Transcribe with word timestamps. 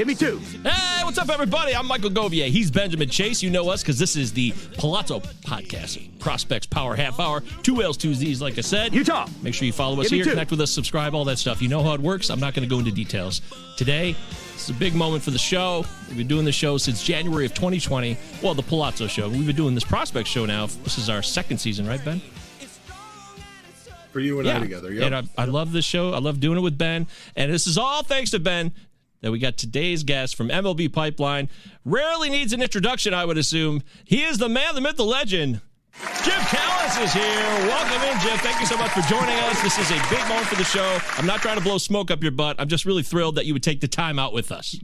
Give 0.00 0.08
me 0.08 0.14
two. 0.14 0.38
Hey, 0.62 1.04
what's 1.04 1.18
up, 1.18 1.28
everybody? 1.28 1.76
I'm 1.76 1.86
Michael 1.86 2.08
Govier. 2.08 2.48
He's 2.48 2.70
Benjamin 2.70 3.10
Chase. 3.10 3.42
You 3.42 3.50
know 3.50 3.68
us 3.68 3.82
because 3.82 3.98
this 3.98 4.16
is 4.16 4.32
the 4.32 4.54
Palazzo 4.78 5.20
Podcast, 5.20 6.18
Prospects 6.18 6.66
Power 6.66 6.96
Half 6.96 7.20
Hour, 7.20 7.42
two 7.62 7.82
L's, 7.82 7.98
two 7.98 8.14
Z's, 8.14 8.40
like 8.40 8.56
I 8.56 8.62
said. 8.62 8.94
Utah. 8.94 9.28
Make 9.42 9.52
sure 9.52 9.66
you 9.66 9.74
follow 9.74 10.00
us 10.00 10.08
Give 10.08 10.24
here, 10.24 10.32
connect 10.32 10.52
with 10.52 10.62
us, 10.62 10.70
subscribe, 10.70 11.14
all 11.14 11.26
that 11.26 11.36
stuff. 11.36 11.60
You 11.60 11.68
know 11.68 11.82
how 11.82 11.92
it 11.92 12.00
works. 12.00 12.30
I'm 12.30 12.40
not 12.40 12.54
going 12.54 12.66
to 12.66 12.74
go 12.74 12.78
into 12.78 12.90
details. 12.90 13.42
Today, 13.76 14.16
it's 14.54 14.70
a 14.70 14.72
big 14.72 14.94
moment 14.94 15.22
for 15.22 15.32
the 15.32 15.38
show. 15.38 15.84
We've 16.08 16.16
been 16.16 16.28
doing 16.28 16.46
the 16.46 16.52
show 16.52 16.78
since 16.78 17.02
January 17.02 17.44
of 17.44 17.52
2020. 17.52 18.16
Well, 18.42 18.54
the 18.54 18.62
Palazzo 18.62 19.06
Show. 19.06 19.28
We've 19.28 19.46
been 19.46 19.54
doing 19.54 19.74
this 19.74 19.84
Prospect 19.84 20.26
Show 20.26 20.46
now. 20.46 20.64
This 20.82 20.96
is 20.96 21.10
our 21.10 21.20
second 21.20 21.58
season, 21.58 21.86
right, 21.86 22.02
Ben? 22.02 22.22
for 24.10 24.20
you 24.20 24.40
and 24.40 24.48
I 24.48 24.58
together. 24.58 24.92
Yep. 24.92 25.04
And 25.04 25.14
I, 25.14 25.42
I 25.42 25.44
love 25.44 25.72
this 25.72 25.84
show. 25.84 26.12
I 26.12 26.18
love 26.18 26.40
doing 26.40 26.58
it 26.58 26.62
with 26.62 26.76
Ben. 26.76 27.06
And 27.36 27.52
this 27.52 27.66
is 27.66 27.78
all 27.78 28.02
thanks 28.02 28.30
to 28.32 28.40
Ben 28.40 28.72
that 29.20 29.30
we 29.30 29.38
got 29.38 29.56
today's 29.56 30.02
guest 30.02 30.34
from 30.34 30.48
MLB 30.48 30.92
Pipeline. 30.92 31.48
Rarely 31.84 32.30
needs 32.30 32.52
an 32.52 32.62
introduction, 32.62 33.14
I 33.14 33.24
would 33.24 33.38
assume. 33.38 33.82
He 34.04 34.24
is 34.24 34.38
the 34.38 34.48
man, 34.48 34.74
the 34.74 34.80
myth, 34.80 34.96
the 34.96 35.04
legend. 35.04 35.60
Jim 36.24 36.40
Callis 36.48 36.98
is 36.98 37.12
here. 37.12 37.22
Welcome 37.22 38.02
in, 38.08 38.20
Jim. 38.20 38.38
Thank 38.38 38.60
you 38.60 38.66
so 38.66 38.76
much 38.76 38.92
for 38.92 39.02
joining 39.02 39.36
us. 39.40 39.60
This 39.62 39.78
is 39.78 39.90
a 39.90 40.00
big 40.08 40.26
moment 40.28 40.46
for 40.46 40.56
the 40.56 40.64
show. 40.64 40.98
I'm 41.18 41.26
not 41.26 41.40
trying 41.40 41.58
to 41.58 41.62
blow 41.62 41.78
smoke 41.78 42.10
up 42.10 42.22
your 42.22 42.32
butt. 42.32 42.56
I'm 42.58 42.68
just 42.68 42.84
really 42.84 43.02
thrilled 43.02 43.34
that 43.34 43.44
you 43.44 43.52
would 43.52 43.62
take 43.62 43.80
the 43.80 43.88
time 43.88 44.18
out 44.18 44.32
with 44.32 44.52
us. 44.52 44.78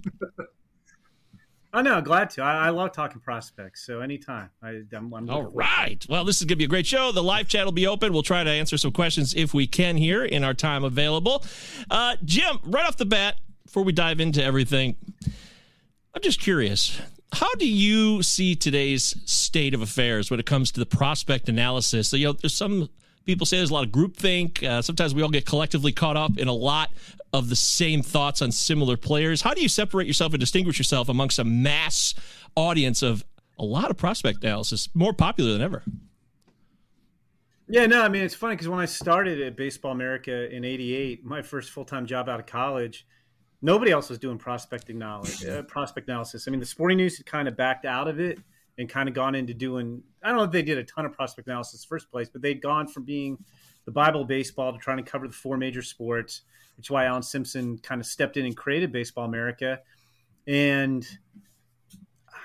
Oh 1.73 1.83
no, 1.83 2.01
glad 2.01 2.31
to. 2.31 2.43
I, 2.43 2.69
I 2.69 2.71
love 2.71 2.93
talking 2.93 3.21
prospects, 3.21 3.85
so 3.85 4.01
anytime. 4.01 4.49
I, 4.63 4.81
I'm, 4.95 5.13
I'm 5.13 5.29
All 5.29 5.43
right. 5.43 6.05
Well, 6.09 6.25
this 6.25 6.37
is 6.41 6.45
going 6.45 6.55
to 6.55 6.57
be 6.57 6.65
a 6.65 6.69
great 6.69 6.87
show. 6.87 7.13
The 7.13 7.23
live 7.23 7.49
chat 7.49 7.67
will 7.67 7.73
be 7.73 7.87
open. 7.87 8.15
We'll 8.15 8.23
try 8.23 8.43
to 8.43 8.51
answer 8.51 8.79
some 8.79 8.93
questions 8.93 9.35
if 9.35 9.53
we 9.53 9.67
can 9.67 9.99
here 9.99 10.25
in 10.25 10.43
our 10.43 10.55
time 10.55 10.85
available. 10.85 11.45
Uh, 11.91 12.17
Jim, 12.25 12.61
right 12.65 12.87
off 12.87 12.97
the 12.97 13.05
bat, 13.05 13.37
before 13.67 13.83
we 13.83 13.93
dive 13.93 14.21
into 14.21 14.43
everything, 14.43 14.97
I'm 16.15 16.23
just 16.23 16.41
curious. 16.41 16.99
How 17.33 17.53
do 17.57 17.69
you 17.69 18.23
see 18.23 18.55
today's 18.55 19.17
state 19.31 19.75
of 19.75 19.83
affairs 19.83 20.31
when 20.31 20.41
it 20.41 20.47
comes 20.47 20.71
to 20.73 20.81
the 20.81 20.87
prospect 20.87 21.49
analysis? 21.49 22.09
So, 22.09 22.17
you 22.17 22.27
know, 22.27 22.33
there's 22.33 22.55
some 22.55 22.89
people 23.27 23.45
say 23.45 23.59
there's 23.59 23.71
a 23.71 23.75
lot 23.75 23.85
of 23.85 23.91
groupthink. 23.91 24.63
Uh, 24.63 24.81
sometimes 24.81 25.15
we 25.15 25.23
all 25.23 25.29
get 25.29 25.45
collectively 25.45 25.93
caught 25.93 26.17
up 26.17 26.39
in 26.39 26.47
a 26.47 26.53
lot 26.53 26.91
of 27.33 27.49
the 27.49 27.57
same 27.57 28.03
thoughts 28.03 28.41
on 28.41 28.53
similar 28.53 28.97
players. 28.97 29.43
How 29.43 29.53
do 29.53 29.61
you 29.61 29.69
separate 29.69 30.07
yourself 30.07 30.33
and 30.33 30.41
distinguish 30.41 30.79
yourself 30.79 31.09
amongst 31.09 31.41
a 31.41 31.45
mass 31.45 32.15
audience 32.55 33.03
of 33.03 33.25
a 33.59 33.65
lot 33.65 33.91
of 33.91 33.97
prospect 33.97 34.45
analysis, 34.45 34.89
more 34.95 35.13
popular 35.13 35.53
than 35.53 35.61
ever? 35.61 35.83
Yeah, 37.69 37.87
no, 37.87 38.03
I 38.03 38.09
mean 38.09 38.23
it's 38.23 38.35
funny 38.35 38.55
because 38.55 38.69
when 38.69 38.79
I 38.79 38.85
started 38.85 39.41
at 39.41 39.57
Baseball 39.57 39.91
America 39.91 40.49
in 40.55 40.65
'88, 40.65 41.25
my 41.25 41.43
first 41.43 41.71
full 41.71 41.85
time 41.85 42.07
job 42.07 42.29
out 42.29 42.39
of 42.39 42.47
college, 42.47 43.05
nobody 43.63 43.91
else 43.91 44.09
was 44.09 44.19
doing 44.19 44.39
prospecting 44.39 44.99
knowledge, 44.99 45.45
uh, 45.45 45.63
prospect 45.63 46.09
analysis. 46.09 46.47
I 46.47 46.51
mean, 46.51 46.61
the 46.61 46.67
Sporting 46.67 46.99
News 46.99 47.17
had 47.17 47.27
kind 47.27 47.49
of 47.49 47.57
backed 47.57 47.85
out 47.85 48.09
of 48.09 48.21
it 48.21 48.39
and 48.79 48.89
kind 48.89 49.09
of 49.09 49.15
gone 49.15 49.35
into 49.35 49.55
doing. 49.55 50.03
I 50.23 50.29
don't 50.29 50.37
know 50.37 50.45
if 50.45 50.51
they 50.51 50.63
did 50.63 50.79
a 50.79 50.85
ton 50.85 51.07
of 51.07 51.13
prospect 51.13 51.49
analysis 51.49 51.85
first 51.85 52.11
place, 52.11 52.29
but 52.29 52.43
they'd 52.43 52.61
gone 52.61 52.87
from 52.87 53.05
being 53.05 53.39
the 53.85 53.93
Bible 53.93 54.23
of 54.23 54.29
baseball 54.29 54.73
to 54.73 54.79
trying 54.79 54.99
to 54.99 55.03
cover 55.03 55.27
the 55.27 55.35
four 55.35 55.57
major 55.57 55.83
sports, 55.83 56.43
which 56.77 56.87
is 56.87 56.91
why 56.91 57.07
Allan 57.07 57.23
Simpson 57.23 57.79
kind 57.79 58.01
of 58.01 58.07
stepped 58.07 58.37
in 58.37 58.45
and 58.45 58.57
created 58.57 58.93
Baseball 58.93 59.25
America. 59.25 59.81
And 60.47 61.07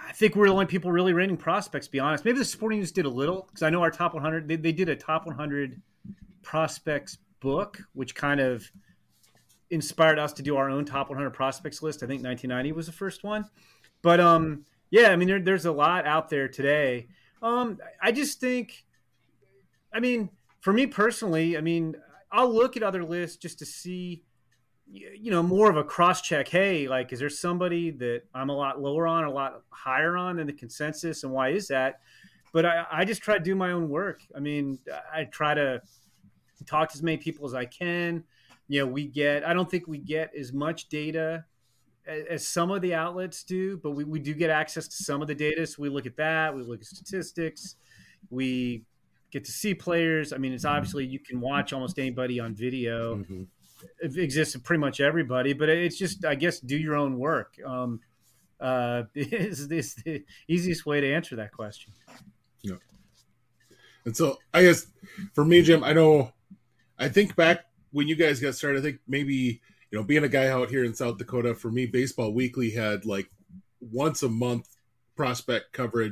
I 0.07 0.13
think 0.13 0.35
we're 0.35 0.47
the 0.47 0.53
only 0.53 0.65
people 0.65 0.91
really 0.91 1.13
rating 1.13 1.37
prospects. 1.37 1.87
To 1.87 1.91
be 1.91 1.99
honest, 1.99 2.25
maybe 2.25 2.37
the 2.37 2.45
Sporting 2.45 2.79
News 2.79 2.91
did 2.91 3.05
a 3.05 3.09
little 3.09 3.47
because 3.47 3.63
I 3.63 3.69
know 3.69 3.81
our 3.81 3.91
top 3.91 4.13
100. 4.13 4.47
They, 4.47 4.55
they 4.55 4.71
did 4.71 4.89
a 4.89 4.95
top 4.95 5.25
100 5.25 5.81
prospects 6.41 7.17
book, 7.39 7.81
which 7.93 8.15
kind 8.15 8.39
of 8.39 8.69
inspired 9.71 10.19
us 10.19 10.33
to 10.33 10.43
do 10.43 10.57
our 10.57 10.69
own 10.69 10.85
top 10.85 11.09
100 11.09 11.31
prospects 11.31 11.81
list. 11.81 12.03
I 12.03 12.07
think 12.07 12.23
1990 12.23 12.71
was 12.73 12.85
the 12.85 12.91
first 12.91 13.23
one, 13.23 13.45
but 14.01 14.19
um, 14.19 14.65
yeah, 14.89 15.09
I 15.09 15.15
mean, 15.15 15.27
there, 15.27 15.39
there's 15.39 15.65
a 15.65 15.71
lot 15.71 16.05
out 16.05 16.29
there 16.29 16.47
today. 16.47 17.07
Um, 17.41 17.79
I 18.01 18.11
just 18.11 18.39
think, 18.39 18.85
I 19.93 19.99
mean, 19.99 20.29
for 20.59 20.73
me 20.73 20.85
personally, 20.85 21.57
I 21.57 21.61
mean, 21.61 21.95
I'll 22.31 22.53
look 22.53 22.77
at 22.77 22.83
other 22.83 23.03
lists 23.03 23.37
just 23.37 23.59
to 23.59 23.65
see 23.65 24.23
you 24.93 25.31
know 25.31 25.41
more 25.41 25.69
of 25.69 25.77
a 25.77 25.83
cross 25.83 26.21
check. 26.21 26.47
Hey 26.47 26.87
like 26.87 27.13
is 27.13 27.19
there 27.19 27.29
somebody 27.29 27.91
that 27.91 28.23
i'm 28.33 28.49
a 28.49 28.55
lot 28.55 28.81
lower 28.81 29.07
on 29.07 29.23
a 29.23 29.31
lot 29.31 29.61
higher 29.69 30.17
on 30.17 30.37
than 30.37 30.47
the 30.47 30.53
consensus 30.53 31.23
and 31.23 31.31
why 31.31 31.49
is 31.49 31.67
that? 31.69 32.01
But 32.51 32.65
i, 32.65 32.85
I 32.91 33.05
just 33.05 33.21
try 33.21 33.37
to 33.37 33.43
do 33.43 33.55
my 33.55 33.71
own 33.71 33.89
work. 33.89 34.21
I 34.35 34.39
mean 34.39 34.79
i 35.13 35.23
try 35.25 35.53
to 35.53 35.81
talk 36.65 36.89
to 36.89 36.93
as 36.93 37.01
many 37.01 37.17
people 37.17 37.45
as 37.45 37.53
i 37.53 37.65
can 37.65 38.23
you 38.71 38.79
know 38.79 38.87
we 38.87 39.05
get 39.05 39.43
i 39.43 39.53
don't 39.53 39.69
think 39.69 39.85
we 39.87 39.97
get 39.97 40.31
as 40.37 40.53
much 40.53 40.87
data 40.89 41.43
as, 42.07 42.23
as 42.29 42.47
some 42.47 42.71
of 42.71 42.81
the 42.81 42.93
outlets 42.93 43.43
do 43.43 43.77
but 43.83 43.91
we, 43.91 44.03
we 44.05 44.19
do 44.19 44.33
get 44.33 44.49
access 44.49 44.87
to 44.87 44.95
some 45.03 45.21
of 45.21 45.27
the 45.27 45.35
data 45.35 45.65
so 45.67 45.81
we 45.81 45.89
look 45.89 46.05
at 46.05 46.15
that 46.15 46.55
we 46.55 46.61
look 46.63 46.79
at 46.79 46.85
statistics 46.85 47.75
we 48.29 48.83
get 49.31 49.43
to 49.43 49.51
see 49.51 49.73
players 49.73 50.31
i 50.31 50.37
mean 50.37 50.53
it's 50.53 50.63
obviously 50.65 51.05
you 51.05 51.19
can 51.19 51.41
watch 51.41 51.73
almost 51.73 51.99
anybody 51.99 52.39
on 52.39 52.55
video 52.55 53.17
Mhm. 53.17 53.47
it 53.99 54.15
exists 54.17 54.55
in 54.55 54.61
pretty 54.61 54.79
much 54.79 54.99
everybody, 54.99 55.53
but 55.53 55.67
it's 55.67 55.97
just, 55.97 56.23
I 56.23 56.35
guess, 56.35 56.59
do 56.59 56.77
your 56.77 56.95
own 56.95 57.17
work. 57.17 57.55
Um, 57.65 57.99
uh, 58.59 59.03
is 59.15 59.67
this 59.67 59.95
the 59.95 60.23
easiest 60.47 60.85
way 60.85 61.01
to 61.01 61.11
answer 61.11 61.35
that 61.37 61.51
question? 61.51 61.91
Yeah. 62.61 62.75
And 64.05 64.15
so 64.15 64.37
I 64.53 64.61
guess 64.61 64.85
for 65.33 65.43
me, 65.43 65.63
Jim, 65.63 65.83
I 65.83 65.93
know 65.93 66.31
I 66.99 67.09
think 67.09 67.35
back 67.35 67.65
when 67.91 68.07
you 68.07 68.15
guys 68.15 68.39
got 68.39 68.55
started, 68.55 68.79
I 68.79 68.81
think 68.81 68.99
maybe, 69.07 69.61
you 69.91 69.97
know, 69.97 70.03
being 70.03 70.23
a 70.23 70.29
guy 70.29 70.47
out 70.47 70.69
here 70.69 70.83
in 70.83 70.93
South 70.93 71.17
Dakota, 71.17 71.53
for 71.55 71.71
me, 71.71 71.85
Baseball 71.85 72.33
Weekly 72.33 72.71
had 72.71 73.05
like 73.05 73.29
once 73.79 74.23
a 74.23 74.29
month 74.29 74.67
prospect 75.15 75.73
coverage, 75.73 76.11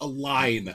a 0.00 0.06
line 0.06 0.74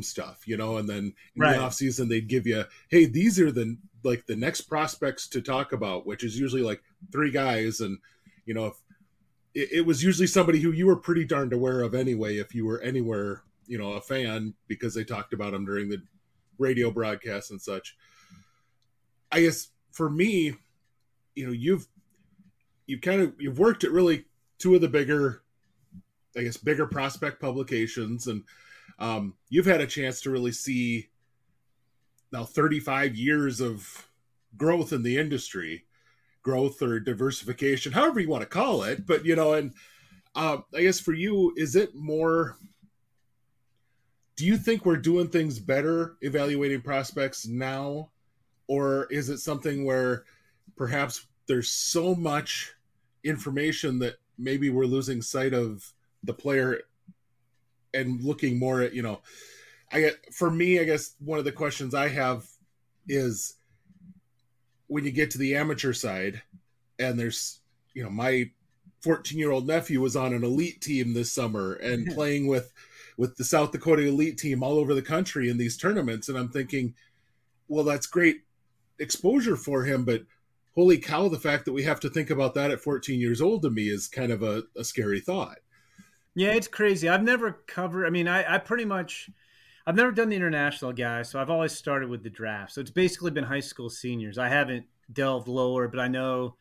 stuff, 0.00 0.46
you 0.46 0.56
know, 0.56 0.78
and 0.78 0.88
then 0.88 1.14
in 1.36 1.42
Right. 1.42 1.56
the 1.56 1.62
off 1.62 1.74
season 1.74 2.08
they'd 2.08 2.28
give 2.28 2.46
you, 2.46 2.64
hey, 2.88 3.06
these 3.06 3.38
are 3.38 3.52
the 3.52 3.76
like 4.02 4.26
the 4.26 4.36
next 4.36 4.62
prospects 4.62 5.28
to 5.28 5.40
talk 5.40 5.72
about, 5.72 6.06
which 6.06 6.24
is 6.24 6.38
usually 6.38 6.62
like 6.62 6.82
three 7.12 7.30
guys, 7.30 7.80
and 7.80 7.98
you 8.44 8.54
know, 8.54 8.66
if 8.66 8.74
it, 9.54 9.78
it 9.78 9.86
was 9.86 10.02
usually 10.02 10.26
somebody 10.26 10.60
who 10.60 10.72
you 10.72 10.86
were 10.86 10.96
pretty 10.96 11.24
darned 11.24 11.52
aware 11.52 11.80
of 11.80 11.94
anyway, 11.94 12.36
if 12.38 12.54
you 12.54 12.66
were 12.66 12.80
anywhere, 12.80 13.42
you 13.66 13.78
know, 13.78 13.92
a 13.92 14.00
fan 14.00 14.52
because 14.68 14.94
they 14.94 15.04
talked 15.04 15.32
about 15.32 15.52
them 15.52 15.64
during 15.64 15.88
the 15.88 16.02
radio 16.58 16.90
broadcasts 16.90 17.50
and 17.50 17.62
such. 17.62 17.96
I 19.34 19.40
guess 19.40 19.68
for 19.90 20.08
me, 20.08 20.54
you 21.34 21.46
know, 21.46 21.52
you've 21.52 21.88
you've 22.86 23.00
kind 23.00 23.20
of 23.20 23.34
you've 23.40 23.58
worked 23.58 23.82
at 23.82 23.90
really 23.90 24.26
two 24.58 24.76
of 24.76 24.80
the 24.80 24.88
bigger, 24.88 25.42
I 26.36 26.42
guess, 26.42 26.56
bigger 26.56 26.86
prospect 26.86 27.40
publications, 27.40 28.28
and 28.28 28.44
um, 29.00 29.34
you've 29.48 29.66
had 29.66 29.80
a 29.80 29.88
chance 29.88 30.20
to 30.20 30.30
really 30.30 30.52
see 30.52 31.08
now 32.30 32.44
35 32.44 33.16
years 33.16 33.60
of 33.60 34.08
growth 34.56 34.92
in 34.92 35.02
the 35.02 35.18
industry 35.18 35.84
growth 36.42 36.82
or 36.82 37.00
diversification 37.00 37.90
however 37.90 38.20
you 38.20 38.28
want 38.28 38.42
to 38.42 38.48
call 38.48 38.82
it 38.82 39.06
but 39.06 39.24
you 39.24 39.34
know 39.34 39.54
and 39.54 39.72
um, 40.34 40.62
i 40.74 40.82
guess 40.82 41.00
for 41.00 41.12
you 41.12 41.52
is 41.56 41.74
it 41.74 41.94
more 41.94 42.56
do 44.36 44.44
you 44.44 44.56
think 44.56 44.84
we're 44.84 44.96
doing 44.96 45.28
things 45.28 45.58
better 45.58 46.16
evaluating 46.20 46.82
prospects 46.82 47.46
now 47.46 48.10
or 48.66 49.06
is 49.06 49.28
it 49.28 49.38
something 49.38 49.84
where 49.84 50.24
perhaps 50.76 51.26
there's 51.46 51.68
so 51.68 52.14
much 52.14 52.72
information 53.22 53.98
that 53.98 54.16
maybe 54.38 54.70
we're 54.70 54.84
losing 54.84 55.22
sight 55.22 55.54
of 55.54 55.92
the 56.22 56.34
player 56.34 56.80
and 57.92 58.22
looking 58.22 58.58
more 58.58 58.80
at 58.80 58.92
you 58.92 59.02
know 59.02 59.20
i 59.92 60.00
get 60.00 60.34
for 60.34 60.50
me 60.50 60.80
i 60.80 60.84
guess 60.84 61.14
one 61.20 61.38
of 61.38 61.44
the 61.44 61.52
questions 61.52 61.94
i 61.94 62.08
have 62.08 62.46
is 63.08 63.56
when 64.88 65.04
you 65.04 65.10
get 65.10 65.30
to 65.30 65.38
the 65.38 65.54
amateur 65.54 65.92
side 65.92 66.42
and 66.98 67.18
there's 67.18 67.60
you 67.94 68.02
know 68.02 68.10
my 68.10 68.50
14 69.02 69.38
year 69.38 69.50
old 69.50 69.66
nephew 69.66 70.00
was 70.00 70.16
on 70.16 70.32
an 70.32 70.44
elite 70.44 70.80
team 70.80 71.12
this 71.12 71.32
summer 71.32 71.74
and 71.74 72.06
playing 72.14 72.46
with 72.46 72.72
with 73.16 73.36
the 73.36 73.44
south 73.44 73.70
dakota 73.70 74.02
elite 74.02 74.38
team 74.38 74.62
all 74.62 74.78
over 74.78 74.94
the 74.94 75.02
country 75.02 75.48
in 75.48 75.58
these 75.58 75.76
tournaments. 75.76 76.28
And 76.28 76.36
i'm 76.36 76.48
thinking 76.48 76.94
well 77.68 77.84
that's 77.84 78.06
great 78.06 78.42
exposure 78.98 79.56
for 79.56 79.84
him 79.84 80.04
but 80.04 80.22
holy 80.74 80.98
cow 80.98 81.28
the 81.28 81.38
fact 81.38 81.64
that 81.64 81.72
we 81.72 81.82
have 81.82 82.00
to 82.00 82.10
think 82.10 82.30
about 82.30 82.54
that 82.54 82.70
at 82.70 82.80
14 82.80 83.20
years 83.20 83.40
old 83.40 83.62
to 83.62 83.70
me 83.70 83.88
is 83.88 84.08
kind 84.08 84.32
of 84.32 84.42
a, 84.42 84.62
a 84.76 84.84
scary 84.84 85.20
thought 85.20 85.58
yeah 86.34 86.52
it's 86.52 86.68
crazy 86.68 87.08
i've 87.08 87.22
never 87.22 87.52
covered 87.66 88.06
i 88.06 88.10
mean 88.10 88.28
I, 88.28 88.54
I 88.54 88.58
pretty 88.58 88.84
much 88.84 89.30
I've 89.86 89.96
never 89.96 90.12
done 90.12 90.30
the 90.30 90.36
international 90.36 90.92
guy, 90.92 91.22
so 91.22 91.38
I've 91.38 91.50
always 91.50 91.72
started 91.72 92.08
with 92.08 92.22
the 92.22 92.30
draft. 92.30 92.72
So 92.72 92.80
it's 92.80 92.90
basically 92.90 93.30
been 93.30 93.44
high 93.44 93.60
school 93.60 93.90
seniors. 93.90 94.38
I 94.38 94.48
haven't 94.48 94.86
delved 95.12 95.46
lower, 95.46 95.88
but 95.88 96.00
I 96.00 96.08
know 96.08 96.56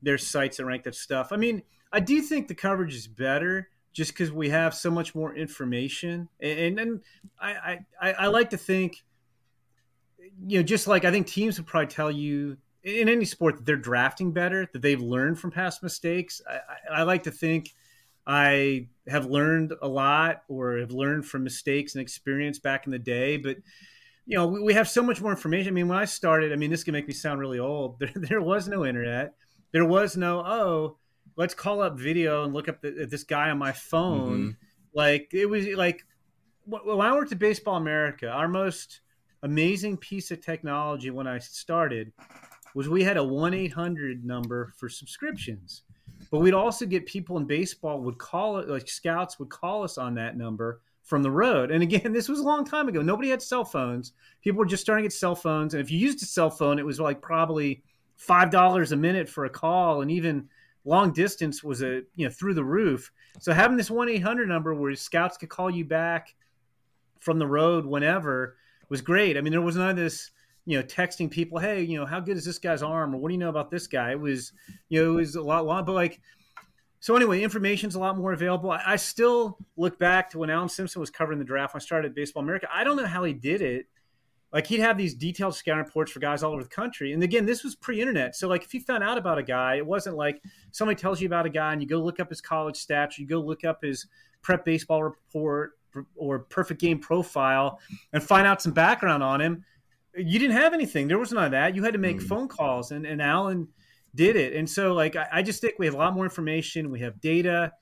there's 0.00 0.26
sites 0.26 0.58
that 0.58 0.64
rank 0.64 0.84
that 0.84 0.94
stuff. 0.94 1.32
I 1.32 1.36
mean, 1.36 1.62
I 1.92 2.00
do 2.00 2.22
think 2.22 2.46
the 2.46 2.54
coverage 2.54 2.94
is 2.94 3.08
better 3.08 3.68
just 3.92 4.12
because 4.12 4.30
we 4.30 4.48
have 4.50 4.74
so 4.74 4.90
much 4.90 5.14
more 5.14 5.34
information, 5.34 6.28
and 6.40 6.78
and 6.78 7.00
I, 7.38 7.80
I 8.00 8.12
I 8.12 8.26
like 8.28 8.50
to 8.50 8.56
think, 8.56 9.02
you 10.46 10.58
know, 10.58 10.62
just 10.62 10.86
like 10.86 11.04
I 11.04 11.10
think 11.10 11.26
teams 11.26 11.58
would 11.58 11.66
probably 11.66 11.88
tell 11.88 12.10
you 12.10 12.56
in 12.82 13.08
any 13.08 13.24
sport 13.24 13.56
that 13.56 13.66
they're 13.66 13.76
drafting 13.76 14.32
better, 14.32 14.68
that 14.72 14.82
they've 14.82 15.00
learned 15.00 15.38
from 15.38 15.50
past 15.50 15.82
mistakes. 15.82 16.40
I, 16.48 17.00
I, 17.00 17.02
like 17.04 17.22
to 17.24 17.30
think 17.30 17.74
I 18.26 18.88
have 19.06 19.26
learned 19.26 19.72
a 19.80 19.86
lot 19.86 20.42
or 20.48 20.78
have 20.78 20.90
learned 20.90 21.24
from 21.26 21.44
mistakes 21.44 21.94
and 21.94 22.02
experience 22.02 22.58
back 22.58 22.86
in 22.86 22.92
the 22.92 22.98
day. 22.98 23.36
But 23.36 23.58
you 24.26 24.36
know, 24.36 24.48
we, 24.48 24.60
we 24.62 24.74
have 24.74 24.88
so 24.88 25.02
much 25.02 25.20
more 25.20 25.30
information. 25.30 25.68
I 25.68 25.74
mean, 25.74 25.88
when 25.88 25.98
I 25.98 26.06
started, 26.06 26.52
I 26.52 26.56
mean, 26.56 26.70
this 26.70 26.84
can 26.84 26.92
make 26.92 27.06
me 27.06 27.14
sound 27.14 27.40
really 27.40 27.58
old. 27.58 27.96
There, 28.00 28.12
there 28.14 28.42
was 28.42 28.66
no 28.66 28.84
internet. 28.84 29.34
There 29.72 29.86
was 29.86 30.16
no 30.16 30.40
oh, 30.40 30.98
let's 31.36 31.54
call 31.54 31.82
up 31.82 31.98
video 31.98 32.44
and 32.44 32.52
look 32.52 32.68
up 32.68 32.80
the, 32.82 33.06
this 33.08 33.24
guy 33.24 33.50
on 33.50 33.58
my 33.58 33.72
phone. 33.72 34.38
Mm-hmm. 34.38 34.50
Like 34.94 35.28
it 35.32 35.46
was 35.46 35.66
like 35.68 36.04
when 36.66 37.00
I 37.00 37.12
worked 37.14 37.32
at 37.32 37.38
Baseball 37.38 37.76
America, 37.76 38.28
our 38.28 38.48
most 38.48 39.01
amazing 39.42 39.96
piece 39.96 40.30
of 40.30 40.40
technology 40.40 41.10
when 41.10 41.26
I 41.26 41.38
started 41.38 42.12
was 42.74 42.88
we 42.88 43.02
had 43.02 43.16
a 43.16 43.24
one 43.24 43.54
eight 43.54 43.72
hundred 43.72 44.24
number 44.24 44.72
for 44.76 44.88
subscriptions. 44.88 45.82
But 46.30 46.38
we'd 46.38 46.54
also 46.54 46.86
get 46.86 47.04
people 47.06 47.36
in 47.36 47.44
baseball 47.44 48.00
would 48.00 48.18
call 48.18 48.58
it, 48.58 48.68
like 48.68 48.88
scouts 48.88 49.38
would 49.38 49.50
call 49.50 49.82
us 49.82 49.98
on 49.98 50.14
that 50.14 50.36
number 50.36 50.80
from 51.02 51.22
the 51.22 51.30
road. 51.30 51.70
And 51.70 51.82
again, 51.82 52.12
this 52.12 52.28
was 52.28 52.40
a 52.40 52.44
long 52.44 52.64
time 52.64 52.88
ago. 52.88 53.02
Nobody 53.02 53.28
had 53.28 53.42
cell 53.42 53.64
phones. 53.64 54.12
People 54.40 54.60
were 54.60 54.66
just 54.66 54.82
starting 54.82 55.02
to 55.02 55.08
get 55.08 55.12
cell 55.12 55.34
phones. 55.34 55.74
And 55.74 55.82
if 55.82 55.90
you 55.90 55.98
used 55.98 56.22
a 56.22 56.26
cell 56.26 56.50
phone, 56.50 56.78
it 56.78 56.86
was 56.86 57.00
like 57.00 57.20
probably 57.20 57.82
five 58.16 58.50
dollars 58.50 58.92
a 58.92 58.96
minute 58.96 59.28
for 59.28 59.44
a 59.44 59.50
call, 59.50 60.00
and 60.00 60.10
even 60.10 60.48
long 60.84 61.12
distance 61.12 61.62
was 61.62 61.82
a 61.82 62.02
you 62.14 62.24
know 62.24 62.30
through 62.30 62.54
the 62.54 62.64
roof. 62.64 63.10
So 63.40 63.52
having 63.52 63.76
this 63.76 63.90
one 63.90 64.08
eight 64.08 64.22
hundred 64.22 64.48
number 64.48 64.74
where 64.74 64.94
scouts 64.94 65.36
could 65.36 65.48
call 65.48 65.70
you 65.70 65.84
back 65.84 66.34
from 67.18 67.38
the 67.38 67.46
road 67.46 67.84
whenever 67.84 68.56
was 68.92 69.00
great. 69.00 69.36
I 69.36 69.40
mean, 69.40 69.50
there 69.50 69.60
was 69.60 69.74
none 69.74 69.90
of 69.90 69.96
this 69.96 70.30
you 70.64 70.78
know, 70.78 70.84
texting 70.84 71.30
people, 71.30 71.58
hey, 71.58 71.82
you 71.82 71.98
know, 71.98 72.06
how 72.06 72.20
good 72.20 72.36
is 72.36 72.44
this 72.44 72.58
guy's 72.58 72.82
arm, 72.82 73.14
or 73.14 73.18
what 73.18 73.28
do 73.28 73.34
you 73.34 73.40
know 73.40 73.48
about 73.48 73.70
this 73.70 73.86
guy? 73.86 74.12
It 74.12 74.20
was, 74.20 74.52
you 74.88 75.02
know, 75.02 75.12
it 75.12 75.16
was 75.16 75.34
a 75.34 75.42
lot 75.42 75.66
long, 75.66 75.84
but 75.84 75.92
like, 75.92 76.20
so 77.00 77.16
anyway, 77.16 77.42
information's 77.42 77.96
a 77.96 77.98
lot 77.98 78.16
more 78.16 78.32
available. 78.32 78.70
I, 78.70 78.82
I 78.86 78.96
still 78.96 79.58
look 79.76 79.98
back 79.98 80.30
to 80.30 80.38
when 80.38 80.50
Allan 80.50 80.68
Simpson 80.68 81.00
was 81.00 81.10
covering 81.10 81.40
the 81.40 81.44
draft 81.44 81.74
when 81.74 81.80
I 81.80 81.84
started 81.84 82.14
Baseball 82.14 82.44
America. 82.44 82.68
I 82.72 82.84
don't 82.84 82.96
know 82.96 83.06
how 83.06 83.24
he 83.24 83.32
did 83.32 83.60
it. 83.60 83.86
Like 84.52 84.68
he'd 84.68 84.80
have 84.80 84.98
these 84.98 85.14
detailed 85.14 85.56
scouting 85.56 85.84
reports 85.84 86.12
for 86.12 86.20
guys 86.20 86.44
all 86.44 86.52
over 86.52 86.62
the 86.62 86.68
country. 86.68 87.12
And 87.12 87.22
again, 87.22 87.46
this 87.46 87.64
was 87.64 87.74
pre-internet. 87.74 88.36
So 88.36 88.46
like 88.46 88.62
if 88.62 88.72
you 88.72 88.80
found 88.80 89.02
out 89.02 89.18
about 89.18 89.38
a 89.38 89.42
guy, 89.42 89.76
it 89.76 89.86
wasn't 89.86 90.16
like 90.16 90.42
somebody 90.70 91.00
tells 91.00 91.20
you 91.20 91.26
about 91.26 91.46
a 91.46 91.50
guy 91.50 91.72
and 91.72 91.82
you 91.82 91.88
go 91.88 91.98
look 91.98 92.20
up 92.20 92.28
his 92.28 92.42
college 92.42 92.76
stats, 92.76 93.18
you 93.18 93.26
go 93.26 93.40
look 93.40 93.64
up 93.64 93.82
his 93.82 94.06
prep 94.42 94.64
baseball 94.64 95.02
report 95.02 95.72
or 96.16 96.40
perfect 96.40 96.80
game 96.80 96.98
profile 96.98 97.78
and 98.12 98.22
find 98.22 98.46
out 98.46 98.62
some 98.62 98.72
background 98.72 99.22
on 99.22 99.40
him 99.40 99.64
you 100.14 100.38
didn't 100.38 100.56
have 100.56 100.74
anything. 100.74 101.08
There 101.08 101.18
was 101.18 101.32
none 101.32 101.44
of 101.44 101.50
that. 101.52 101.74
You 101.74 101.82
had 101.82 101.94
to 101.94 101.98
make 101.98 102.18
mm. 102.18 102.22
phone 102.22 102.48
calls, 102.48 102.92
and, 102.92 103.06
and 103.06 103.22
Allan 103.22 103.68
did 104.14 104.36
it. 104.36 104.54
And 104.54 104.68
so, 104.68 104.92
like, 104.92 105.16
I, 105.16 105.26
I, 105.32 105.42
just 105.42 105.60
think 105.60 105.78
we 105.78 105.86
have 105.86 105.94
a 105.94 105.98
lot 105.98 106.14
more 106.14 106.24
information. 106.24 106.90
We 106.90 107.00
have 107.00 107.20
data. 107.20 107.72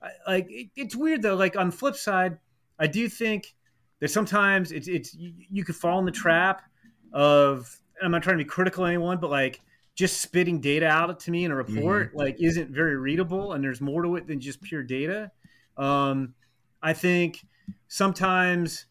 I, 0.00 0.10
like, 0.26 0.46
it, 0.50 0.68
it's 0.76 0.94
weird 0.94 1.22
though. 1.22 1.34
Like 1.34 1.56
on 1.56 1.70
the 1.70 1.76
flip 1.76 1.96
side, 1.96 2.38
I 2.78 2.86
do 2.86 3.08
think 3.08 3.54
that 4.00 4.10
sometimes 4.10 4.72
it's 4.72 4.88
it's 4.88 5.14
you, 5.14 5.32
you 5.50 5.64
could 5.64 5.76
fall 5.76 5.98
in 5.98 6.04
the 6.04 6.12
trap 6.12 6.62
of. 7.12 7.76
I'm 8.02 8.12
not 8.12 8.22
trying 8.22 8.38
to 8.38 8.44
be 8.44 8.48
critical 8.48 8.84
of 8.84 8.88
anyone, 8.88 9.18
but 9.18 9.28
like 9.28 9.60
just 9.94 10.22
spitting 10.22 10.58
data 10.58 10.86
out 10.86 11.20
to 11.20 11.30
me 11.30 11.44
in 11.44 11.50
a 11.50 11.54
report 11.54 12.08
mm-hmm. 12.08 12.18
like 12.18 12.40
isn't 12.40 12.70
very 12.70 12.96
readable, 12.96 13.52
and 13.52 13.62
there's 13.62 13.80
more 13.80 14.02
to 14.02 14.16
it 14.16 14.26
than 14.26 14.40
just 14.40 14.62
pure 14.62 14.82
data. 14.82 15.30
Um, 15.76 16.34
I 16.82 16.94
think 16.94 17.44
sometimes 17.88 18.86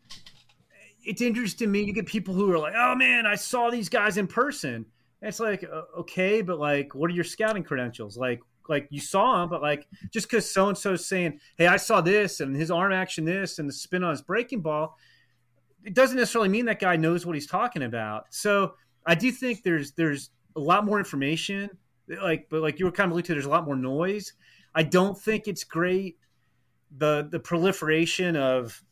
it's 1.03 1.21
interesting 1.21 1.67
to 1.67 1.71
me. 1.71 1.81
You 1.81 1.93
get 1.93 2.05
people 2.05 2.33
who 2.33 2.51
are 2.51 2.59
like, 2.59 2.73
"Oh 2.75 2.95
man, 2.95 3.25
I 3.25 3.35
saw 3.35 3.69
these 3.69 3.89
guys 3.89 4.17
in 4.17 4.27
person." 4.27 4.85
And 5.21 5.27
it's 5.27 5.39
like, 5.39 5.65
okay, 5.97 6.41
but 6.41 6.59
like, 6.59 6.95
what 6.95 7.09
are 7.09 7.13
your 7.13 7.23
scouting 7.23 7.63
credentials? 7.63 8.17
Like, 8.17 8.41
like 8.69 8.87
you 8.89 9.01
saw 9.01 9.43
him, 9.43 9.49
but 9.49 9.61
like, 9.61 9.85
just 10.11 10.29
because 10.29 10.49
so 10.49 10.69
and 10.69 10.77
so 10.77 10.93
is 10.93 11.07
saying, 11.07 11.39
"Hey, 11.57 11.67
I 11.67 11.77
saw 11.77 12.01
this 12.01 12.39
and 12.39 12.55
his 12.55 12.71
arm 12.71 12.93
action 12.93 13.25
this 13.25 13.59
and 13.59 13.67
the 13.67 13.73
spin 13.73 14.03
on 14.03 14.11
his 14.11 14.21
breaking 14.21 14.61
ball," 14.61 14.97
it 15.83 15.93
doesn't 15.93 16.17
necessarily 16.17 16.49
mean 16.49 16.65
that 16.65 16.79
guy 16.79 16.95
knows 16.95 17.25
what 17.25 17.35
he's 17.35 17.47
talking 17.47 17.83
about. 17.83 18.25
So 18.33 18.75
I 19.05 19.15
do 19.15 19.31
think 19.31 19.63
there's 19.63 19.91
there's 19.93 20.29
a 20.55 20.59
lot 20.59 20.85
more 20.85 20.99
information. 20.99 21.69
Like, 22.07 22.47
but 22.49 22.61
like 22.61 22.79
you 22.79 22.85
were 22.85 22.91
kind 22.91 23.07
of 23.07 23.11
alluding 23.11 23.27
to, 23.27 23.33
there's 23.33 23.45
a 23.45 23.49
lot 23.49 23.65
more 23.65 23.75
noise. 23.75 24.33
I 24.73 24.83
don't 24.83 25.19
think 25.19 25.47
it's 25.47 25.63
great 25.63 26.17
the 26.97 27.27
the 27.31 27.39
proliferation 27.39 28.35
of 28.35 28.83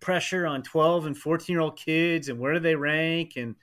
pressure 0.00 0.46
on 0.46 0.62
12 0.62 1.06
and 1.06 1.16
14 1.16 1.52
year 1.52 1.60
old 1.60 1.76
kids 1.76 2.28
and 2.28 2.38
where 2.38 2.52
do 2.52 2.60
they 2.60 2.74
rank 2.74 3.32
and 3.36 3.54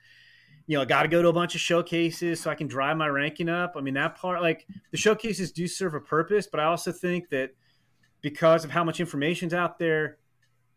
you 0.66 0.76
know 0.76 0.82
i 0.82 0.84
got 0.84 1.02
to 1.02 1.08
go 1.08 1.22
to 1.22 1.28
a 1.28 1.32
bunch 1.32 1.54
of 1.54 1.60
showcases 1.60 2.40
so 2.40 2.50
i 2.50 2.54
can 2.54 2.66
drive 2.66 2.96
my 2.96 3.06
ranking 3.06 3.48
up. 3.48 3.74
I 3.76 3.80
mean 3.80 3.94
that 3.94 4.16
part 4.16 4.42
like 4.42 4.66
the 4.90 4.96
showcases 4.96 5.52
do 5.52 5.68
serve 5.68 5.94
a 5.94 6.00
purpose 6.00 6.46
but 6.46 6.60
i 6.60 6.64
also 6.64 6.90
think 6.92 7.28
that 7.30 7.50
because 8.20 8.64
of 8.64 8.70
how 8.70 8.82
much 8.82 9.00
information's 9.00 9.54
out 9.54 9.78
there 9.78 10.18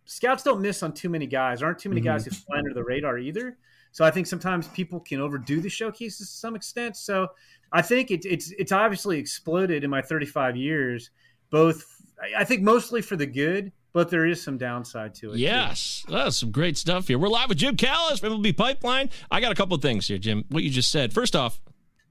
scouts 0.06 0.44
don't 0.44 0.62
miss 0.62 0.84
on 0.84 0.94
too 0.94 1.10
many 1.10 1.28
guys. 1.28 1.60
There 1.60 1.68
aren't 1.68 1.80
too 1.80 1.90
many 1.90 2.02
mm-hmm. 2.02 2.10
guys 2.10 2.26
who 2.26 2.32
fly 2.32 2.58
under 2.58 2.74
the 2.74 2.84
radar 2.84 3.18
either. 3.18 3.58
So 3.92 4.06
i 4.06 4.12
think 4.12 4.28
sometimes 4.28 4.68
people 4.70 5.00
can 5.00 5.20
overdo 5.20 5.60
the 5.60 5.70
showcases 5.70 6.30
to 6.30 6.38
some 6.38 6.56
extent. 6.56 6.98
So 6.98 7.28
i 7.72 7.82
think 7.82 8.12
it, 8.12 8.26
it's 8.26 8.52
it's 8.52 8.72
obviously 8.72 9.18
exploded 9.18 9.84
in 9.84 9.90
my 9.90 10.02
35 10.02 10.56
years 10.56 11.10
both 11.50 11.97
i 12.38 12.44
think 12.44 12.62
mostly 12.62 13.02
for 13.02 13.16
the 13.16 13.26
good 13.26 13.72
but 13.98 14.12
there 14.12 14.28
is 14.28 14.44
some 14.44 14.60
downside 14.60 15.16
to 15.16 15.32
it. 15.32 15.40
Yes, 15.40 16.06
that's 16.08 16.38
some 16.38 16.52
great 16.52 16.78
stuff 16.78 17.08
here. 17.08 17.18
We're 17.18 17.30
live 17.30 17.50
with 17.50 17.58
Jim 17.58 17.76
Callis 17.76 18.20
from 18.20 18.32
MLB 18.34 18.56
Pipeline. 18.56 19.10
I 19.32 19.42
got 19.42 19.52
a 19.52 19.56
couple 19.56 19.74
of 19.74 19.82
things 19.82 20.08
here, 20.08 20.20
Jim. 20.20 20.46
What 20.50 20.62
you 20.62 20.70
just 20.70 20.92
said. 20.92 21.14
First 21.14 21.36
off, 21.36 21.60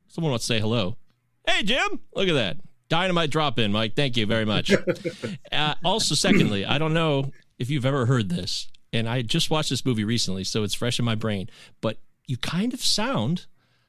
someone 0.09 0.33
wants 0.33 0.49
to 0.49 0.55
say 0.55 0.59
hello. 0.59 0.97
Hey, 1.47 1.63
Jim, 1.63 2.01
look 2.13 2.27
at 2.27 2.35
that. 2.35 2.57
Dynamite 2.89 3.31
drop 3.31 3.61
in, 3.61 3.71
Mike. 3.71 3.95
Thank 3.95 4.17
you 4.17 4.27
very 4.27 4.45
much. 4.45 4.73
uh, 5.53 5.75
also, 5.85 6.17
secondly, 6.17 6.65
I 6.67 6.79
don't 6.79 6.93
know 6.93 7.31
if 7.61 7.71
you've 7.71 7.87
ever 7.87 8.07
heard 8.07 8.31
this, 8.31 8.69
and 8.93 9.09
I 9.09 9.23
just 9.23 9.51
watched 9.51 9.71
this 9.71 9.87
movie 9.87 10.03
recently, 10.03 10.43
so 10.43 10.65
it's 10.65 10.75
fresh 10.75 10.99
in 10.99 11.05
my 11.05 11.15
brain, 11.15 11.49
but 11.81 11.99
you 12.27 12.37
kind 12.37 12.75
of 12.75 12.81
sound 12.81 13.47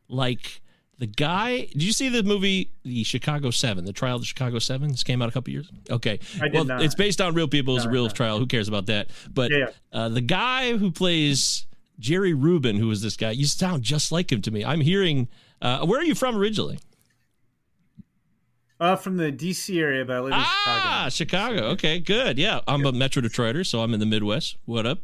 like 0.08 0.62
The 1.00 1.06
guy, 1.08 1.62
did 1.72 1.84
you 1.84 1.92
see 1.92 2.10
the 2.10 2.24
movie, 2.24 2.72
The 2.84 3.04
Chicago 3.04 3.52
Seven, 3.52 3.86
the 3.86 3.94
trial 3.94 4.16
of 4.16 4.22
the 4.24 4.26
Chicago 4.26 4.58
Seven? 4.58 4.90
This 4.90 5.04
came 5.04 5.22
out 5.22 5.30
a 5.30 5.32
couple 5.32 5.54
years. 5.54 5.70
Okay, 5.92 6.20
well, 6.52 6.64
not. 6.66 6.82
it's 6.82 6.96
based 6.96 7.22
on 7.22 7.36
real 7.36 7.48
people. 7.48 7.76
It's 7.76 7.86
a 7.86 7.90
real 7.90 8.06
no. 8.06 8.10
trial. 8.10 8.40
Who 8.40 8.48
cares 8.48 8.68
about 8.68 8.88
that? 8.88 9.10
But 9.32 9.52
Yeah, 9.52 9.68
Uh, 9.94 10.10
the 10.10 10.22
guy 10.22 10.76
who 10.76 10.90
plays 10.92 11.68
Jerry 12.00 12.34
Rubin, 12.34 12.78
who 12.78 12.90
is 12.90 13.02
this 13.04 13.16
guy, 13.16 13.30
you 13.32 13.46
sound 13.46 13.84
just 13.84 14.12
like 14.12 14.32
him 14.32 14.42
to 14.42 14.50
me. 14.52 14.66
I'm 14.66 14.82
hearing. 14.82 15.28
Uh, 15.62 15.86
where 15.86 16.00
are 16.00 16.04
you 16.04 16.16
from 16.16 16.36
originally? 16.36 16.80
Uh, 18.80 18.96
from 18.96 19.18
the 19.18 19.32
D.C. 19.32 19.80
area, 19.80 20.06
but 20.06 20.16
I 20.16 20.20
live 20.20 20.34
in 20.34 20.40
Ah, 20.40 21.08
Chicago. 21.10 21.56
Chicago. 21.56 21.68
Okay, 21.74 22.00
good. 22.00 22.38
Yeah, 22.38 22.60
I'm 22.68 22.86
a 22.86 22.92
Metro 22.92 23.24
Detroiter, 23.24 23.66
so 23.66 23.82
I'm 23.82 23.92
in 23.96 24.00
the 24.00 24.06
Midwest. 24.06 24.56
What 24.66 24.86
up? 24.86 25.00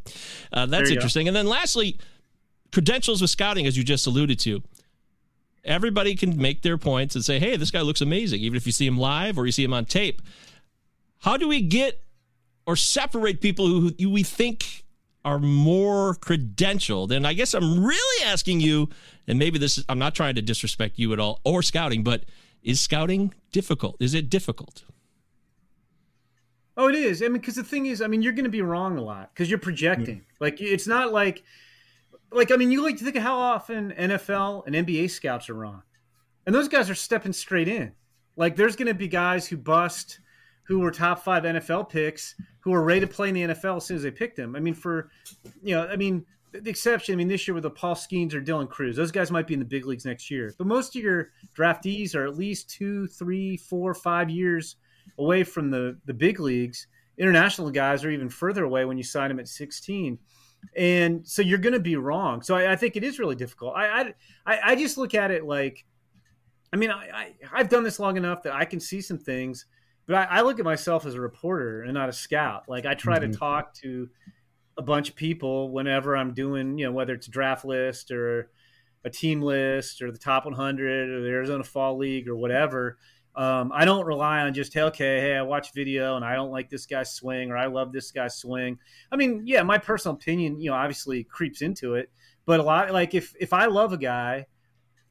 Uh, 0.52 0.66
that's 0.66 0.90
you 0.90 0.94
go. 0.94 0.98
interesting. 0.98 1.26
And 1.26 1.36
then 1.36 1.46
lastly, 1.48 1.98
credentials 2.70 3.20
with 3.20 3.30
scouting, 3.30 3.66
as 3.66 3.76
you 3.76 3.82
just 3.82 4.06
alluded 4.06 4.38
to. 4.40 4.62
Everybody 5.64 6.14
can 6.14 6.36
make 6.36 6.62
their 6.62 6.76
points 6.76 7.14
and 7.14 7.24
say, 7.24 7.38
"Hey, 7.38 7.56
this 7.56 7.70
guy 7.70 7.80
looks 7.80 8.00
amazing," 8.00 8.40
even 8.40 8.56
if 8.56 8.66
you 8.66 8.72
see 8.72 8.86
him 8.86 8.98
live 8.98 9.38
or 9.38 9.46
you 9.46 9.52
see 9.52 9.64
him 9.64 9.72
on 9.72 9.86
tape. 9.86 10.20
How 11.20 11.38
do 11.38 11.48
we 11.48 11.62
get 11.62 12.02
or 12.66 12.76
separate 12.76 13.40
people 13.40 13.66
who, 13.66 13.92
we 14.10 14.22
think 14.22 14.84
are 15.24 15.38
more 15.38 16.14
credentialed? 16.16 17.10
And 17.10 17.26
I 17.26 17.32
guess 17.32 17.54
I'm 17.54 17.82
really 17.82 18.26
asking 18.26 18.60
you, 18.60 18.90
and 19.26 19.38
maybe 19.38 19.58
this 19.58 19.78
is, 19.78 19.84
I'm 19.88 19.98
not 19.98 20.14
trying 20.14 20.34
to 20.34 20.42
disrespect 20.42 20.98
you 20.98 21.14
at 21.14 21.18
all 21.18 21.40
or 21.44 21.62
scouting, 21.62 22.04
but 22.04 22.24
is 22.62 22.80
scouting 22.80 23.32
difficult? 23.52 23.96
Is 24.00 24.12
it 24.12 24.28
difficult? 24.28 24.84
Oh, 26.76 26.88
it 26.88 26.94
is. 26.94 27.22
I 27.22 27.26
mean, 27.26 27.34
because 27.34 27.54
the 27.54 27.64
thing 27.64 27.86
is, 27.86 28.02
I 28.02 28.06
mean, 28.06 28.20
you're 28.20 28.32
going 28.32 28.44
to 28.44 28.50
be 28.50 28.62
wrong 28.62 28.98
a 28.98 29.02
lot 29.02 29.30
because 29.32 29.48
you're 29.48 29.58
projecting. 29.58 30.16
Mm. 30.16 30.40
Like, 30.40 30.60
it's 30.60 30.86
not 30.86 31.12
like, 31.12 31.42
like, 32.34 32.50
I 32.50 32.56
mean, 32.56 32.70
you 32.70 32.82
like 32.82 32.98
to 32.98 33.04
think 33.04 33.16
of 33.16 33.22
how 33.22 33.36
often 33.38 33.92
NFL 33.92 34.66
and 34.66 34.74
NBA 34.74 35.10
scouts 35.10 35.48
are 35.48 35.54
wrong, 35.54 35.82
and 36.46 36.54
those 36.54 36.68
guys 36.68 36.90
are 36.90 36.94
stepping 36.94 37.32
straight 37.32 37.68
in. 37.68 37.92
Like, 38.36 38.56
there's 38.56 38.76
going 38.76 38.88
to 38.88 38.94
be 38.94 39.08
guys 39.08 39.46
who 39.46 39.56
bust, 39.56 40.20
who 40.64 40.80
were 40.80 40.90
top 40.90 41.22
five 41.24 41.44
NFL 41.44 41.88
picks, 41.88 42.34
who 42.60 42.72
are 42.72 42.82
ready 42.82 43.00
to 43.00 43.06
play 43.06 43.28
in 43.28 43.34
the 43.34 43.42
NFL 43.42 43.76
as 43.76 43.86
soon 43.86 43.96
as 43.96 44.02
they 44.02 44.10
picked 44.10 44.36
them. 44.36 44.56
I 44.56 44.60
mean, 44.60 44.74
for, 44.74 45.10
you 45.62 45.74
know, 45.74 45.86
I 45.86 45.96
mean, 45.96 46.24
the 46.62 46.70
exception. 46.70 47.14
I 47.14 47.16
mean, 47.16 47.28
this 47.28 47.46
year 47.46 47.54
with 47.54 47.64
the 47.64 47.70
Paul 47.70 47.94
Skenes 47.94 48.34
or 48.34 48.40
Dylan 48.40 48.68
Crews, 48.68 48.96
those 48.96 49.10
guys 49.10 49.30
might 49.30 49.46
be 49.46 49.54
in 49.54 49.60
the 49.60 49.66
big 49.66 49.86
leagues 49.86 50.04
next 50.04 50.30
year. 50.30 50.54
But 50.56 50.66
most 50.66 50.94
of 50.94 51.02
your 51.02 51.30
draftees 51.56 52.14
are 52.14 52.26
at 52.26 52.36
least 52.36 52.70
two, 52.70 53.06
three, 53.08 53.56
four, 53.56 53.94
five 53.94 54.30
years 54.30 54.76
away 55.18 55.44
from 55.44 55.70
the 55.70 55.98
the 56.06 56.14
big 56.14 56.40
leagues. 56.40 56.86
International 57.18 57.70
guys 57.70 58.04
are 58.04 58.10
even 58.10 58.28
further 58.28 58.64
away 58.64 58.84
when 58.84 58.96
you 58.96 59.04
sign 59.04 59.28
them 59.28 59.38
at 59.38 59.48
16, 59.48 60.18
and 60.76 61.26
so 61.26 61.42
you're 61.42 61.58
going 61.58 61.72
to 61.74 61.80
be 61.80 61.96
wrong. 61.96 62.42
So 62.42 62.54
I, 62.56 62.72
I 62.72 62.76
think 62.76 62.96
it 62.96 63.04
is 63.04 63.18
really 63.18 63.36
difficult. 63.36 63.74
I, 63.76 64.12
I 64.46 64.58
I 64.72 64.76
just 64.76 64.98
look 64.98 65.14
at 65.14 65.30
it 65.30 65.44
like, 65.44 65.84
I 66.72 66.76
mean, 66.76 66.90
I, 66.90 67.08
I 67.12 67.32
I've 67.52 67.68
done 67.68 67.84
this 67.84 67.98
long 68.00 68.16
enough 68.16 68.42
that 68.44 68.54
I 68.54 68.64
can 68.64 68.80
see 68.80 69.00
some 69.00 69.18
things, 69.18 69.66
but 70.06 70.16
I, 70.16 70.38
I 70.38 70.40
look 70.42 70.58
at 70.58 70.64
myself 70.64 71.06
as 71.06 71.14
a 71.14 71.20
reporter 71.20 71.82
and 71.82 71.94
not 71.94 72.08
a 72.08 72.12
scout. 72.12 72.64
Like 72.68 72.86
I 72.86 72.94
try 72.94 73.18
Mhm. 73.18 73.32
to 73.32 73.38
talk 73.38 73.74
to 73.82 74.08
a 74.76 74.82
bunch 74.82 75.08
of 75.08 75.14
people 75.16 75.70
whenever 75.70 76.16
I'm 76.16 76.34
doing, 76.34 76.76
you 76.78 76.86
know, 76.86 76.92
whether 76.92 77.14
it's 77.14 77.28
a 77.28 77.30
draft 77.30 77.64
list 77.64 78.10
or 78.10 78.50
a 79.04 79.10
team 79.10 79.40
list 79.40 80.02
or 80.02 80.10
the 80.10 80.18
top 80.18 80.46
100 80.46 81.10
or 81.10 81.20
the 81.20 81.28
Arizona 81.28 81.62
Fall 81.62 81.96
League 81.98 82.28
or 82.28 82.34
whatever. 82.36 82.98
Um, 83.36 83.72
I 83.74 83.84
don't 83.84 84.06
rely 84.06 84.40
on 84.40 84.54
just, 84.54 84.72
hey, 84.72 84.82
okay, 84.82 85.20
hey, 85.20 85.36
I 85.36 85.42
watch 85.42 85.72
video 85.74 86.16
and 86.16 86.24
I 86.24 86.34
don't 86.34 86.52
like 86.52 86.70
this 86.70 86.86
guy's 86.86 87.12
swing 87.12 87.50
or 87.50 87.56
I 87.56 87.66
love 87.66 87.92
this 87.92 88.12
guy's 88.12 88.36
swing. 88.36 88.78
I 89.10 89.16
mean, 89.16 89.42
yeah, 89.44 89.62
my 89.62 89.78
personal 89.78 90.14
opinion, 90.14 90.60
you 90.60 90.70
know, 90.70 90.76
obviously 90.76 91.24
creeps 91.24 91.60
into 91.60 91.94
it. 91.94 92.10
But 92.46 92.60
a 92.60 92.62
lot, 92.62 92.92
like 92.92 93.14
if 93.14 93.34
if 93.40 93.52
I 93.52 93.66
love 93.66 93.92
a 93.92 93.98
guy 93.98 94.46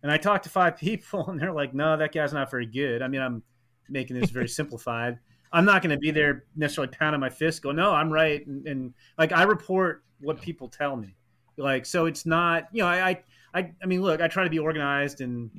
and 0.01 0.11
I 0.11 0.17
talk 0.17 0.43
to 0.43 0.49
five 0.49 0.77
people 0.77 1.29
and 1.29 1.39
they're 1.39 1.51
like, 1.51 1.73
no, 1.73 1.97
that 1.97 2.13
guy's 2.13 2.33
not 2.33 2.49
very 2.49 2.65
good. 2.65 3.01
I 3.01 3.07
mean, 3.07 3.21
I'm 3.21 3.43
making 3.89 4.19
this 4.19 4.29
very 4.29 4.47
simplified. 4.59 5.19
I'm 5.51 5.65
not 5.65 5.83
going 5.83 5.91
to 5.91 5.99
be 5.99 6.09
there 6.09 6.45
necessarily 6.55 6.91
pounding 6.97 7.21
my 7.21 7.29
fist, 7.29 7.61
go, 7.61 7.71
no, 7.71 7.91
I'm 7.91 8.11
right, 8.11 8.45
and, 8.47 8.67
and 8.67 8.93
like 9.19 9.31
I 9.31 9.43
report 9.43 10.03
what 10.19 10.41
people 10.41 10.67
tell 10.67 10.95
me, 10.95 11.15
like 11.57 11.85
so 11.85 12.07
it's 12.07 12.25
not, 12.25 12.69
you 12.71 12.81
know, 12.81 12.87
I, 12.87 13.09
I, 13.09 13.23
I, 13.53 13.71
I 13.83 13.85
mean, 13.85 14.01
look, 14.01 14.19
I 14.19 14.27
try 14.27 14.43
to 14.45 14.49
be 14.49 14.57
organized 14.57 15.21
and 15.21 15.51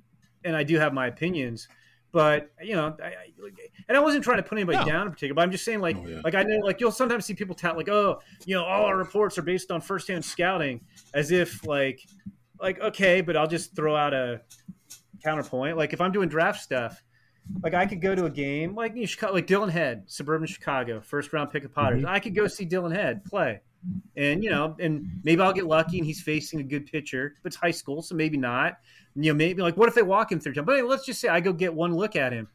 and 0.44 0.56
I 0.56 0.64
do 0.64 0.78
have 0.78 0.92
my 0.92 1.06
opinions, 1.06 1.68
but 2.14 2.52
you 2.62 2.76
know, 2.76 2.96
I, 3.02 3.06
I, 3.06 3.12
and 3.88 3.96
I 3.96 4.00
wasn't 4.00 4.22
trying 4.22 4.36
to 4.36 4.44
put 4.44 4.56
anybody 4.56 4.78
No. 4.78 4.84
down 4.84 5.06
in 5.08 5.12
particular, 5.12 5.34
but 5.34 5.42
I'm 5.42 5.50
just 5.50 5.64
saying, 5.64 5.80
like, 5.80 5.96
Oh, 5.98 6.06
yeah. 6.06 6.20
like 6.22 6.36
I 6.36 6.44
know, 6.44 6.58
like 6.64 6.80
you'll 6.80 6.92
sometimes 6.92 7.26
see 7.26 7.34
people 7.34 7.56
tout, 7.56 7.76
like, 7.76 7.88
oh, 7.88 8.20
you 8.46 8.54
know, 8.54 8.64
all 8.64 8.84
our 8.84 8.96
reports 8.96 9.36
are 9.36 9.42
based 9.42 9.72
on 9.72 9.80
firsthand 9.80 10.24
scouting, 10.24 10.80
as 11.12 11.32
if 11.32 11.66
like, 11.66 12.06
like 12.60 12.80
okay, 12.80 13.20
but 13.20 13.36
I'll 13.36 13.48
just 13.48 13.74
throw 13.74 13.96
out 13.96 14.14
a 14.14 14.42
counterpoint. 15.24 15.76
Like 15.76 15.92
if 15.92 16.00
I'm 16.00 16.12
doing 16.12 16.28
draft 16.28 16.60
stuff, 16.62 17.02
like 17.64 17.74
I 17.74 17.84
could 17.84 18.00
go 18.00 18.14
to 18.14 18.26
a 18.26 18.30
game 18.30 18.76
like 18.76 18.94
you 18.94 19.00
know, 19.00 19.06
Chicago, 19.06 19.32
like 19.32 19.48
Dillon 19.48 19.68
Head, 19.68 20.04
suburban 20.06 20.46
Chicago, 20.46 21.00
first 21.00 21.32
round 21.32 21.50
pick 21.50 21.64
of 21.64 21.74
Padres. 21.74 22.04
Mm-hmm. 22.04 22.14
I 22.14 22.20
could 22.20 22.36
go 22.36 22.46
see 22.46 22.64
Dillon 22.64 22.92
Head 22.92 23.24
play, 23.24 23.60
and 24.16 24.42
you 24.42 24.50
know, 24.50 24.76
and 24.80 25.08
maybe 25.24 25.42
I'll 25.42 25.52
get 25.52 25.66
lucky 25.66 25.98
and 25.98 26.06
he's 26.06 26.22
facing 26.22 26.60
a 26.60 26.64
good 26.64 26.86
pitcher. 26.86 27.34
But 27.42 27.48
it's 27.48 27.56
high 27.56 27.70
school, 27.70 28.02
so 28.02 28.14
maybe 28.14 28.36
not. 28.36 28.78
You 29.16 29.32
know, 29.32 29.36
maybe 29.36 29.62
like 29.62 29.76
what 29.76 29.88
if 29.88 29.94
they 29.94 30.02
walk 30.02 30.32
him 30.32 30.40
through 30.40 30.54
time? 30.54 30.64
But 30.64 30.76
hey, 30.76 30.82
let's 30.82 31.06
just 31.06 31.20
say 31.20 31.28
I 31.28 31.40
go 31.40 31.52
get 31.52 31.72
one 31.72 31.94
look 31.94 32.16
at 32.16 32.32
him. 32.32 32.48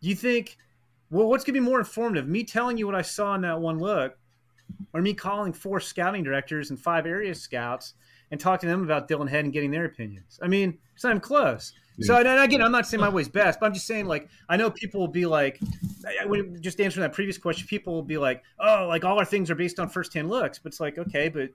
Do 0.00 0.08
you 0.08 0.14
think? 0.14 0.56
Well, 1.10 1.26
what's 1.26 1.44
to 1.44 1.52
be 1.52 1.60
more 1.60 1.80
informative? 1.80 2.28
Me 2.28 2.44
telling 2.44 2.78
you 2.78 2.86
what 2.86 2.94
I 2.94 3.02
saw 3.02 3.34
in 3.34 3.40
that 3.40 3.60
one 3.60 3.78
look, 3.78 4.16
or 4.92 5.02
me 5.02 5.14
calling 5.14 5.52
four 5.52 5.80
scouting 5.80 6.22
directors 6.24 6.70
and 6.70 6.78
five 6.80 7.06
area 7.06 7.34
scouts 7.34 7.94
and 8.30 8.38
talking 8.40 8.68
to 8.68 8.72
them 8.72 8.84
about 8.84 9.08
Dillon 9.08 9.26
Head 9.28 9.44
and 9.44 9.52
getting 9.52 9.70
their 9.70 9.84
opinions? 9.84 10.38
I 10.42 10.48
mean, 10.48 10.78
it's 10.94 11.04
not 11.04 11.10
even 11.10 11.20
close. 11.20 11.72
So 12.02 12.16
and 12.16 12.26
again, 12.26 12.62
I'm 12.62 12.72
not 12.72 12.86
saying 12.86 13.00
my 13.02 13.10
way's 13.10 13.28
best, 13.28 13.60
but 13.60 13.66
I'm 13.66 13.74
just 13.74 13.86
saying 13.86 14.06
like 14.06 14.28
I 14.48 14.56
know 14.56 14.70
people 14.70 15.00
will 15.00 15.08
be 15.08 15.26
like, 15.26 15.58
I- 16.06 16.22
I- 16.22 16.26
when- 16.26 16.60
just 16.62 16.80
answering 16.80 17.02
that 17.02 17.12
previous 17.12 17.36
question, 17.36 17.66
people 17.68 17.92
will 17.92 18.02
be 18.02 18.16
like, 18.16 18.42
oh, 18.58 18.86
like 18.88 19.04
all 19.04 19.18
our 19.18 19.24
things 19.24 19.50
are 19.50 19.54
based 19.54 19.78
on 19.78 19.88
first-hand 19.90 20.30
looks, 20.30 20.58
but 20.58 20.68
it's 20.72 20.80
like 20.80 20.96
okay, 20.96 21.28
but 21.28 21.50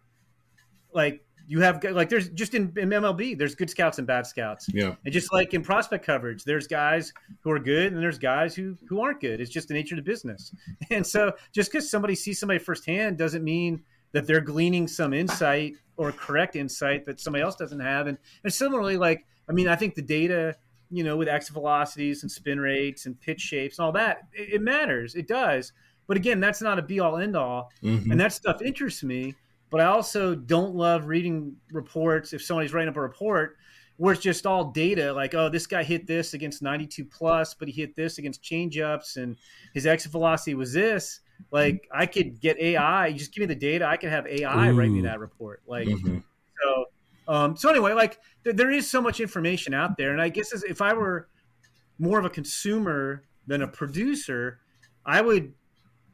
like 0.93 1.25
you 1.47 1.61
have 1.61 1.83
like 1.83 2.09
there's 2.09 2.29
just 2.29 2.53
in, 2.53 2.73
in 2.77 2.89
MLB, 2.89 3.37
there's 3.37 3.55
good 3.55 3.69
scouts 3.69 3.97
and 3.97 4.07
bad 4.07 4.25
scouts. 4.25 4.67
Yeah. 4.73 4.95
And 5.03 5.13
just 5.13 5.31
like 5.31 5.53
in 5.53 5.61
prospect 5.61 6.05
coverage, 6.05 6.43
there's 6.43 6.67
guys 6.67 7.13
who 7.41 7.51
are 7.51 7.59
good 7.59 7.93
and 7.93 8.01
there's 8.01 8.17
guys 8.17 8.55
who 8.55 8.77
who 8.87 9.01
aren't 9.01 9.21
good. 9.21 9.39
It's 9.39 9.51
just 9.51 9.67
the 9.67 9.73
nature 9.73 9.95
of 9.95 10.03
the 10.03 10.09
business. 10.09 10.53
And 10.91 11.05
so 11.05 11.33
just 11.51 11.71
because 11.71 11.89
somebody 11.89 12.15
sees 12.15 12.39
somebody 12.39 12.59
firsthand 12.59 13.17
doesn't 13.17 13.43
mean 13.43 13.83
that 14.11 14.27
they're 14.27 14.41
gleaning 14.41 14.87
some 14.87 15.13
insight 15.13 15.73
or 15.97 16.11
correct 16.11 16.55
insight 16.55 17.05
that 17.05 17.19
somebody 17.19 17.43
else 17.43 17.55
doesn't 17.55 17.79
have. 17.79 18.07
And 18.07 18.17
and 18.43 18.53
similarly, 18.53 18.97
like 18.97 19.25
I 19.49 19.53
mean, 19.53 19.67
I 19.67 19.75
think 19.75 19.95
the 19.95 20.01
data, 20.01 20.55
you 20.89 21.03
know, 21.03 21.17
with 21.17 21.27
exit 21.27 21.53
velocities 21.53 22.23
and 22.23 22.31
spin 22.31 22.59
rates 22.59 23.05
and 23.05 23.19
pitch 23.19 23.41
shapes 23.41 23.77
and 23.77 23.85
all 23.85 23.91
that, 23.93 24.19
it, 24.33 24.55
it 24.55 24.61
matters. 24.61 25.15
It 25.15 25.27
does. 25.27 25.73
But 26.07 26.17
again, 26.17 26.39
that's 26.39 26.61
not 26.61 26.77
a 26.79 26.81
be 26.81 26.99
all 26.99 27.17
end 27.17 27.35
all. 27.35 27.71
Mhm. 27.83 28.11
And 28.11 28.19
that 28.19 28.31
stuff 28.31 28.61
interests 28.61 29.03
me. 29.03 29.35
But 29.69 29.81
I 29.81 29.85
also 29.85 30.35
don't 30.35 30.75
love 30.75 31.07
reading 31.07 31.55
reports 31.71 32.33
if 32.33 32.43
somebody's 32.43 32.73
writing 32.73 32.89
up 32.89 32.97
a 32.97 33.01
report 33.01 33.57
where 33.97 34.13
it's 34.13 34.21
just 34.21 34.45
all 34.45 34.71
data, 34.71 35.13
like, 35.13 35.33
oh, 35.33 35.47
this 35.47 35.65
guy 35.65 35.81
hit 35.81 36.05
this 36.05 36.33
against 36.33 36.61
92 36.61 37.05
plus, 37.05 37.53
but 37.53 37.67
he 37.69 37.73
hit 37.81 37.95
this 37.95 38.17
against 38.17 38.43
changeups, 38.43 39.15
and 39.15 39.37
his 39.73 39.85
exit 39.85 40.11
velocity 40.11 40.53
was 40.53 40.73
this. 40.73 41.21
Like, 41.51 41.87
I 41.93 42.05
could 42.05 42.39
get 42.41 42.59
AI, 42.59 43.13
just 43.13 43.33
give 43.33 43.41
me 43.41 43.47
the 43.47 43.55
data, 43.55 43.85
I 43.85 43.95
could 43.95 44.09
have 44.09 44.27
AI 44.27 44.69
write 44.71 44.89
me 44.91 45.01
that 45.01 45.19
report. 45.19 45.61
Like, 45.65 45.87
Mhm. 45.87 46.23
so, 46.61 46.85
um, 47.29 47.55
so 47.55 47.69
anyway, 47.69 47.93
like, 47.93 48.19
th- 48.43 48.57
there 48.57 48.69
is 48.69 48.89
so 48.89 49.01
much 49.01 49.21
information 49.21 49.73
out 49.73 49.95
there, 49.97 50.11
and 50.11 50.21
I 50.21 50.27
guess 50.27 50.53
as, 50.53 50.63
if 50.63 50.81
I 50.81 50.93
were 50.93 51.29
more 51.97 52.19
of 52.19 52.25
a 52.25 52.29
consumer 52.29 53.23
than 53.47 53.61
a 53.61 53.67
producer, 53.67 54.59
I 55.05 55.21
would. 55.21 55.53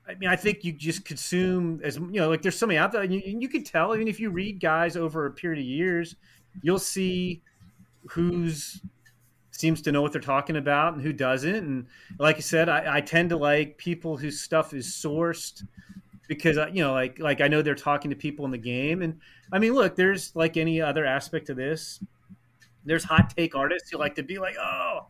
I 0.08 0.16
mean, 0.16 0.30
I 0.30 0.36
think 0.36 0.64
you 0.64 0.74
just 0.74 1.06
consume 1.06 1.80
as 1.84 1.96
you 1.98 2.12
know, 2.14 2.30
like 2.30 2.42
there's 2.42 2.58
somebody 2.58 2.78
out 2.78 2.92
there, 2.92 3.02
and 3.02 3.14
you, 3.14 3.22
you 3.26 3.48
can 3.48 3.64
tell. 3.64 3.94
Even 3.96 4.08
if 4.08 4.20
you 4.20 4.30
read 4.30 4.60
guys 4.60 4.98
over 4.98 5.26
a 5.26 5.32
period 5.32 5.60
of 5.60 5.66
years, 5.66 6.16
you'll 6.62 6.80
see 6.80 7.42
who's 8.10 8.82
seems 9.52 9.82
to 9.84 9.92
know 9.92 10.02
what 10.02 10.12
they're 10.12 10.22
talking 10.22 10.56
about 10.58 10.94
and 10.94 11.02
who 11.02 11.14
doesn't. 11.14 11.56
And 11.56 11.86
like 12.20 12.38
I 12.38 12.40
said, 12.40 12.68
I, 12.70 12.98
I 12.98 13.02
tend 13.02 13.30
to 13.30 13.38
like 13.38 13.78
people 13.78 14.18
whose 14.18 14.42
stuff 14.42 14.74
is 14.74 14.88
sourced 14.88 15.64
because 16.28 16.58
I- 16.58 16.70
you 16.70 16.84
know, 16.84 16.94
like 16.94 17.20
like 17.20 17.42
I 17.42 17.48
know 17.48 17.62
they're 17.62 17.76
talking 17.76 18.10
to 18.10 18.16
people 18.18 18.46
in 18.46 18.52
the 18.52 18.58
game. 18.58 19.02
And 19.02 19.20
I 19.52 19.60
mean, 19.60 19.74
look, 19.74 19.96
there's 19.96 20.36
like 20.36 20.58
any 20.58 20.82
other 20.82 21.06
aspect 21.06 21.50
of 21.50 21.58
this. 21.58 22.00
There's 22.86 23.04
hot 23.04 23.34
take 23.36 23.56
artists 23.56 23.90
who 23.92 23.98
like 23.98 24.16
to 24.16 24.24
be 24.24 24.40
like, 24.40 24.56
oh, 24.60 25.08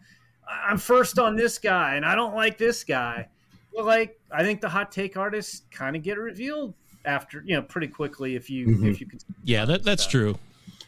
I'm 0.47 0.77
first 0.77 1.17
on 1.19 1.35
this 1.35 1.57
guy 1.57 1.95
and 1.95 2.05
I 2.05 2.15
don't 2.15 2.35
like 2.35 2.57
this 2.57 2.83
guy. 2.83 3.29
Well, 3.73 3.85
like 3.85 4.19
I 4.31 4.43
think 4.43 4.61
the 4.61 4.69
hot 4.69 4.91
take 4.91 5.17
artists 5.17 5.63
kind 5.71 5.95
of 5.95 6.03
get 6.03 6.17
revealed 6.17 6.73
after 7.05 7.41
you 7.45 7.55
know 7.55 7.61
pretty 7.61 7.87
quickly 7.87 8.35
if 8.35 8.49
you 8.49 8.67
Mhm. 8.67 8.91
if 8.91 8.99
you 9.01 9.07
can. 9.07 9.19
Yeah, 9.43 9.65
that, 9.65 9.83
that's 9.83 10.05
true. 10.05 10.37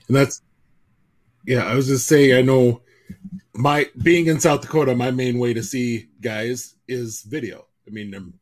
And 0.07 0.15
that's 0.15 0.41
yeah, 1.45 1.65
I 1.65 1.75
was 1.75 1.87
just 1.87 2.07
saying 2.07 2.33
I 2.35 2.41
know 2.41 2.81
my 3.53 3.87
being 4.01 4.27
in 4.27 4.39
South 4.39 4.61
Dakota, 4.61 4.95
my 4.95 5.11
main 5.11 5.39
way 5.39 5.53
to 5.53 5.63
see 5.63 6.09
guys 6.21 6.75
is 6.87 7.21
video. 7.23 7.67
I 7.87 7.91
mean, 7.91 8.13
I'm 8.13 8.33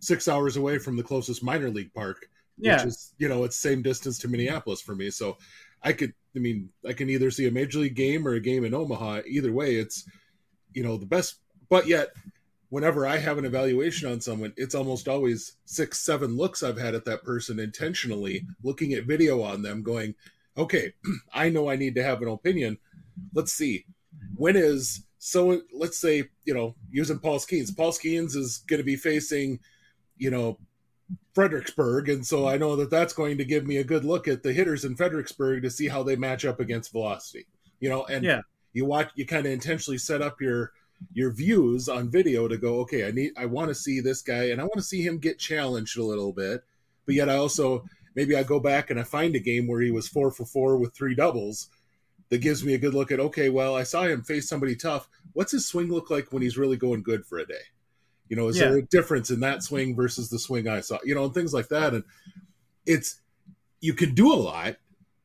six 0.00 0.28
hours 0.28 0.56
away 0.56 0.78
from 0.78 0.96
the 0.96 1.02
closest 1.02 1.42
minor 1.42 1.70
league 1.70 1.92
park, 1.94 2.28
Yeah. 2.58 2.76
which 2.76 2.86
is 2.86 3.14
you 3.18 3.28
know 3.28 3.44
it's 3.44 3.56
same 3.56 3.82
distance 3.82 4.18
to 4.20 4.28
Minneapolis 4.28 4.80
for 4.80 4.94
me. 4.94 5.10
So 5.10 5.38
I 5.82 5.92
could, 5.92 6.12
I 6.34 6.40
mean, 6.40 6.70
I 6.86 6.92
can 6.92 7.08
either 7.08 7.30
see 7.30 7.46
a 7.46 7.50
major 7.52 7.78
league 7.80 7.94
game 7.94 8.26
or 8.26 8.34
a 8.34 8.40
game 8.40 8.64
in 8.64 8.74
Omaha. 8.74 9.20
Either 9.26 9.52
way, 9.52 9.76
it's, 9.76 10.04
you 10.72 10.82
know, 10.82 10.96
the 10.96 11.06
best. 11.06 11.36
But 11.68 11.86
yet, 11.86 12.08
whenever 12.70 13.06
I 13.06 13.16
have 13.18 13.38
an 13.38 13.44
evaluation 13.44 14.10
on 14.10 14.20
someone, 14.20 14.52
it's 14.56 14.74
almost 14.74 15.08
always 15.08 15.54
six, 15.64 15.98
seven 15.98 16.36
looks 16.36 16.62
I've 16.62 16.78
had 16.78 16.94
at 16.94 17.04
that 17.06 17.22
person 17.24 17.58
intentionally, 17.58 18.46
looking 18.62 18.92
at 18.92 19.04
video 19.04 19.42
on 19.42 19.62
them, 19.62 19.82
going, 19.82 20.14
okay, 20.56 20.92
I 21.32 21.48
know 21.48 21.70
I 21.70 21.76
need 21.76 21.94
to 21.94 22.02
have 22.02 22.20
an 22.22 22.28
opinion. 22.28 22.78
Let's 23.34 23.52
see. 23.52 23.84
When 24.36 24.56
is 24.56 25.04
so? 25.18 25.62
Let's 25.72 25.98
say, 25.98 26.24
you 26.44 26.54
know, 26.54 26.74
using 26.90 27.18
Paul 27.18 27.38
Skenes. 27.38 27.76
Paul 27.76 27.92
Skenes 27.92 28.36
is 28.36 28.58
going 28.66 28.78
to 28.78 28.84
be 28.84 28.96
facing, 28.96 29.60
you 30.16 30.30
know, 30.30 30.58
Fredericksburg, 31.34 32.08
and 32.08 32.26
so 32.26 32.46
I 32.48 32.58
know 32.58 32.76
that 32.76 32.90
that's 32.90 33.12
going 33.12 33.38
to 33.38 33.44
give 33.44 33.66
me 33.66 33.78
a 33.78 33.84
good 33.84 34.04
look 34.04 34.28
at 34.28 34.42
the 34.42 34.52
hitters 34.52 34.84
in 34.84 34.96
Fredericksburg 34.96 35.62
to 35.62 35.70
see 35.70 35.88
how 35.88 36.02
they 36.02 36.16
match 36.16 36.44
up 36.44 36.60
against 36.60 36.92
velocity. 36.92 37.46
You 37.80 37.88
know, 37.88 38.04
and 38.06 38.24
Yeah. 38.24 38.40
you 38.72 38.84
watch, 38.84 39.10
you 39.14 39.24
kind 39.26 39.46
of 39.46 39.52
intentionally 39.52 39.98
set 39.98 40.20
up 40.22 40.40
your 40.40 40.72
your 41.12 41.30
views 41.32 41.88
on 41.88 42.10
video 42.10 42.48
to 42.48 42.56
go, 42.56 42.80
okay, 42.80 43.06
I 43.06 43.10
need, 43.10 43.32
I 43.36 43.46
want 43.46 43.68
to 43.68 43.74
see 43.74 44.00
this 44.00 44.22
guy, 44.22 44.50
and 44.50 44.60
I 44.60 44.64
want 44.64 44.76
to 44.76 44.82
see 44.82 45.02
him 45.02 45.18
get 45.18 45.38
challenged 45.38 45.98
a 45.98 46.04
little 46.04 46.32
bit, 46.32 46.62
but 47.06 47.14
yet 47.14 47.28
I 47.28 47.36
also 47.36 47.84
maybe 48.14 48.36
I 48.36 48.42
go 48.42 48.60
back 48.60 48.90
and 48.90 48.98
I 48.98 49.04
find 49.04 49.34
a 49.36 49.40
game 49.40 49.66
where 49.66 49.80
he 49.80 49.90
was 49.90 50.08
four 50.08 50.30
for 50.30 50.44
four 50.44 50.76
with 50.76 50.94
three 50.94 51.14
doubles. 51.14 51.68
That 52.30 52.42
gives 52.42 52.62
me 52.62 52.74
a 52.74 52.78
good 52.78 52.92
look 52.92 53.10
at 53.10 53.20
okay, 53.20 53.48
well, 53.48 53.74
I 53.74 53.84
saw 53.84 54.02
him 54.02 54.22
face 54.22 54.48
somebody 54.48 54.76
tough. 54.76 55.08
What's 55.32 55.52
his 55.52 55.66
swing 55.66 55.88
look 55.88 56.10
like 56.10 56.30
when 56.30 56.42
he's 56.42 56.58
really 56.58 56.76
going 56.76 57.02
good 57.02 57.24
for 57.24 57.38
a 57.38 57.46
day? 57.46 57.54
You 58.28 58.36
know, 58.36 58.48
is 58.48 58.58
Yeah. 58.58 58.68
there 58.68 58.78
a 58.78 58.82
difference 58.82 59.30
in 59.30 59.40
that 59.40 59.62
swing 59.62 59.96
versus 59.96 60.28
the 60.28 60.38
swing 60.38 60.68
I 60.68 60.80
saw? 60.80 60.98
You 61.04 61.14
know, 61.14 61.24
and 61.24 61.32
things 61.32 61.54
like 61.54 61.68
that. 61.68 61.94
And 61.94 62.04
it's 62.84 63.20
you 63.80 63.94
can 63.94 64.14
do 64.14 64.30
a 64.32 64.36
lot 64.36 64.76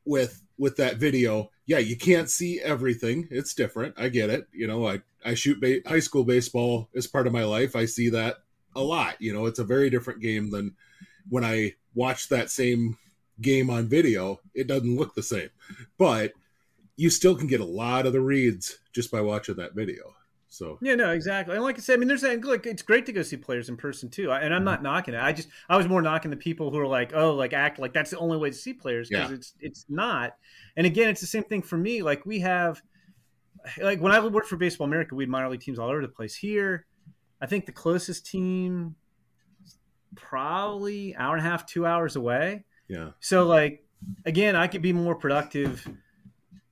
with 0.06 0.42
with 0.58 0.76
that 0.76 0.96
video. 0.96 1.50
Yeah, 1.66 1.78
you 1.78 1.96
can't 1.96 2.30
see 2.30 2.60
everything. 2.60 3.28
It's 3.30 3.54
different. 3.54 3.94
I 3.98 4.08
get 4.08 4.30
it. 4.30 4.46
You 4.52 4.66
know, 4.66 4.86
I 4.86 5.02
I 5.24 5.34
shoot 5.34 5.60
ba- 5.60 5.88
high 5.88 6.00
school 6.00 6.24
baseball 6.24 6.88
as 6.94 7.06
part 7.06 7.26
of 7.26 7.32
my 7.32 7.44
life. 7.44 7.74
I 7.74 7.86
see 7.86 8.10
that 8.10 8.36
a 8.76 8.82
lot. 8.82 9.20
You 9.20 9.32
know, 9.32 9.46
it's 9.46 9.58
a 9.58 9.64
very 9.64 9.90
different 9.90 10.20
game 10.20 10.50
than 10.50 10.74
when 11.28 11.44
I 11.44 11.74
watch 11.94 12.28
that 12.28 12.50
same 12.50 12.98
game 13.40 13.70
on 13.70 13.88
video. 13.88 14.40
It 14.54 14.66
doesn't 14.66 14.96
look 14.96 15.14
the 15.14 15.22
same, 15.22 15.50
but 15.98 16.32
you 16.96 17.10
still 17.10 17.34
can 17.34 17.46
get 17.46 17.60
a 17.60 17.64
lot 17.64 18.06
of 18.06 18.12
the 18.12 18.20
reads 18.20 18.78
just 18.92 19.10
by 19.10 19.20
watching 19.20 19.56
that 19.56 19.74
video. 19.74 20.14
So 20.54 20.78
Yeah, 20.80 20.94
no, 20.94 21.12
exactly. 21.12 21.54
And 21.54 21.64
like 21.64 21.76
I 21.76 21.80
said, 21.80 21.94
I 21.94 21.96
mean, 21.98 22.08
there's 22.08 22.20
that. 22.22 22.40
Look, 22.44 22.66
it's 22.66 22.82
great 22.82 23.06
to 23.06 23.12
go 23.12 23.22
see 23.22 23.36
players 23.36 23.68
in 23.68 23.76
person 23.76 24.08
too. 24.08 24.30
I- 24.30 24.40
And 24.40 24.54
I'm 24.54 24.64
not 24.64 24.76
mm-hmm. 24.76 24.84
knocking 24.84 25.14
it. 25.14 25.20
I 25.20 25.32
just, 25.32 25.48
I 25.68 25.76
was 25.76 25.88
more 25.88 26.00
knocking 26.02 26.30
the 26.30 26.36
people 26.36 26.70
who 26.70 26.78
are 26.78 26.86
like, 26.86 27.12
oh, 27.14 27.34
like 27.34 27.52
act 27.52 27.78
like 27.78 27.92
that's 27.92 28.10
the 28.10 28.18
only 28.18 28.36
way 28.36 28.50
to 28.50 28.56
see 28.56 28.72
players 28.72 29.08
because 29.08 29.30
Yeah. 29.30 29.36
it's, 29.36 29.54
it's 29.60 29.86
not. 29.88 30.36
And 30.76 30.86
again, 30.86 31.08
it's 31.08 31.20
the 31.20 31.26
same 31.26 31.44
thing 31.44 31.62
for 31.62 31.76
me. 31.76 32.02
Like 32.02 32.24
we 32.24 32.40
have, 32.40 32.80
like 33.80 34.00
when 34.00 34.12
I 34.12 34.20
worked 34.20 34.48
for 34.48 34.56
Baseball 34.56 34.86
America, 34.86 35.14
we 35.14 35.24
had 35.24 35.30
minor 35.30 35.48
league 35.48 35.60
teams 35.60 35.78
all 35.78 35.88
over 35.88 36.02
the 36.02 36.08
place. 36.08 36.34
Here, 36.34 36.86
I 37.40 37.46
think 37.46 37.66
the 37.66 37.72
closest 37.72 38.26
team, 38.26 38.94
probably 40.14 41.14
hour 41.16 41.36
and 41.36 41.44
a 41.44 41.48
half, 41.48 41.66
two 41.66 41.86
hours 41.86 42.16
away. 42.16 42.64
yeah, 42.88 43.10
So 43.20 43.44
like 43.46 43.84
again, 44.24 44.54
I 44.56 44.66
could 44.66 44.82
be 44.82 44.92
more 44.92 45.14
productive 45.14 45.86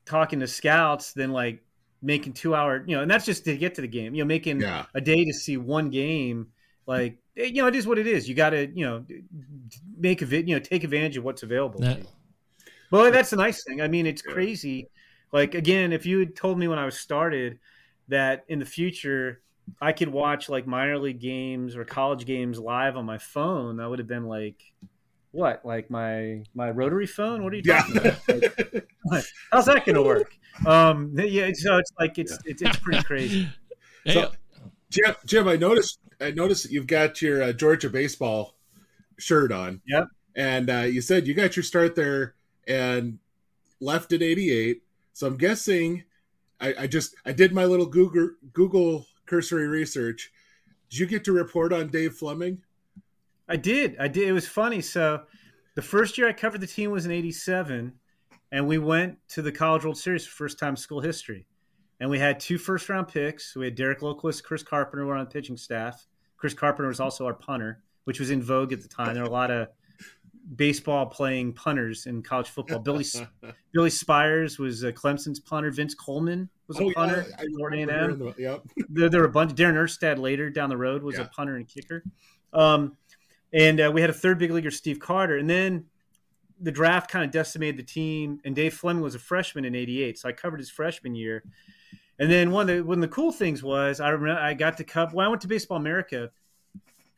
talking 0.04 0.40
to 0.40 0.46
scouts 0.46 1.12
than 1.12 1.32
like 1.32 1.64
making 2.02 2.32
two 2.32 2.54
hour, 2.54 2.82
you 2.86 2.96
know, 2.96 3.02
and 3.02 3.10
that's 3.10 3.24
just 3.24 3.44
to 3.44 3.56
get 3.56 3.74
to 3.76 3.80
the 3.80 3.88
game. 3.88 4.14
You 4.14 4.22
know, 4.24 4.28
making 4.28 4.60
Yeah. 4.60 4.86
a 4.94 5.00
day 5.00 5.24
to 5.24 5.32
see 5.32 5.56
one 5.56 5.88
game, 5.90 6.48
like 6.86 7.18
eh, 7.36 7.44
you 7.44 7.62
know, 7.62 7.68
it 7.68 7.74
is 7.76 7.86
what 7.86 7.98
it 7.98 8.06
is. 8.06 8.28
You 8.28 8.34
got 8.34 8.50
to 8.50 8.66
you 8.66 8.84
know 8.84 9.04
make 9.96 10.22
a 10.22 10.26
vid, 10.26 10.48
you 10.48 10.54
know, 10.56 10.60
take 10.60 10.84
advantage 10.84 11.16
of 11.16 11.24
what's 11.24 11.42
available. 11.42 11.80
to 11.80 11.86
That- 11.86 12.06
Well, 12.90 13.10
that's 13.10 13.30
the 13.30 13.36
nice 13.36 13.64
thing. 13.64 13.80
I 13.80 13.88
mean, 13.88 14.06
it's 14.06 14.20
crazy. 14.22 14.88
Like 15.32 15.54
again, 15.54 15.92
if 15.92 16.04
you 16.04 16.18
had 16.18 16.36
told 16.36 16.58
me 16.58 16.68
when 16.68 16.78
I 16.78 16.84
was 16.84 16.98
started 16.98 17.58
that 18.08 18.44
in 18.48 18.58
the 18.58 18.66
future 18.66 19.40
I 19.80 19.92
could 19.92 20.08
watch 20.08 20.48
like 20.48 20.66
minor 20.66 20.98
league 20.98 21.20
games 21.20 21.76
or 21.76 21.84
college 21.84 22.26
games 22.26 22.58
live 22.58 22.96
on 22.96 23.06
my 23.06 23.16
phone, 23.18 23.76
that 23.76 23.88
would 23.88 24.00
have 24.00 24.08
been 24.08 24.26
like 24.26 24.60
what? 25.32 25.64
Like 25.64 25.90
my 25.90 26.42
my 26.54 26.70
rotary 26.70 27.06
phone? 27.06 27.42
What 27.42 27.52
are 27.52 27.56
you 27.56 27.62
yeah. 27.64 27.78
talking 27.82 27.96
about? 27.96 28.84
Like, 29.06 29.24
how's 29.52 29.66
that 29.66 29.84
going 29.84 29.96
to 29.96 30.02
work? 30.02 30.36
Um, 30.66 31.12
yeah, 31.16 31.50
so 31.54 31.78
it's 31.78 31.90
like 31.98 32.18
it's 32.18 32.38
it's, 32.44 32.62
it's 32.62 32.76
pretty 32.78 33.02
crazy. 33.02 33.48
Hey, 34.04 34.14
So- 34.14 34.32
Jim, 34.90 35.14
Jim, 35.24 35.48
I 35.48 35.54
noticed. 35.54 36.00
I 36.20 36.32
noticed 36.32 36.64
that 36.64 36.72
you've 36.72 36.88
got 36.88 37.22
your 37.22 37.40
uh, 37.40 37.52
Georgia 37.52 37.88
baseball 37.88 38.56
shirt 39.16 39.52
on. 39.52 39.80
Yep. 39.86 40.08
And 40.34 40.68
uh, 40.68 40.80
you 40.80 41.00
said 41.00 41.26
you 41.26 41.34
got 41.34 41.56
your 41.56 41.62
start 41.62 41.94
there 41.94 42.34
and 42.66 43.18
left 43.80 44.12
in 44.12 44.22
'88. 44.22 44.82
So 45.12 45.28
I'm 45.28 45.36
guessing. 45.36 46.04
I, 46.60 46.74
I 46.80 46.86
just 46.88 47.14
I 47.24 47.32
did 47.32 47.52
my 47.52 47.64
little 47.64 47.86
Google 47.86 48.30
Google 48.52 49.06
cursory 49.24 49.68
research. 49.68 50.32
Did 50.90 50.98
you 50.98 51.06
get 51.06 51.24
to 51.24 51.32
report 51.32 51.72
on 51.72 51.88
Dave 51.88 52.14
Fleming? 52.14 52.62
I 53.48 53.56
did. 53.56 53.96
I 53.98 54.08
did. 54.08 54.28
It 54.28 54.32
was 54.32 54.46
funny. 54.48 54.80
So 54.80 55.22
the 55.74 55.82
first 55.82 56.16
year 56.18 56.28
I 56.28 56.32
covered 56.32 56.60
the 56.60 56.66
team 56.66 56.90
was 56.90 57.06
in 57.06 57.12
87 57.12 57.92
and 58.52 58.66
we 58.66 58.78
went 58.78 59.16
to 59.30 59.42
the 59.42 59.52
College 59.52 59.84
World 59.84 59.98
Series 59.98 60.26
for 60.26 60.32
first 60.44 60.58
time 60.58 60.70
in 60.70 60.76
school 60.76 61.00
history. 61.00 61.46
And 62.00 62.10
we 62.10 62.18
had 62.18 62.40
two 62.40 62.58
first 62.58 62.88
round 62.88 63.08
picks. 63.08 63.54
We 63.56 63.66
had 63.66 63.74
Derek 63.74 64.00
Lilliquist, 64.00 64.42
Chris 64.42 64.62
Carpenter 64.62 65.06
were 65.06 65.14
on 65.14 65.24
the 65.24 65.30
pitching 65.30 65.56
staff. 65.56 66.06
Chris 66.36 66.54
Carpenter 66.54 66.88
was 66.88 66.98
also 67.00 67.24
our 67.26 67.34
punter, 67.34 67.82
which 68.04 68.18
was 68.18 68.30
in 68.30 68.42
vogue 68.42 68.72
at 68.72 68.82
the 68.82 68.88
time. 68.88 69.14
There 69.14 69.22
were 69.22 69.28
a 69.28 69.32
lot 69.32 69.50
of 69.50 69.68
baseball 70.56 71.06
playing 71.06 71.52
punters 71.52 72.06
in 72.06 72.22
college 72.22 72.48
football. 72.48 72.80
Billy 72.80 73.04
Billy 73.72 73.90
Spiers 73.90 74.58
was 74.58 74.84
uh, 74.84 74.90
Clemson's 74.90 75.38
punter. 75.38 75.70
Vince 75.70 75.94
Coleman 75.94 76.48
was 76.66 76.80
a 76.80 76.90
punter. 76.92 77.24
Oh, 77.38 77.68
I 77.72 77.76
A&M 77.76 78.18
the- 78.18 78.34
Yep. 78.36 78.62
there, 78.88 79.08
there 79.08 79.20
were 79.20 79.26
a 79.28 79.30
bunch. 79.32 79.52
Darren 79.54 79.74
Erstad 79.74 80.18
later 80.18 80.50
down 80.50 80.68
the 80.68 80.76
road 80.76 81.02
was 81.02 81.16
Yeah. 81.16 81.22
a 81.22 81.28
punter 81.28 81.56
and 81.56 81.68
kicker. 81.68 82.02
Um, 82.52 82.96
and 83.52 83.80
uh, 83.80 83.90
we 83.92 84.00
had 84.00 84.10
a 84.10 84.14
third 84.14 84.38
big 84.38 84.50
leaguer, 84.50 84.70
Steve 84.70 84.98
Carter. 84.98 85.36
And 85.36 85.48
then 85.48 85.86
the 86.60 86.70
draft 86.70 87.10
kind 87.10 87.24
of 87.24 87.30
decimated 87.30 87.78
the 87.78 87.82
team. 87.82 88.40
And 88.44 88.54
Dave 88.54 88.74
Fleming 88.74 89.02
was 89.02 89.14
a 89.14 89.18
freshman 89.18 89.64
in 89.64 89.74
'88, 89.74 90.18
so 90.18 90.28
I 90.28 90.32
covered 90.32 90.60
his 90.60 90.70
freshman 90.70 91.14
year. 91.14 91.42
And 92.18 92.30
then 92.30 92.50
one 92.50 92.68
of 92.68 92.76
the 92.76 92.84
one 92.84 92.98
of 92.98 93.02
the 93.02 93.14
cool 93.14 93.32
things 93.32 93.62
was 93.62 94.00
I 94.00 94.10
remember 94.10 94.40
I 94.40 94.54
got 94.54 94.76
to 94.78 94.84
cover. 94.84 95.14
When 95.14 95.26
I 95.26 95.28
went 95.28 95.42
to 95.42 95.48
Baseball 95.48 95.76
America 95.76 96.30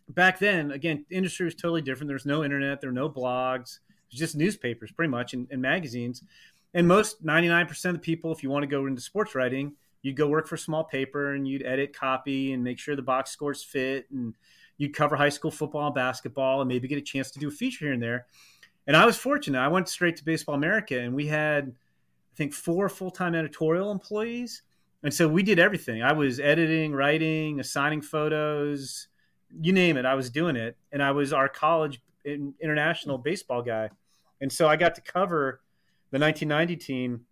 back 0.09 0.39
then, 0.39 0.71
again, 0.71 1.05
industry 1.11 1.45
was 1.45 1.55
totally 1.55 1.83
different. 1.83 2.09
There 2.09 2.15
was 2.15 2.27
no 2.27 2.45
internet, 2.45 2.81
there 2.81 2.91
were 2.91 2.95
no 2.95 3.09
blogs. 3.09 3.79
It 3.87 4.13
was 4.13 4.19
just 4.21 4.37
newspapers, 4.37 4.93
pretty 4.93 5.11
much, 5.11 5.35
and, 5.35 5.47
and 5.51 5.61
magazines. 5.61 6.23
And 6.73 6.89
most 6.89 7.25
99% 7.25 7.85
of 7.87 7.93
the 7.93 7.99
people, 7.99 8.33
if 8.33 8.43
you 8.43 8.51
want 8.51 8.65
to 8.65 8.67
go 8.67 8.87
into 8.87 9.01
sports 9.01 9.35
writing, 9.35 9.75
you'd 10.03 10.17
go 10.17 10.29
work 10.29 10.47
for 10.47 10.57
a 10.57 10.59
small 10.59 10.85
paper 10.85 11.35
and 11.35 11.47
you'd 11.47 11.65
edit 11.65 11.97
copy 11.97 12.53
and 12.53 12.63
make 12.63 12.79
sure 12.79 12.97
the 12.97 13.03
box 13.03 13.31
scores 13.31 13.63
fit 13.63 14.07
and 14.11 14.35
you'd 14.77 14.95
cover 14.95 15.17
high 15.17 15.29
school 15.29 15.51
football 15.51 15.87
and 15.87 15.95
basketball 15.95 16.61
and 16.61 16.69
maybe 16.69 16.89
get 16.89 16.99
a 16.99 17.03
chance 17.03 17.31
to 17.33 17.39
do 17.39 17.49
a 17.49 17.51
feature 17.51 17.87
here 17.87 17.95
and 17.95 18.03
there. 18.03 18.27
And 18.87 18.97
I 18.97 19.07
was 19.07 19.17
fortunate. 19.17 19.59
I 19.59 19.69
went 19.69 19.89
straight 19.89 20.17
to 20.17 20.25
Baseball 20.25 20.55
America 20.55 20.99
and 20.99 21.15
we 21.15 21.27
had, 21.27 21.69
I 21.69 22.37
think, 22.37 22.53
four 22.53 22.89
full 22.89 23.11
time 23.11 23.35
editorial 23.35 23.91
employees. 23.91 24.63
And 25.03 25.13
so 25.13 25.29
we 25.29 25.43
did 25.43 25.59
everything. 25.59 26.03
I 26.03 26.13
was 26.13 26.41
editing, 26.41 26.93
writing, 26.93 27.61
assigning 27.61 28.03
photos, 28.03 29.09
you 29.61 29.73
name 29.73 29.97
it. 29.97 30.07
I 30.07 30.15
was 30.15 30.31
doing 30.31 30.57
it. 30.57 30.77
And 30.93 31.03
I 31.03 31.13
was 31.13 31.33
our 31.33 31.49
college 31.49 32.01
international 32.25 33.19
baseball 33.19 33.63
guy. 33.63 33.91
And 34.41 34.51
so 34.51 34.67
I 34.67 34.77
got 34.77 34.95
to 34.97 35.01
cover 35.01 35.61
the 36.11 36.19
1990 36.19 36.77
team 36.77 37.27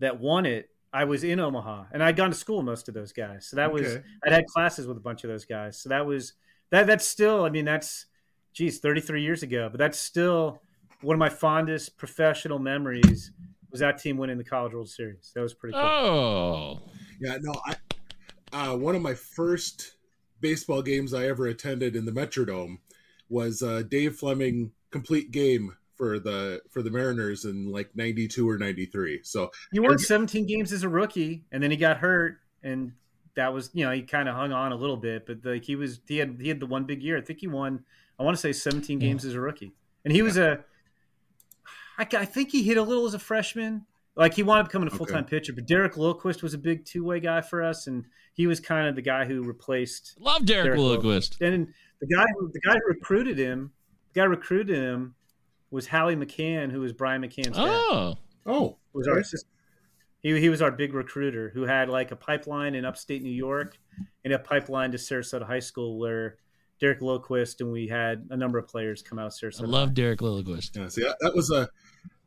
that 0.00 0.20
won 0.20 0.46
it. 0.46 0.70
I 0.92 1.04
was 1.04 1.24
in 1.24 1.40
Omaha 1.40 1.86
and 1.92 2.02
I'd 2.02 2.16
gone 2.16 2.30
to 2.30 2.36
school 2.36 2.58
with 2.58 2.66
most 2.66 2.88
of 2.88 2.94
those 2.94 3.12
guys. 3.12 3.46
So 3.46 3.56
that 3.56 3.72
was 3.72 3.98
I'd 4.24 4.32
had 4.32 4.46
classes 4.46 4.86
with 4.86 4.96
a 4.96 5.00
bunch 5.00 5.24
of 5.24 5.30
those 5.30 5.44
guys. 5.44 5.76
So 5.76 5.88
that 5.88 6.06
was, 6.06 6.34
that 6.74 6.86
that's 6.86 7.06
still, 7.06 7.44
I 7.44 7.50
mean, 7.50 7.64
that's, 7.64 8.06
geez, 8.52 8.78
33 8.78 9.22
years 9.22 9.42
ago, 9.42 9.68
but 9.70 9.78
that's 9.78 9.98
still 9.98 10.60
one 11.00 11.14
of 11.14 11.18
my 11.18 11.28
fondest 11.28 11.96
professional 11.98 12.58
memories 12.58 13.32
was 13.70 13.80
that 13.80 13.98
team 13.98 14.16
winning 14.16 14.38
the 14.38 14.44
College 14.44 14.72
World 14.72 14.88
Series. 14.88 15.32
That 15.34 15.42
was 15.42 15.52
pretty 15.52 15.74
cool. 15.74 15.82
oh, 15.82 16.82
Yeah, 17.20 17.38
no, 17.40 17.52
I 17.66 17.74
uh, 18.52 18.76
one 18.76 18.94
of 18.94 19.02
my 19.02 19.14
first 19.14 19.96
baseball 20.40 20.80
games 20.80 21.12
I 21.12 21.26
ever 21.26 21.46
attended 21.48 21.96
in 21.96 22.04
the 22.04 22.12
Metrodome 22.12 22.78
was 23.28 23.62
uh, 23.62 23.82
Dave 23.82 24.14
Fleming 24.14 24.70
complete 24.92 25.32
game 25.32 25.76
for 25.96 26.20
the 26.20 26.60
for 26.70 26.82
the 26.82 26.90
Mariners 26.90 27.44
in 27.44 27.72
like 27.72 27.90
'92 27.96 28.48
or 28.48 28.56
'93. 28.56 29.20
So 29.24 29.50
He 29.72 29.80
won 29.80 29.98
17 29.98 30.46
games 30.46 30.72
as 30.72 30.84
a 30.84 30.88
rookie, 30.88 31.44
and 31.50 31.62
then 31.62 31.72
he 31.72 31.76
got 31.76 31.96
hurt, 31.96 32.38
and 32.62 32.92
that 33.36 33.52
was 33.52 33.70
you 33.74 33.84
know 33.84 33.90
he 33.92 34.02
kind 34.02 34.28
of 34.28 34.34
hung 34.34 34.52
on 34.52 34.72
a 34.72 34.76
little 34.76 34.96
bit, 34.96 35.26
but 35.26 35.38
like 35.44 35.64
he 35.64 35.76
was 35.76 36.00
he 36.06 36.18
had 36.18 36.36
he 36.40 36.48
had 36.48 36.60
the 36.60 36.66
one 36.66 36.84
big 36.84 37.02
year. 37.02 37.16
I 37.18 37.20
think 37.20 37.40
he 37.40 37.46
won. 37.46 37.84
I 38.18 38.22
want 38.22 38.36
to 38.36 38.40
say 38.40 38.52
17 38.52 38.98
games 39.00 39.24
as 39.24 39.34
a 39.34 39.40
rookie, 39.40 39.72
and 40.04 40.12
he 40.14 40.22
was 40.22 40.36
a. 40.36 40.60
I, 41.98 42.06
I 42.16 42.24
think 42.24 42.50
he 42.50 42.62
hit 42.62 42.76
a 42.76 42.82
little 42.82 43.06
as 43.06 43.14
a 43.14 43.18
freshman. 43.18 43.86
Like 44.16 44.34
he 44.34 44.42
wound 44.44 44.60
up 44.60 44.66
becoming 44.68 44.86
a 44.88 44.92
full 44.92 45.06
time 45.06 45.24
pitcher, 45.24 45.52
but 45.52 45.66
Derek 45.66 45.94
Lilliquist 45.94 46.42
was 46.42 46.54
a 46.54 46.58
big 46.58 46.84
two 46.84 47.04
way 47.04 47.18
guy 47.18 47.40
for 47.40 47.62
us, 47.62 47.88
and 47.88 48.04
he 48.34 48.46
was 48.46 48.60
kind 48.60 48.86
of 48.88 48.94
the 48.94 49.02
guy 49.02 49.24
who 49.24 49.42
replaced 49.42 50.14
love 50.20 50.44
Derek 50.44 50.66
Derek 50.66 50.78
Lilliquist. 50.80 51.40
and 51.40 51.72
the 52.00 52.06
guy 52.06 52.24
who 52.38 52.48
the 52.52 52.60
guy 52.60 52.74
who 52.74 52.86
recruited 52.88 53.36
him, 53.38 53.72
the 54.12 54.20
guy 54.20 54.24
who 54.26 54.30
recruited 54.30 54.76
him 54.76 55.16
was 55.72 55.88
Howie 55.88 56.14
McCann, 56.14 56.70
who 56.70 56.80
was 56.80 56.92
Brian 56.92 57.22
McCann's 57.22 57.56
dad. 57.56 57.66
Oh, 57.66 58.14
Oh, 58.46 58.76
was 58.92 59.08
our 59.08 59.18
assistant. 59.18 59.50
He, 60.24 60.40
he 60.40 60.48
was 60.48 60.62
our 60.62 60.72
big 60.72 60.94
recruiter 60.94 61.50
who 61.52 61.62
had 61.62 61.90
like 61.90 62.10
a 62.10 62.16
pipeline 62.16 62.74
in 62.74 62.86
upstate 62.86 63.22
New 63.22 63.28
York 63.28 63.78
and 64.24 64.32
a 64.32 64.38
pipeline 64.38 64.90
to 64.92 64.96
Sarasota 64.96 65.46
High 65.46 65.60
School 65.60 65.98
where 65.98 66.38
Derek 66.80 67.00
Lilliquist 67.00 67.60
and 67.60 67.70
we 67.70 67.86
had 67.86 68.26
a 68.30 68.36
number 68.36 68.58
of 68.58 68.66
players 68.66 69.02
come 69.02 69.18
out 69.18 69.26
of 69.26 69.32
Sarasota. 69.34 69.64
I 69.64 69.66
love 69.66 69.92
Derek 69.92 70.20
Lilliquist. 70.20 70.74
Yeah, 70.76 70.88
see, 70.88 71.02
that, 71.02 71.16
that 71.20 71.36
was 71.36 71.50
a 71.50 71.68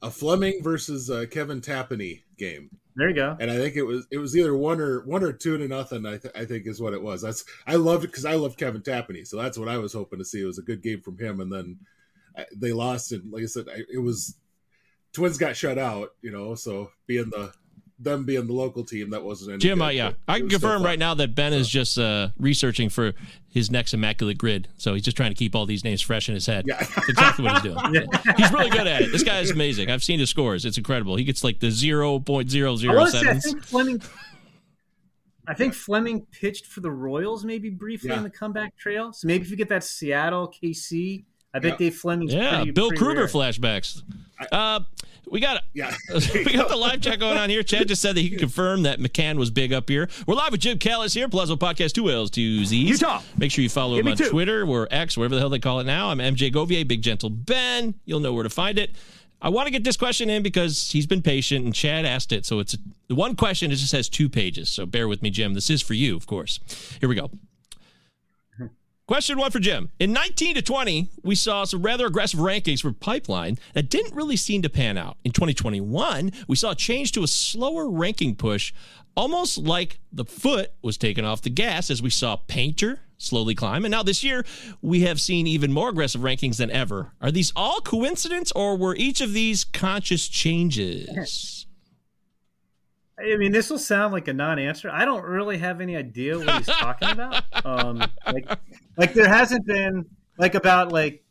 a 0.04 0.12
Fleming 0.12 0.62
versus 0.62 1.10
uh, 1.10 1.26
Kevin 1.32 1.60
Tapani 1.60 2.22
game. 2.38 2.70
There 2.96 3.10
you 3.10 3.16
go. 3.16 3.36
And 3.40 3.50
I 3.50 3.58
think 3.58 3.76
it 3.76 3.84
was 3.84 4.06
it 4.12 4.20
was 4.20 4.38
either 4.38 4.56
one 4.56 4.80
or 4.80 5.04
one 5.06 5.24
or 5.24 5.34
two 5.34 5.58
to 5.58 5.68
nothing. 5.68 6.06
I, 6.06 6.18
th- 6.18 6.34
I 6.36 6.46
think 6.46 6.68
is 6.68 6.80
what 6.80 6.94
it 6.94 7.02
was. 7.02 7.24
That's 7.24 7.44
I 7.66 7.76
loved 7.76 8.04
it 8.04 8.08
because 8.08 8.26
I 8.26 8.36
love 8.36 8.58
Kevin 8.58 8.82
Tapani, 8.82 9.26
so 9.26 9.38
that's 9.38 9.58
what 9.58 9.70
I 9.70 9.80
was 9.80 9.94
hoping 9.94 10.20
to 10.20 10.26
see. 10.26 10.42
It 10.42 10.46
was 10.46 10.60
a 10.60 10.64
good 10.64 10.84
game 10.84 11.02
from 11.02 11.18
him, 11.18 11.40
and 11.40 11.52
then 11.52 11.80
I, 12.38 12.46
they 12.56 12.74
lost. 12.74 13.12
And 13.12 13.32
like 13.32 13.42
I 13.42 13.48
said, 13.48 13.66
I, 13.70 13.82
it 13.92 14.04
was 14.04 14.36
Twins 15.14 15.40
got 15.40 15.56
shut 15.56 15.80
out. 15.80 16.10
You 16.22 16.32
know, 16.32 16.54
so 16.54 16.92
being 17.08 17.32
the 17.32 17.54
them 18.00 18.26
being 18.26 18.46
the 18.46 18.54
local 18.54 18.84
team 18.84 19.10
that 19.10 19.24
wasn't 19.24 19.50
any 19.52 19.60
Jim, 19.60 19.80
good, 19.80 19.86
uh, 19.86 19.90
yeah, 19.90 20.12
I 20.28 20.40
can 20.40 20.50
confirm 20.50 20.84
right 20.84 21.00
now 21.00 21.16
that 21.16 21.34
Ben 21.34 21.52
is 21.52 21.68
just 21.68 21.98
uh, 21.98 22.30
researching 22.38 22.90
for 22.90 23.14
his 23.50 23.72
next 23.72 23.94
immaculate 23.94 24.38
grid. 24.38 24.68
So 24.78 24.94
he's 24.94 25.02
just 25.04 25.18
trying 25.18 25.32
to 25.32 25.36
keep 25.36 25.56
all 25.56 25.66
these 25.66 25.84
names 25.84 26.02
fresh 26.02 26.30
in 26.30 26.36
his 26.36 26.46
head. 26.46 26.66
Yeah. 26.68 26.78
That's 26.78 27.10
exactly 27.10 27.46
what 27.46 27.54
he's 27.54 27.74
doing. 27.74 28.08
He's 28.38 28.52
really 28.52 28.70
good 28.70 28.86
at 28.86 29.02
it. 29.02 29.12
This 29.12 29.24
guy 29.24 29.40
is 29.40 29.50
amazing. 29.50 29.90
I've 29.90 30.04
seen 30.04 30.20
his 30.20 30.30
scores. 30.30 30.64
It's 30.64 30.78
incredible. 30.78 31.16
He 31.16 31.24
gets 31.24 31.44
like 31.44 31.60
the 31.60 31.72
zero 31.72 32.20
point 32.20 32.52
zero 32.52 32.76
zero 32.76 33.06
seven. 33.06 33.28
I 33.30 33.40
zero 33.40 33.40
want 33.40 33.40
to 33.40 33.42
say, 33.42 33.50
I 33.50 33.54
think 33.54 33.64
Fleming. 33.66 34.02
I 35.48 35.54
think 35.54 35.74
Fleming 35.74 36.26
pitched 36.32 36.66
for 36.68 36.82
the 36.82 36.92
Royals 36.92 37.46
maybe 37.46 37.70
briefly 37.70 38.10
Yeah. 38.10 38.18
in 38.18 38.24
the 38.24 38.30
comeback 38.30 38.78
trail. 38.78 39.14
So 39.14 39.28
maybe 39.28 39.44
if 39.46 39.50
you 39.50 39.56
get 39.58 39.70
that 39.70 39.84
Seattle 39.84 40.54
KC, 40.62 41.24
I 41.58 41.60
bet 41.60 41.72
Yeah. 41.74 41.78
Dave 41.78 41.96
Fleming's 41.96 42.34
Yeah, 42.34 42.56
pretty, 42.58 42.72
Bill 42.72 42.88
pretty 42.90 43.04
Kruger 43.04 43.20
rare. 43.22 43.28
flashbacks. 43.28 44.02
Uh, 44.52 44.80
we 45.30 45.40
got 45.42 45.64
Yeah. 45.74 45.94
we 46.34 46.54
got 46.54 46.70
the 46.70 46.76
live 46.78 47.02
chat 47.02 47.20
going 47.20 47.38
on 47.38 47.50
here. 47.50 47.62
Chad 47.64 47.88
just 47.88 48.02
said 48.02 48.16
that 48.16 48.22
he 48.22 48.30
can 48.30 48.40
confirm 48.40 48.84
that 48.84 49.00
McCann 49.00 49.38
was 49.38 49.50
big 49.52 49.74
up 49.74 49.90
here. 49.90 50.08
We're 50.26 50.36
live 50.36 50.52
with 50.52 50.62
Jim 50.62 50.78
Callis 50.78 51.14
here, 51.14 51.28
Palazzo 51.28 51.56
Podcast, 51.58 51.94
two 51.94 52.10
L's, 52.10 52.30
two 52.30 52.64
Z's. 52.64 52.90
Utah. 53.02 53.22
Make 53.38 53.52
sure 53.52 53.62
you 53.64 53.70
follow 53.70 53.98
Give 53.98 54.06
him 54.06 54.12
on 54.12 54.18
two. 54.18 54.30
Twitter 54.30 54.66
or 54.66 54.88
X, 54.92 55.18
whatever 55.18 55.36
the 55.36 55.42
hell 55.42 55.50
they 55.50 55.60
call 55.60 55.80
it 55.82 55.86
now. 55.86 56.10
I'm 56.12 56.20
MJ 56.20 56.52
Govier, 56.54 56.88
Big 56.88 57.02
Gentle 57.02 57.30
Ben. 57.30 57.96
You'll 58.06 58.20
know 58.22 58.32
where 58.34 58.44
to 58.44 58.50
find 58.50 58.80
it. 58.80 58.92
I 59.42 59.50
want 59.50 59.68
to 59.68 59.72
get 59.72 59.84
this 59.84 59.98
question 59.98 60.30
in 60.32 60.42
because 60.42 60.90
he's 60.92 61.06
been 61.06 61.22
patient 61.22 61.64
and 61.66 61.74
Chad 61.74 62.06
asked 62.06 62.32
it. 62.32 62.44
So 62.46 62.60
it's 62.60 62.76
the 63.08 63.14
one 63.16 63.36
question. 63.36 63.72
It 63.72 63.76
just 63.76 63.92
has 63.92 64.10
two 64.10 64.30
pages. 64.30 64.70
So 64.70 64.86
bear 64.88 65.08
with 65.08 65.22
me, 65.22 65.30
Jim. 65.30 65.54
This 65.54 65.70
is 65.70 65.82
for 65.82 65.94
you, 65.94 66.16
of 66.16 66.26
course. 66.26 66.60
Here 67.00 67.08
we 67.10 67.14
go. 67.16 67.30
Question 69.08 69.38
one 69.38 69.52
for 69.52 69.60
Jim. 69.60 69.90
In 70.00 70.12
19 70.12 70.56
to 70.56 70.62
20, 70.62 71.08
we 71.24 71.34
saw 71.34 71.64
some 71.64 71.82
rather 71.82 72.08
aggressive 72.08 72.42
rankings 72.42 72.82
for 72.82 72.92
Pipeline 72.92 73.58
that 73.74 73.90
didn't 73.90 74.14
really 74.14 74.36
seem 74.36 74.62
to 74.64 74.70
pan 74.70 74.98
out. 74.98 75.16
In 75.24 75.32
2021, 75.32 76.34
we 76.50 76.58
saw 76.58 76.72
a 76.72 76.76
change 76.76 77.14
to 77.14 77.24
a 77.24 77.28
slower 77.28 77.90
ranking 77.90 78.36
push, 78.36 78.74
almost 79.16 79.60
like 79.60 80.00
the 80.12 80.26
foot 80.26 80.74
was 80.82 80.98
taken 80.98 81.24
off 81.24 81.42
the 81.42 81.50
gas 81.50 81.90
as 81.90 82.02
we 82.02 82.10
saw 82.10 82.36
Painter 82.36 83.00
slowly 83.18 83.56
climb. 83.56 83.86
And 83.86 83.92
now 83.94 84.04
this 84.04 84.26
year, 84.26 84.46
we 84.82 85.02
have 85.02 85.22
seen 85.22 85.48
even 85.48 85.72
more 85.72 85.88
aggressive 85.88 86.20
rankings 86.20 86.58
than 86.58 86.70
ever. 86.70 87.14
Are 87.22 87.32
these 87.32 87.54
all 87.56 87.80
coincidence 87.80 88.52
or 88.52 88.76
were 88.76 88.96
each 88.98 89.22
of 89.22 89.32
these 89.32 89.64
conscious 89.64 90.28
changes? 90.28 91.66
I 93.18 93.38
mean, 93.38 93.54
this 93.54 93.70
will 93.70 93.80
sound 93.80 94.14
like 94.14 94.28
a 94.28 94.34
non-answer. 94.34 94.92
I 94.92 95.06
don't 95.06 95.24
really 95.24 95.58
have 95.58 95.82
any 95.82 95.96
idea 95.96 96.38
what 96.38 96.58
he's 96.58 96.68
talking 96.68 97.10
about. 97.10 97.46
Um, 97.66 98.02
like, 98.26 98.48
like 98.98 99.14
there 99.14 99.28
hasn't 99.28 99.66
been 99.66 100.06
like 100.38 100.56
about 100.56 100.92
like 100.92 101.24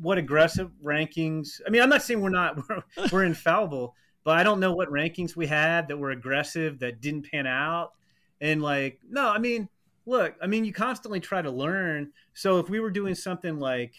what 0.00 0.18
aggressive 0.18 0.70
rankings. 0.82 1.60
I 1.66 1.70
mean, 1.70 1.82
I'm 1.82 1.88
not 1.88 2.02
saying 2.02 2.20
we're 2.20 2.30
not 2.30 2.56
we're, 2.68 2.82
we're 3.12 3.24
infallible, 3.24 3.94
but 4.24 4.38
I 4.38 4.42
don't 4.42 4.60
know 4.60 4.72
what 4.72 4.90
rankings 4.90 5.36
we 5.36 5.46
had 5.46 5.88
that 5.88 5.96
were 5.96 6.10
aggressive 6.10 6.78
that 6.80 7.00
didn't 7.00 7.30
pan 7.30 7.46
out. 7.46 7.92
And 8.40 8.60
like, 8.60 8.98
no, 9.08 9.28
I 9.28 9.38
mean, 9.38 9.68
look, 10.04 10.34
I 10.42 10.46
mean, 10.46 10.64
you 10.64 10.72
constantly 10.72 11.20
try 11.20 11.40
to 11.40 11.50
learn. 11.50 12.12
So 12.34 12.58
if 12.58 12.68
we 12.68 12.80
were 12.80 12.90
doing 12.90 13.14
something 13.14 13.58
like, 13.58 13.94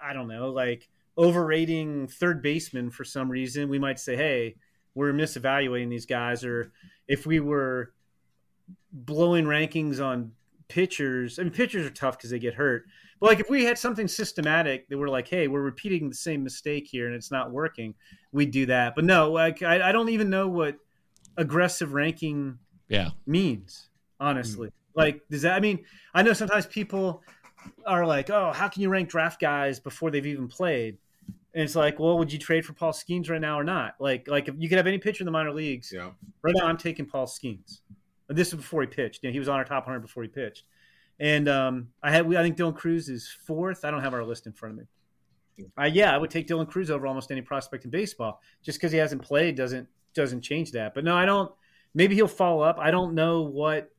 I 0.00 0.12
don't 0.12 0.28
know, 0.28 0.50
like 0.50 0.88
overrating 1.16 2.08
third 2.08 2.42
baseman 2.42 2.90
for 2.90 3.04
some 3.04 3.30
reason, 3.30 3.68
we 3.68 3.78
might 3.78 3.98
say, 3.98 4.16
hey 4.16 4.56
we're 4.94 5.12
misevaluating 5.12 5.90
these 5.90 6.06
guys, 6.06 6.44
or 6.44 6.72
if 7.08 7.26
we 7.26 7.40
were 7.40 7.92
blowing 8.92 9.44
rankings 9.44 10.04
on 10.04 10.32
pitchers. 10.68 11.38
I 11.38 11.42
mean, 11.44 11.52
pitchers 11.52 11.86
are 11.86 11.90
tough 11.90 12.16
because 12.18 12.30
they 12.30 12.38
get 12.38 12.54
hurt. 12.54 12.84
But 13.20 13.26
like 13.26 13.40
if 13.40 13.48
we 13.48 13.64
had 13.64 13.78
something 13.78 14.08
systematic 14.08 14.88
that 14.88 14.98
we're 14.98 15.08
like, 15.08 15.28
hey, 15.28 15.48
we're 15.48 15.62
repeating 15.62 16.08
the 16.08 16.14
same 16.14 16.42
mistake 16.42 16.86
here 16.86 17.06
and 17.06 17.14
it's 17.14 17.30
not 17.30 17.50
working, 17.52 17.94
we'd 18.32 18.50
do 18.50 18.66
that. 18.66 18.94
But 18.94 19.04
no, 19.04 19.30
like 19.30 19.62
I, 19.62 19.88
I 19.88 19.92
don't 19.92 20.08
even 20.10 20.30
know 20.30 20.48
what 20.48 20.76
aggressive 21.36 21.92
ranking 21.94 22.58
Yeah. 22.88 23.10
means, 23.26 23.88
honestly. 24.20 24.68
Mm. 24.68 24.72
Like, 24.96 25.20
does 25.30 25.42
that? 25.42 25.54
I 25.54 25.60
mean, 25.60 25.84
I 26.14 26.22
know 26.22 26.32
sometimes 26.32 26.66
people 26.66 27.22
are 27.86 28.06
like, 28.06 28.30
"Oh, 28.30 28.52
how 28.52 28.68
can 28.68 28.82
you 28.82 28.88
rank 28.88 29.08
draft 29.08 29.40
guys 29.40 29.80
before 29.80 30.10
they've 30.10 30.26
even 30.26 30.46
played?" 30.48 30.98
And 31.54 31.62
it's 31.62 31.74
like, 31.76 31.98
well, 31.98 32.18
would 32.18 32.32
you 32.32 32.38
trade 32.38 32.64
for 32.66 32.72
Paul 32.74 32.92
Skenes 32.92 33.30
right 33.30 33.40
now 33.40 33.58
or 33.58 33.64
not? 33.64 33.94
Like, 34.00 34.26
like 34.28 34.48
if 34.48 34.54
you 34.58 34.68
could 34.68 34.76
have 34.76 34.86
any 34.88 34.98
pitcher 34.98 35.22
in 35.22 35.26
the 35.26 35.30
minor 35.32 35.52
leagues 35.52 35.92
Yeah. 35.92 36.10
right 36.42 36.54
now, 36.56 36.66
I'm 36.66 36.76
taking 36.76 37.06
Paul 37.06 37.26
Skenes. 37.26 37.80
This 38.28 38.48
is 38.48 38.54
before 38.54 38.82
he 38.82 38.86
pitched. 38.86 39.22
You 39.22 39.28
know, 39.28 39.32
he 39.32 39.38
was 39.38 39.48
on 39.48 39.56
our 39.56 39.64
top 39.64 39.86
100 39.86 40.00
before 40.00 40.22
he 40.22 40.28
pitched. 40.28 40.64
And 41.20 41.48
um, 41.48 41.88
I 42.02 42.10
had, 42.10 42.26
I 42.26 42.42
think 42.42 42.56
Dylan 42.56 42.74
Crews 42.74 43.08
is 43.08 43.28
fourth. 43.46 43.84
I 43.84 43.90
don't 43.90 44.02
have 44.02 44.14
our 44.14 44.24
list 44.24 44.46
in 44.46 44.52
front 44.52 44.72
of 44.74 44.78
me. 44.80 45.66
Uh, 45.78 45.84
yeah, 45.84 46.12
I 46.12 46.18
would 46.18 46.30
take 46.30 46.48
Dylan 46.48 46.68
Crews 46.68 46.90
over 46.90 47.06
almost 47.06 47.30
any 47.30 47.42
prospect 47.42 47.84
in 47.84 47.90
baseball. 47.90 48.40
Just 48.62 48.78
because 48.78 48.90
he 48.90 48.98
hasn't 48.98 49.22
played 49.22 49.54
doesn't 49.54 49.86
doesn't 50.14 50.42
change 50.42 50.72
that. 50.72 50.94
But 50.94 51.04
no, 51.04 51.16
I 51.16 51.24
don't. 51.24 51.52
Maybe 51.94 52.16
he'll 52.16 52.26
follow 52.26 52.62
up. 52.62 52.78
I 52.80 52.90
don't 52.90 53.14
know 53.14 53.42
what 53.42 53.90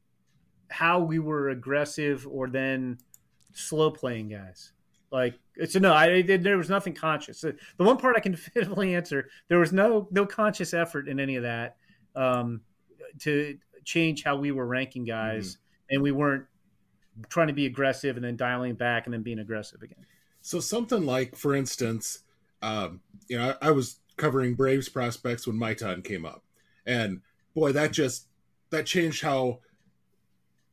how 0.69 0.99
we 0.99 1.19
were 1.19 1.49
aggressive 1.49 2.27
or 2.29 2.49
then 2.49 2.97
slow 3.53 3.91
playing 3.91 4.29
guys. 4.29 4.73
Like 5.11 5.39
so, 5.67 5.79
no, 5.79 5.93
I. 5.93 6.21
There 6.23 6.57
was 6.57 6.69
nothing 6.69 6.93
conscious. 6.93 7.39
The 7.39 7.55
one 7.77 7.97
part 7.97 8.17
I 8.17 8.19
can 8.19 8.31
definitively 8.33 8.95
answer: 8.95 9.29
there 9.47 9.59
was 9.59 9.71
no 9.71 10.09
no 10.11 10.25
conscious 10.25 10.73
effort 10.73 11.07
in 11.07 11.19
any 11.19 11.37
of 11.37 11.43
that 11.43 11.77
um, 12.15 12.61
to 13.19 13.57
change 13.85 14.23
how 14.23 14.35
we 14.35 14.51
were 14.51 14.65
ranking 14.65 15.05
guys, 15.05 15.57
and 15.89 16.01
we 16.01 16.11
weren't 16.11 16.45
trying 17.29 17.47
to 17.47 17.53
be 17.53 17.65
aggressive 17.65 18.17
and 18.17 18.25
then 18.25 18.35
dialing 18.35 18.73
back 18.73 19.05
and 19.05 19.13
then 19.13 19.21
being 19.21 19.39
aggressive 19.39 19.81
again. 19.81 20.05
So 20.41 20.59
something 20.59 21.05
like, 21.05 21.35
for 21.35 21.55
instance, 21.55 22.19
um, 22.61 22.99
you 23.27 23.37
know, 23.37 23.55
I, 23.61 23.69
I 23.69 23.71
was 23.71 23.99
covering 24.17 24.55
Braves 24.55 24.89
prospects 24.89 25.47
when 25.47 25.57
Maitan 25.57 26.03
came 26.03 26.25
up, 26.25 26.43
and 26.85 27.21
boy, 27.53 27.71
that 27.71 27.91
just 27.93 28.27
that 28.71 28.85
changed 28.85 29.21
how 29.23 29.59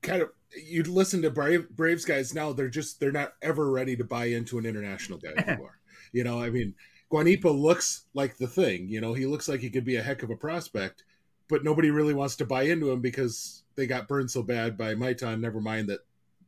kind 0.03 0.23
of 0.23 0.31
you'd 0.57 0.89
listen 0.89 1.23
to 1.23 1.31
Brave, 1.31 1.71
Braves 1.71 2.05
guys 2.05 2.35
now. 2.35 2.53
They're 2.53 2.69
just 2.69 3.01
they're 3.01 3.13
not 3.13 3.35
ever 3.41 3.71
ready 3.71 3.97
to 3.97 4.05
buy 4.05 4.27
into 4.27 4.59
an 4.59 4.67
international 4.67 5.19
guy 5.19 5.33
anymore. 5.47 5.79
you 6.13 6.25
know, 6.25 6.41
I 6.41 6.51
mean, 6.51 6.75
Guanipa 7.11 7.55
looks 7.55 8.05
like 8.15 8.37
the 8.37 8.47
thing. 8.47 8.89
You 8.89 9.01
know, 9.01 9.15
he 9.15 9.27
looks 9.27 9.49
like 9.49 9.61
he 9.61 9.71
could 9.71 9.85
be 9.85 9.97
a 9.97 10.03
heck 10.03 10.23
of 10.23 10.31
a 10.31 10.37
prospect, 10.37 11.05
but 11.49 11.65
nobody 11.65 11.91
really 11.91 12.15
wants 12.15 12.37
to 12.37 12.45
buy 12.47 12.63
into 12.63 12.91
him 12.91 13.01
because 13.01 13.63
they 13.75 13.87
got 13.87 14.09
burned 14.09 14.31
so 14.31 14.43
bad 14.43 14.77
by 14.77 14.95
Maitan. 14.95 15.41
Never 15.41 15.61
mind 15.61 15.89
that 15.89 16.01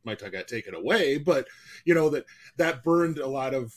Maitan 0.05 0.31
got 0.31 0.47
taken 0.47 0.73
away, 0.75 1.17
but 1.17 1.47
you 1.85 1.93
know 1.95 2.09
that 2.09 2.25
that 2.57 2.83
burned 2.83 3.17
a 3.19 3.27
lot 3.27 3.53
of 3.53 3.73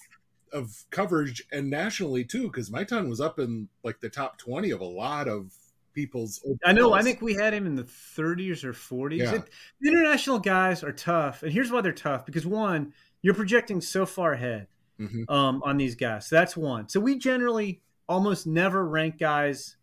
of 0.53 0.85
coverage 0.91 1.45
and 1.53 1.69
nationally 1.69 2.25
too 2.25 2.45
because 2.45 2.71
Maitan 2.71 3.09
was 3.09 3.21
up 3.21 3.39
in 3.39 3.69
like 3.83 4.01
the 4.01 4.09
top 4.09 4.39
twenty 4.39 4.71
of 4.71 4.81
a 4.81 4.85
lot 4.85 5.29
of 5.29 5.53
people's. 5.95 6.45
I 6.65 6.73
know. 6.73 6.93
I 6.93 7.03
think 7.03 7.21
we 7.21 7.35
had 7.35 7.53
him 7.53 7.67
in 7.67 7.75
the 7.75 7.83
30s 7.83 8.63
or 8.63 8.73
40s. 8.73 9.19
Yeah. 9.19 9.35
It- 9.35 9.51
the 9.81 9.89
international 9.89 10.39
guys 10.39 10.85
are 10.85 10.93
tough, 10.93 11.43
and 11.43 11.53
here's 11.53 11.71
why 11.73 11.81
they're 11.81 11.93
tough: 11.93 12.25
because 12.25 12.47
one, 12.47 12.93
you're 13.23 13.35
projecting 13.35 13.81
so 13.81 14.07
far 14.07 14.33
ahead 14.33 14.69
Mhm. 15.01 15.29
um, 15.31 15.61
on 15.65 15.77
these 15.77 15.97
guys. 15.97 16.29
So 16.29 16.37
that's 16.37 16.57
one. 16.57 16.89
So 16.89 17.01
we 17.01 17.19
generally 17.19 17.81
almost 18.09 18.47
never 18.47 18.87
rank 18.87 19.19
guys 19.19 19.77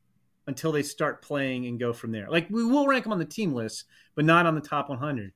until 0.48 0.72
they 0.72 0.84
start 0.84 1.22
playing 1.22 1.66
and 1.66 1.80
go 1.80 1.92
from 1.94 2.12
there. 2.12 2.30
Like 2.30 2.48
we 2.50 2.64
will 2.64 2.88
rank 2.88 3.04
them 3.04 3.14
on 3.14 3.20
the 3.20 3.26
team 3.26 3.54
list, 3.54 3.86
but 4.16 4.26
not 4.26 4.46
on 4.46 4.56
the 4.56 4.62
top 4.62 4.90
100. 4.90 5.32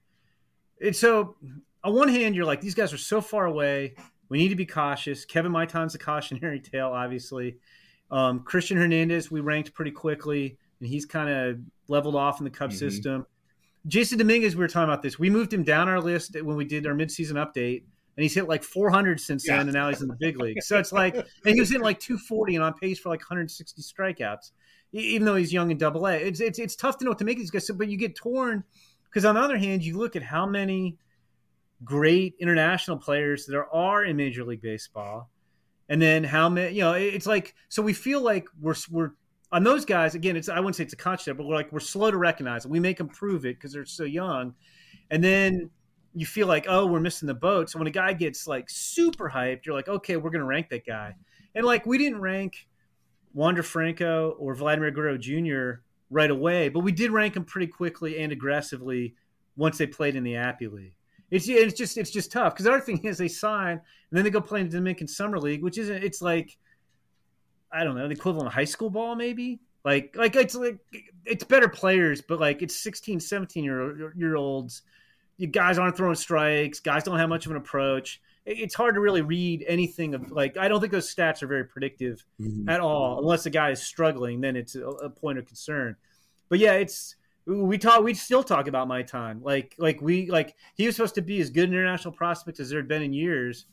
And 0.82 0.96
so, 0.96 1.36
on 1.84 1.94
one 1.94 2.08
hand, 2.10 2.36
you're 2.36 2.46
like, 2.46 2.62
these 2.62 2.76
guys 2.76 2.94
are 2.94 2.98
so 2.98 3.20
far 3.22 3.46
away. 3.46 3.96
We 4.30 4.38
need 4.38 4.50
to 4.50 4.56
be 4.56 4.66
cautious. 4.66 5.26
Kevin 5.26 5.52
Maitan's 5.52 5.96
a 5.96 5.98
cautionary 6.00 6.60
tale, 6.72 6.90
obviously. 6.90 7.58
Um, 8.12 8.42
Cristian 8.42 8.78
Hernandez, 8.78 9.30
we 9.30 9.40
ranked 9.42 9.74
pretty 9.74 9.92
quickly, 9.92 10.58
and 10.80 10.88
he's 10.90 11.06
kind 11.06 11.30
of 11.30 11.60
leveled 11.88 12.16
off 12.16 12.40
in 12.40 12.44
the 12.46 12.50
Cub 12.50 12.72
Mhm. 12.72 12.78
system. 12.78 13.26
Jasson 13.88 14.18
Dominguez, 14.18 14.56
we 14.56 14.60
were 14.62 14.68
talking 14.68 14.90
about 14.90 15.02
this. 15.02 15.18
We 15.20 15.30
moved 15.30 15.54
him 15.54 15.64
down 15.64 15.88
our 15.90 16.00
list 16.02 16.36
when 16.42 16.56
we 16.56 16.66
did 16.66 16.86
our 16.86 16.94
midseason 16.94 17.34
update, 17.34 17.84
and 18.18 18.24
he's 18.24 18.34
hit 18.36 18.48
like 18.48 18.64
400 18.64 19.20
since 19.20 19.48
Yeah. 19.48 19.58
then, 19.58 19.68
and 19.68 19.74
now 19.74 19.90
he's 19.90 20.02
in 20.02 20.08
the 20.08 20.18
big 20.20 20.40
league. 20.40 20.62
So 20.62 20.78
it's 20.80 20.92
like, 20.92 21.16
and 21.16 21.26
he 21.54 21.60
was 21.60 21.74
in 21.74 21.82
like 21.82 22.00
240 22.00 22.56
and 22.56 22.64
on 22.64 22.74
pace 22.74 23.00
for 23.00 23.10
like 23.10 23.22
160 23.22 23.82
strikeouts, 23.82 24.52
even 24.92 25.26
though 25.26 25.36
he's 25.36 25.54
young 25.54 25.72
in 25.72 25.78
Double 25.78 26.08
A. 26.08 26.16
It's 26.16 26.40
it's 26.40 26.60
it's 26.60 26.76
tough 26.76 26.98
to 26.98 27.06
know 27.06 27.12
what 27.12 27.20
to 27.20 27.26
make 27.26 27.38
of 27.38 27.42
these 27.42 27.52
guys. 27.52 27.68
So, 27.68 27.74
but 27.74 27.90
you 27.90 27.98
get 27.98 28.16
torn 28.16 28.64
because 29.06 29.26
on 29.26 29.36
the 29.36 29.42
other 29.42 29.58
hand, 29.58 29.84
you 29.84 29.98
look 29.98 30.16
at 30.16 30.24
how 30.24 30.46
many 30.46 30.98
great 31.84 32.36
international 32.40 32.98
players 32.98 33.46
there 33.46 33.74
are 33.74 34.04
in 34.04 34.16
Major 34.16 34.44
League 34.44 34.62
Baseball, 34.62 35.30
and 35.88 36.02
then 36.02 36.24
how 36.24 36.50
many? 36.50 36.76
You 36.76 36.82
know, 36.82 36.94
it's 36.94 37.28
like 37.28 37.56
so 37.70 37.82
we 37.82 37.94
feel 37.94 38.22
like 38.22 38.48
we're 38.60 38.76
we're 38.90 39.12
on 39.52 39.64
those 39.64 39.86
guys 39.86 40.16
again. 40.16 40.36
It's 40.36 40.50
I 40.50 40.60
wouldn't 40.60 40.76
say 40.76 40.84
it's 40.84 40.94
a 40.94 40.98
conscious, 40.98 41.34
but 41.36 41.46
we're 41.46 41.56
like 41.56 41.72
we're 41.72 41.80
slow 41.80 42.12
to 42.12 42.18
recognize 42.18 42.66
it. 42.66 42.72
We 42.72 42.80
make 42.80 42.98
them 42.98 43.10
prove 43.10 43.46
it 43.46 43.56
because 43.56 43.74
they're 43.74 43.86
so 43.86 44.04
young, 44.04 44.56
and 45.12 45.24
then 45.24 45.70
you 46.16 46.26
feel 46.26 46.48
like 46.48 46.66
oh 46.68 46.86
we're 46.88 47.00
missing 47.00 47.28
the 47.28 47.36
boat. 47.36 47.70
So 47.70 47.78
when 47.80 47.88
a 47.88 47.92
guy 47.92 48.14
gets 48.14 48.48
like 48.48 48.70
super 48.70 49.30
hyped, 49.30 49.66
you're 49.66 49.76
like 49.76 49.88
okay 49.88 50.18
we're 50.18 50.32
gonna 50.32 50.46
rank 50.46 50.70
that 50.70 50.86
guy, 50.86 51.16
and 51.56 51.66
like 51.66 51.86
we 51.86 51.98
didn't 51.98 52.22
rank 52.22 52.68
Wander 53.34 53.64
Franco 53.64 54.36
or 54.40 54.56
Vladimir 54.56 54.92
Guerrero 54.92 55.18
Jr. 55.18 55.82
right 56.10 56.32
away, 56.32 56.70
but 56.70 56.80
we 56.80 56.92
did 56.92 57.12
rank 57.12 57.36
them 57.36 57.46
pretty 57.46 57.68
quickly 57.68 58.20
and 58.20 58.32
aggressively 58.32 59.16
once 59.56 59.78
they 59.78 59.88
played 59.88 60.16
in 60.16 60.24
the 60.24 60.36
Appy 60.36 60.68
League. 60.68 60.96
It's 61.32 61.48
it's 61.48 61.76
just 61.76 61.98
it's 61.98 62.12
just 62.12 62.32
tough 62.32 62.54
because 62.54 62.66
the 62.66 62.72
other 62.72 62.82
thing 62.82 63.04
is 63.06 63.18
they 63.18 63.28
sign 63.28 63.74
and 63.74 63.82
then 64.12 64.24
they 64.24 64.32
go 64.32 64.42
play 64.42 64.62
in 64.62 64.70
the 64.70 64.78
Dominican 64.78 65.08
Summer 65.08 65.40
League, 65.40 65.62
which 65.62 65.78
isn't 65.78 66.04
it's 66.04 66.22
like 66.22 66.58
I 67.72 67.84
don't 67.84 67.96
know 67.96 68.08
the 68.08 68.16
equivalent 68.16 68.48
of 68.48 68.54
high 68.54 68.66
school 68.66 68.90
ball 68.90 69.16
maybe 69.16 69.60
like 69.86 70.16
like 70.16 70.36
it's 70.36 70.56
like 70.56 70.78
it's 71.26 71.44
better 71.44 71.70
players, 71.70 72.22
but 72.22 72.40
like 72.40 72.62
it's 72.62 72.76
16, 72.78 73.20
17 73.20 73.64
year 73.64 74.14
year 74.16 74.36
olds. 74.36 74.82
You 75.38 75.48
guys 75.48 75.78
aren't 75.78 75.96
throwing 75.96 76.16
strikes. 76.16 76.80
Guys 76.80 77.04
don't 77.04 77.18
have 77.18 77.30
much 77.30 77.46
of 77.46 77.52
an 77.52 77.58
approach. 77.58 78.22
It's 78.52 78.74
hard 78.74 78.96
to 78.96 79.02
really 79.02 79.22
read 79.22 79.64
anything 79.68 80.16
of 80.16 80.32
like. 80.32 80.58
I 80.58 80.68
don't 80.68 80.80
think 80.80 80.92
those 80.92 81.14
stats 81.14 81.44
are 81.44 81.48
very 81.48 81.66
predictive 81.66 82.26
mm-hmm. 82.42 82.68
at 82.68 82.80
all, 82.80 83.20
unless 83.20 83.44
the 83.44 83.52
guy 83.52 83.70
is 83.70 83.82
struggling. 83.82 84.42
Then 84.42 84.56
it's 84.56 84.76
a, 84.76 84.88
a 84.88 85.10
point 85.10 85.38
of 85.38 85.46
concern. 85.46 85.96
But 86.50 86.58
yeah, 86.58 86.74
it's 86.74 87.16
we 87.50 87.78
talk 87.78 88.04
we 88.04 88.14
still 88.14 88.44
talk 88.44 88.68
about 88.68 88.88
Maitan 88.88 89.44
like 89.44 89.76
like 89.78 90.02
we 90.02 90.30
like 90.30 90.56
he 90.76 90.86
was 90.86 90.96
supposed 90.96 91.16
to 91.16 91.22
be 91.22 91.42
as 91.42 91.50
good 91.50 91.70
an 91.70 91.76
international 91.76 92.14
prospect 92.14 92.60
as 92.60 92.70
there 92.70 92.80
had 92.80 92.88
been 92.88 93.02
in 93.02 93.14
years 93.14 93.66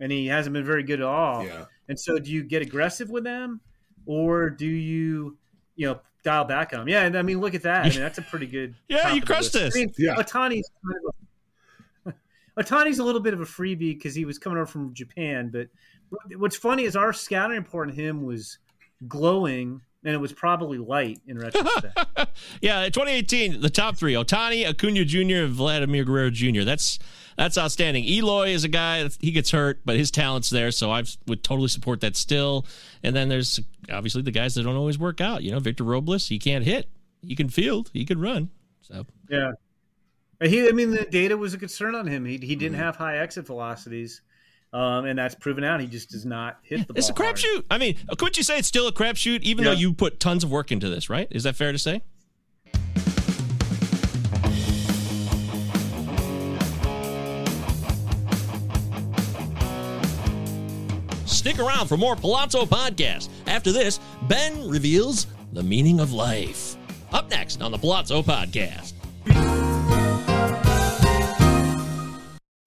and 0.00 0.12
he 0.12 0.26
hasn't 0.26 0.52
been 0.52 0.64
very 0.64 0.82
good 0.82 1.00
at 1.00 1.06
all 1.06 1.44
yeah. 1.44 1.64
and 1.88 1.98
so 1.98 2.18
do 2.18 2.30
you 2.30 2.42
get 2.42 2.60
aggressive 2.62 3.08
with 3.08 3.24
them 3.24 3.60
or 4.04 4.50
do 4.50 4.66
you 4.66 5.36
you 5.76 5.86
know 5.86 5.98
dial 6.22 6.44
back 6.44 6.72
on 6.72 6.80
them 6.80 6.88
yeah 6.88 7.18
i 7.18 7.22
mean 7.22 7.40
look 7.40 7.54
at 7.54 7.62
that 7.62 7.86
i 7.86 7.88
mean 7.90 8.00
that's 8.00 8.18
a 8.18 8.22
pretty 8.22 8.46
good 8.46 8.74
yeah 8.88 9.12
you 9.12 9.22
crushed 9.22 9.52
this 9.52 9.74
I 9.74 9.80
mean, 9.80 9.92
yeah. 9.96 10.14
Ohtani's 10.16 10.70
kind 10.84 10.96
of 10.96 11.14
a, 11.14 11.26
Ohtani's 12.58 12.98
a 12.98 13.04
little 13.04 13.20
bit 13.20 13.34
of 13.34 13.40
a 13.40 13.44
freebie 13.44 13.96
because 13.96 14.14
he 14.14 14.24
was 14.24 14.38
coming 14.38 14.58
over 14.58 14.66
from 14.66 14.92
Japan, 14.94 15.50
but 15.50 15.68
what's 16.36 16.56
funny 16.56 16.84
is 16.84 16.96
our 16.96 17.12
scouting 17.12 17.56
report 17.56 17.88
on 17.88 17.94
him 17.94 18.24
was 18.24 18.58
glowing 19.08 19.80
and 20.04 20.14
it 20.14 20.18
was 20.18 20.32
probably 20.32 20.78
light 20.78 21.20
in 21.26 21.38
retrospect. 21.38 21.96
yeah, 22.60 22.84
2018, 22.84 23.60
the 23.60 23.70
top 23.70 23.96
three: 23.96 24.14
Ohtani, 24.14 24.66
Acuna 24.66 25.04
Jr., 25.04 25.44
and 25.44 25.52
Vladimir 25.52 26.04
Guerrero 26.04 26.30
Jr. 26.30 26.62
That's 26.62 26.98
that's 27.36 27.56
outstanding. 27.56 28.04
Eloy 28.04 28.48
is 28.48 28.64
a 28.64 28.68
guy 28.68 29.08
he 29.20 29.30
gets 29.30 29.50
hurt, 29.50 29.80
but 29.84 29.96
his 29.96 30.10
talent's 30.10 30.50
there, 30.50 30.70
so 30.70 30.90
I 30.90 31.04
would 31.26 31.44
totally 31.44 31.68
support 31.68 32.00
that 32.00 32.16
still. 32.16 32.66
And 33.02 33.14
then 33.14 33.28
there's 33.28 33.60
obviously 33.90 34.22
the 34.22 34.32
guys 34.32 34.54
that 34.54 34.64
don't 34.64 34.76
always 34.76 34.98
work 34.98 35.20
out. 35.20 35.42
You 35.42 35.52
know, 35.52 35.60
Victor 35.60 35.84
Robles, 35.84 36.28
he 36.28 36.38
can't 36.38 36.64
hit, 36.64 36.88
he 37.22 37.36
can 37.36 37.48
field, 37.48 37.90
he 37.92 38.04
can 38.04 38.20
run. 38.20 38.50
So 38.82 39.06
yeah, 39.28 39.52
he. 40.42 40.68
I 40.68 40.72
mean, 40.72 40.90
the 40.90 41.04
data 41.04 41.36
was 41.36 41.54
a 41.54 41.58
concern 41.58 41.94
on 41.94 42.06
him. 42.06 42.24
He 42.24 42.38
he 42.38 42.56
didn't 42.56 42.74
mm-hmm. 42.74 42.82
have 42.82 42.96
high 42.96 43.18
exit 43.18 43.46
velocities. 43.46 44.22
Um, 44.74 45.04
and 45.04 45.18
that's 45.18 45.34
proven 45.34 45.64
out. 45.64 45.80
He 45.82 45.86
just 45.86 46.08
does 46.08 46.24
not 46.24 46.58
hit 46.62 46.86
the 46.86 46.94
ball. 46.94 46.98
It's 46.98 47.10
a 47.10 47.12
crapshoot. 47.12 47.64
I 47.70 47.76
mean, 47.76 47.98
couldn't 48.16 48.38
you 48.38 48.42
say 48.42 48.58
it's 48.58 48.68
still 48.68 48.88
a 48.88 48.92
crapshoot, 48.92 49.42
even 49.42 49.64
yeah. 49.64 49.70
though 49.72 49.76
you 49.76 49.92
put 49.92 50.18
tons 50.18 50.44
of 50.44 50.50
work 50.50 50.72
into 50.72 50.88
this, 50.88 51.10
right? 51.10 51.28
Is 51.30 51.42
that 51.42 51.56
fair 51.56 51.72
to 51.72 51.78
say? 51.78 52.00
Stick 61.26 61.58
around 61.58 61.88
for 61.88 61.96
more 61.96 62.14
Palazzo 62.14 62.64
podcast. 62.64 63.28
After 63.46 63.72
this, 63.72 64.00
Ben 64.22 64.68
reveals 64.68 65.26
the 65.52 65.62
meaning 65.62 66.00
of 66.00 66.12
life. 66.12 66.76
Up 67.12 67.28
next 67.28 67.60
on 67.60 67.72
the 67.72 67.78
Palazzo 67.78 68.22
podcast. 68.22 68.92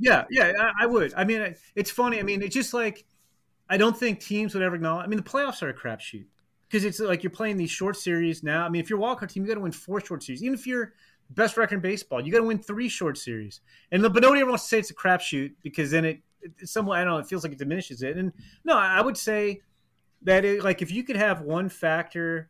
Yeah, 0.00 0.24
yeah, 0.30 0.52
I, 0.58 0.84
I 0.84 0.86
would. 0.86 1.12
I 1.14 1.24
mean, 1.24 1.54
it's 1.74 1.90
funny. 1.90 2.18
I 2.18 2.22
mean, 2.22 2.42
it's 2.42 2.54
just 2.54 2.72
like 2.72 3.04
I 3.68 3.76
don't 3.76 3.96
think 3.96 4.20
teams 4.20 4.54
would 4.54 4.62
ever 4.62 4.74
acknowledge. 4.76 5.04
I 5.04 5.08
mean, 5.08 5.18
the 5.18 5.22
playoffs 5.30 5.62
are 5.62 5.68
a 5.68 5.74
crapshoot 5.74 6.24
because 6.68 6.84
it's 6.84 6.98
like 6.98 7.22
you're 7.22 7.30
playing 7.30 7.58
these 7.58 7.70
short 7.70 7.96
series 7.96 8.42
now. 8.42 8.64
I 8.64 8.68
mean, 8.68 8.80
if 8.80 8.88
you're 8.90 8.98
a 8.98 9.02
wildcard 9.02 9.28
team, 9.28 9.44
you 9.44 9.48
got 9.48 9.54
to 9.54 9.60
win 9.60 9.72
four 9.72 10.00
short 10.00 10.22
series. 10.22 10.42
Even 10.42 10.54
if 10.54 10.66
you're 10.66 10.94
best 11.30 11.56
record 11.56 11.76
in 11.76 11.80
baseball, 11.80 12.20
you 12.20 12.32
got 12.32 12.38
to 12.38 12.44
win 12.44 12.58
three 12.58 12.88
short 12.88 13.18
series. 13.18 13.60
And 13.92 14.02
but 14.02 14.22
nobody 14.22 14.40
ever 14.40 14.50
wants 14.50 14.64
to 14.64 14.68
say 14.70 14.78
it's 14.78 14.90
a 14.90 14.94
crapshoot 14.94 15.52
because 15.62 15.90
then 15.90 16.06
it, 16.06 16.20
it 16.42 16.68
somewhat 16.68 16.98
I 16.98 17.04
don't 17.04 17.14
know. 17.14 17.18
It 17.18 17.26
feels 17.26 17.44
like 17.44 17.52
it 17.52 17.58
diminishes 17.58 18.02
it. 18.02 18.16
And 18.16 18.32
no, 18.64 18.76
I 18.76 19.02
would 19.02 19.18
say 19.18 19.60
that 20.22 20.44
it, 20.44 20.64
like 20.64 20.80
if 20.80 20.90
you 20.90 21.04
could 21.04 21.16
have 21.16 21.42
one 21.42 21.68
factor 21.68 22.48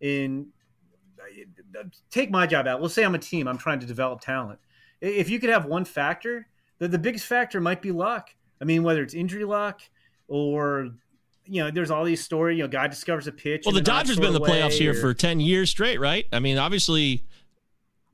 in 0.00 0.46
uh, 1.78 1.84
take 2.10 2.30
my 2.30 2.46
job 2.46 2.66
out. 2.66 2.80
Let's 2.80 2.94
say 2.94 3.04
I'm 3.04 3.14
a 3.14 3.18
team. 3.18 3.48
I'm 3.48 3.58
trying 3.58 3.80
to 3.80 3.86
develop 3.86 4.20
talent. 4.20 4.58
If 5.00 5.28
you 5.30 5.38
could 5.38 5.50
have 5.50 5.66
one 5.66 5.84
factor 5.84 6.46
the, 6.82 6.88
the 6.88 6.98
biggest 6.98 7.26
factor 7.26 7.60
might 7.60 7.80
be 7.80 7.92
luck. 7.92 8.34
I 8.60 8.64
mean, 8.64 8.82
whether 8.82 9.02
it's 9.04 9.14
injury 9.14 9.44
luck 9.44 9.80
or 10.26 10.90
you 11.44 11.62
know, 11.62 11.70
there's 11.70 11.90
all 11.92 12.04
these 12.04 12.22
stories. 12.22 12.58
You 12.58 12.64
know, 12.64 12.68
guy 12.68 12.88
discovers 12.88 13.28
a 13.28 13.32
pitch. 13.32 13.62
Well, 13.64 13.74
the 13.74 13.80
Dodgers 13.80 14.16
been 14.16 14.26
in 14.26 14.32
the 14.32 14.40
playoffs 14.40 14.78
here 14.78 14.92
for 14.94 15.14
ten 15.14 15.38
years 15.38 15.70
straight, 15.70 16.00
right? 16.00 16.26
I 16.32 16.40
mean, 16.40 16.58
obviously. 16.58 17.24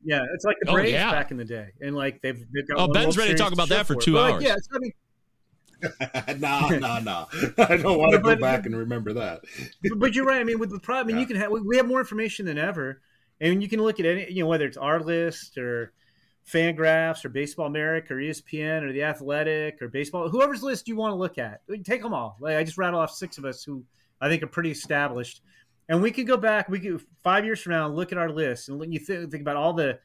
Yeah, 0.05 0.25
it's 0.35 0.45
like 0.45 0.57
the 0.61 0.71
oh, 0.71 0.75
Braves 0.75 0.93
oh, 0.93 0.97
yeah. 0.97 1.11
back 1.11 1.31
in 1.31 1.39
the 1.39 1.45
day, 1.45 1.71
and 1.81 1.97
like 1.97 2.21
they've 2.21 2.39
they've 2.55 2.69
got. 2.69 2.79
Oh, 2.79 2.93
Ben's 2.93 3.17
ready 3.17 3.33
to 3.33 3.39
talk 3.39 3.53
about 3.53 3.71
that 3.71 3.87
for 3.87 3.95
two 3.95 4.19
it. 4.19 4.21
hours. 4.21 4.33
Like, 4.35 4.45
yeah, 4.45 4.57
I 4.75 4.79
mean, 4.79 6.41
no, 6.41 6.69
no, 6.69 6.99
no. 7.01 7.27
I 7.59 7.77
don't 7.77 7.99
want 7.99 8.13
to 8.13 8.19
go 8.19 8.37
back 8.37 8.67
and 8.67 8.77
remember 8.77 9.15
that. 9.15 9.41
but, 9.83 9.99
but 9.99 10.15
you're 10.15 10.27
right. 10.27 10.41
I 10.41 10.45
mean, 10.45 10.59
with 10.59 10.71
the 10.71 10.79
problem, 10.79 11.07
I 11.07 11.09
mean, 11.09 11.17
Yeah. 11.17 11.21
you 11.21 11.27
can 11.27 11.37
have 11.37 11.51
we 11.51 11.77
have 11.79 11.87
more 11.87 12.01
information 12.01 12.47
than 12.47 12.59
ever, 12.59 13.01
and 13.41 13.63
you 13.63 13.69
can 13.69 13.81
look 13.81 13.99
at 13.99 14.07
any, 14.07 14.31
you 14.31 14.43
know, 14.43 14.49
whether 14.49 14.67
it's 14.67 14.77
our 14.77 15.01
list 15.01 15.57
or 15.59 15.93
Fangraphs 16.49 17.25
or 17.25 17.29
Baseball 17.29 17.67
America 17.67 18.15
or 18.15 18.19
ESPN 18.19 18.83
or 18.83 18.93
the 18.93 19.03
Athletic 19.03 19.81
or 19.83 19.89
baseball, 19.89 20.29
whoever's 20.29 20.63
list 20.63 20.89
you 20.89 20.97
want 20.97 21.13
to 21.13 21.17
look 21.17 21.39
at, 21.39 21.61
take 21.85 22.03
them 22.03 22.15
all. 22.15 22.37
Like 22.41 22.57
I 22.57 22.65
just 22.65 22.79
rattle 22.79 23.01
off 23.01 23.11
six 23.11 23.39
of 23.39 23.45
us 23.45 23.63
who 23.63 23.85
I 24.21 24.29
think 24.29 24.43
are 24.43 24.49
pretty 24.49 24.71
established, 24.71 25.43
and 25.89 26.03
we 26.03 26.11
could 26.11 26.27
go 26.27 26.37
back. 26.37 26.69
We 26.69 26.81
could 26.81 27.03
five 27.23 27.45
years 27.45 27.61
from 27.61 27.73
now 27.73 27.89
look 27.89 28.13
at 28.13 28.19
our 28.19 28.31
list 28.31 28.69
and 28.69 28.93
you 28.93 28.99
think, 28.99 29.31
think 29.31 29.43
about 29.43 29.57
all 29.57 29.73
the 29.73 29.99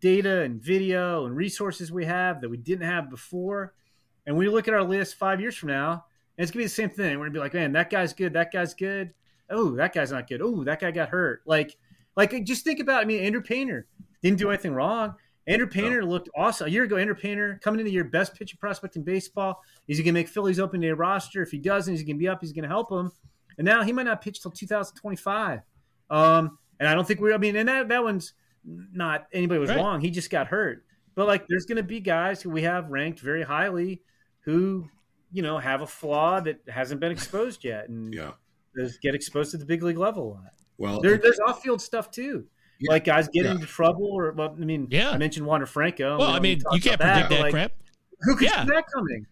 data 0.00 0.42
and 0.42 0.60
video 0.60 1.26
and 1.26 1.36
resources 1.36 1.92
we 1.92 2.04
have 2.04 2.40
that 2.40 2.48
we 2.48 2.56
didn't 2.56 2.86
have 2.86 3.08
before, 3.08 3.74
and 4.26 4.36
we 4.36 4.48
look 4.48 4.68
at 4.68 4.74
our 4.74 4.84
list 4.84 5.14
five 5.14 5.40
years 5.40 5.56
from 5.56 5.68
now, 5.68 6.04
and 6.36 6.42
it's 6.42 6.50
gonna 6.50 6.62
be 6.62 6.66
the 6.66 6.70
same 6.70 6.90
thing. 6.90 7.18
We're 7.18 7.26
gonna 7.26 7.34
be 7.34 7.38
like, 7.38 7.54
man, 7.54 7.72
that 7.72 7.90
guy's 7.90 8.12
good, 8.12 8.32
that 8.32 8.52
guy's 8.52 8.74
good. 8.74 9.12
Oh, 9.50 9.76
that 9.76 9.94
guy's 9.94 10.10
not 10.10 10.26
good. 10.26 10.40
Oh, 10.42 10.64
that 10.64 10.80
guy 10.80 10.90
got 10.90 11.10
hurt. 11.10 11.42
Like, 11.46 11.76
like 12.16 12.44
just 12.44 12.64
think 12.64 12.80
about. 12.80 13.02
I 13.02 13.04
mean, 13.04 13.22
Andrew 13.22 13.42
Painter 13.42 13.86
didn't 14.22 14.38
do 14.38 14.48
anything 14.48 14.72
wrong. 14.72 15.14
Andrew 15.46 15.66
Painter 15.66 16.04
looked 16.04 16.28
awesome 16.34 16.66
a 16.66 16.70
year 16.70 16.84
ago. 16.84 16.96
Andrew 16.96 17.14
Painter 17.14 17.60
coming 17.62 17.80
into 17.80 17.88
the 17.90 17.92
year, 17.94 18.04
best 18.04 18.34
pitching 18.34 18.58
prospect 18.58 18.96
in 18.96 19.02
baseball. 19.02 19.62
Is 19.88 19.98
he 19.98 20.04
gonna 20.04 20.14
make 20.14 20.28
Phillies 20.28 20.58
open 20.58 20.80
day 20.80 20.90
roster? 20.92 21.42
If 21.42 21.50
he 21.50 21.58
doesn't, 21.58 21.92
he's 21.92 22.02
gonna 22.02 22.18
be 22.18 22.28
up. 22.28 22.38
He's 22.40 22.52
gonna 22.52 22.68
help 22.68 22.90
him. 22.90 23.10
And 23.58 23.64
now 23.64 23.82
he 23.82 23.92
might 23.92 24.04
not 24.04 24.20
pitch 24.22 24.40
till 24.40 24.50
2025. 24.50 25.60
Um, 26.10 26.58
and 26.80 26.88
I 26.88 26.94
don't 26.94 27.06
think 27.06 27.20
we're. 27.20 27.34
I 27.34 27.38
mean, 27.38 27.56
and 27.56 27.68
that 27.68 27.88
that 27.88 28.02
one's 28.02 28.32
not 28.64 29.26
anybody 29.32 29.60
was 29.60 29.68
Right. 29.70 29.76
wrong. 29.78 30.00
He 30.00 30.10
just 30.10 30.30
got 30.30 30.46
hurt. 30.46 30.84
But 31.14 31.26
like, 31.26 31.46
there's 31.46 31.66
gonna 31.66 31.82
be 31.82 32.00
guys 32.00 32.40
who 32.42 32.50
we 32.50 32.62
have 32.62 32.90
ranked 32.90 33.20
very 33.20 33.42
highly 33.42 34.02
who 34.40 34.88
you 35.32 35.42
know 35.42 35.58
have 35.58 35.82
a 35.82 35.86
flaw 35.86 36.40
that 36.40 36.60
hasn't 36.68 37.00
been 37.00 37.12
exposed 37.12 37.64
yet, 37.64 37.88
and 37.88 38.12
Yeah. 38.14 38.32
get 39.02 39.14
exposed 39.14 39.52
at 39.54 39.60
the 39.60 39.66
big 39.66 39.82
league 39.82 39.98
level 39.98 40.24
a 40.24 40.30
lot. 40.34 40.52
Well, 40.78 41.00
There, 41.00 41.16
there's 41.18 41.38
off-field 41.38 41.80
stuff 41.80 42.10
too, 42.10 42.46
Yeah. 42.80 42.90
like 42.92 43.04
guys 43.04 43.28
getting 43.28 43.50
Yeah. 43.50 43.54
into 43.56 43.66
trouble, 43.66 44.06
or 44.06 44.32
well, 44.32 44.56
I 44.60 44.64
mean, 44.64 44.88
Yeah. 44.90 45.10
I 45.10 45.18
mentioned 45.18 45.46
Wander 45.46 45.66
Franco. 45.66 46.18
Well, 46.18 46.30
We 46.30 46.36
I 46.36 46.40
mean, 46.40 46.42
need 46.42 46.58
to 46.58 46.64
talk 46.64 46.74
you 46.74 46.80
can't 46.80 47.00
predict 47.00 47.28
but, 47.28 47.34
that 47.36 47.42
like, 47.42 47.52
crap. 47.52 47.72
Who 48.22 48.36
could 48.36 48.48
Yeah. 48.48 48.62
see 48.64 48.70
that 48.70 48.84
coming? 48.92 49.26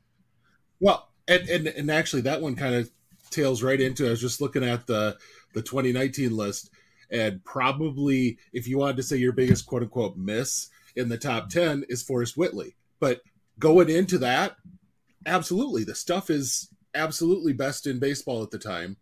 Well, 0.81 1.09
and, 1.29 1.49
and 1.49 1.67
and 1.69 1.91
actually, 1.91 2.23
that 2.23 2.41
one 2.41 2.57
kind 2.57 2.75
of 2.75 2.91
tails 3.31 3.63
right 3.63 3.81
into. 3.81 4.07
I 4.07 4.11
was 4.11 4.21
just 4.21 4.41
looking 4.41 4.65
at 4.65 4.87
the 4.87 5.17
the 5.55 5.63
2019 5.63 6.37
list, 6.37 6.71
and 7.11 7.45
probably 7.45 8.39
if 8.53 8.67
you 8.67 8.79
wanted 8.79 8.97
to 8.97 9.03
say 9.03 9.17
your 9.17 9.33
biggest 9.33 9.67
quote 9.67 9.83
unquote 9.83 10.17
miss 10.17 10.69
in 10.97 11.09
the 11.09 11.19
top 11.19 11.49
10 11.51 11.85
is 11.89 12.03
Forrest 12.03 12.37
Whitley. 12.37 12.75
But 13.01 13.23
going 13.59 13.89
into 13.89 14.19
that, 14.19 14.57
absolutely, 15.27 15.85
the 15.85 15.95
stuff 15.95 16.31
is 16.31 16.69
absolutely 16.95 17.53
best 17.53 17.87
in 17.87 17.99
baseball 17.99 18.43
at 18.43 18.51
the 18.51 18.59
time, 18.59 18.97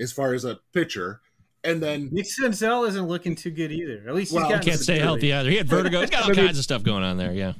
as 0.00 0.12
far 0.12 0.32
as 0.34 0.44
a 0.44 0.60
pitcher. 0.72 1.20
And 1.66 1.82
then 1.82 2.08
Nick 2.12 2.26
Senzel 2.26 2.86
isn't 2.88 3.06
looking 3.08 3.34
too 3.34 3.50
good 3.50 3.72
either. 3.72 4.04
At 4.08 4.14
least 4.14 4.30
he's 4.32 4.40
Well, 4.40 4.48
got 4.48 4.62
Can't 4.62 4.78
stay 4.80 4.98
healthy 4.98 5.32
either. 5.32 5.50
He 5.50 5.56
had 5.56 5.68
vertigo. 5.68 6.00
He's 6.00 6.10
got 6.10 6.22
all 6.22 6.30
I 6.30 6.32
mean- 6.34 6.46
kinds 6.46 6.58
of 6.58 6.64
stuff 6.64 6.82
going 6.82 7.02
on 7.02 7.16
there. 7.16 7.32
Yeah. 7.32 7.52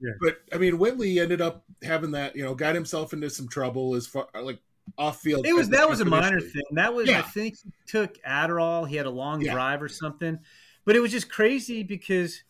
Yeah. 0.00 0.12
But 0.20 0.38
I 0.52 0.58
mean, 0.58 0.78
Whitley 0.78 1.18
ended 1.18 1.40
up 1.40 1.64
having 1.82 2.10
that. 2.12 2.36
You 2.36 2.44
know, 2.44 2.54
got 2.54 2.74
himself 2.74 3.12
into 3.12 3.30
some 3.30 3.48
trouble 3.48 3.94
as 3.94 4.06
far 4.06 4.28
like 4.40 4.58
off 4.98 5.20
field. 5.20 5.46
It 5.46 5.54
was 5.54 5.70
that 5.70 5.88
was 5.88 6.00
a 6.00 6.04
minor 6.04 6.40
thing. 6.40 6.62
That 6.72 6.92
was 6.94 7.08
I 7.08 7.22
think 7.22 7.56
he 7.62 7.70
took 7.86 8.22
Adderall. 8.22 8.86
He 8.86 8.96
had 8.96 9.06
a 9.06 9.10
long 9.10 9.40
Yeah. 9.40 9.54
drive 9.54 9.82
or 9.82 9.88
something, 9.88 10.38
but 10.84 10.94
it 10.94 11.00
was 11.00 11.10
just 11.10 11.30
crazy 11.30 11.82
because 11.82 12.42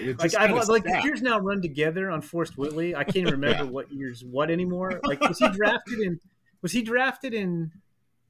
like 0.00 0.34
I 0.34 0.50
like 0.50 0.82
the 0.82 1.00
years 1.04 1.22
now 1.22 1.38
run 1.38 1.62
together 1.62 2.10
on 2.10 2.20
Forrest 2.20 2.58
Whitley. 2.58 2.96
I 2.96 3.04
can't 3.04 3.18
even 3.18 3.32
remember 3.40 3.64
Yeah. 3.64 3.70
what 3.70 3.92
years 3.92 4.24
what 4.24 4.50
anymore. 4.50 5.00
Like 5.04 5.20
was 5.20 5.38
he 5.38 5.48
drafted 5.50 6.00
in 6.00 6.18
was 6.62 6.72
he 6.72 6.82
drafted 6.82 7.32
in 7.32 7.70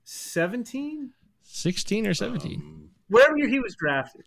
seventeen? 0.05 1.13
16 1.57 2.07
or 2.07 2.15
17. 2.15 2.55
Um, 2.61 2.91
Whatever 3.09 3.39
year 3.39 3.49
he 3.49 3.61
was 3.61 3.75
drafted. 3.77 4.23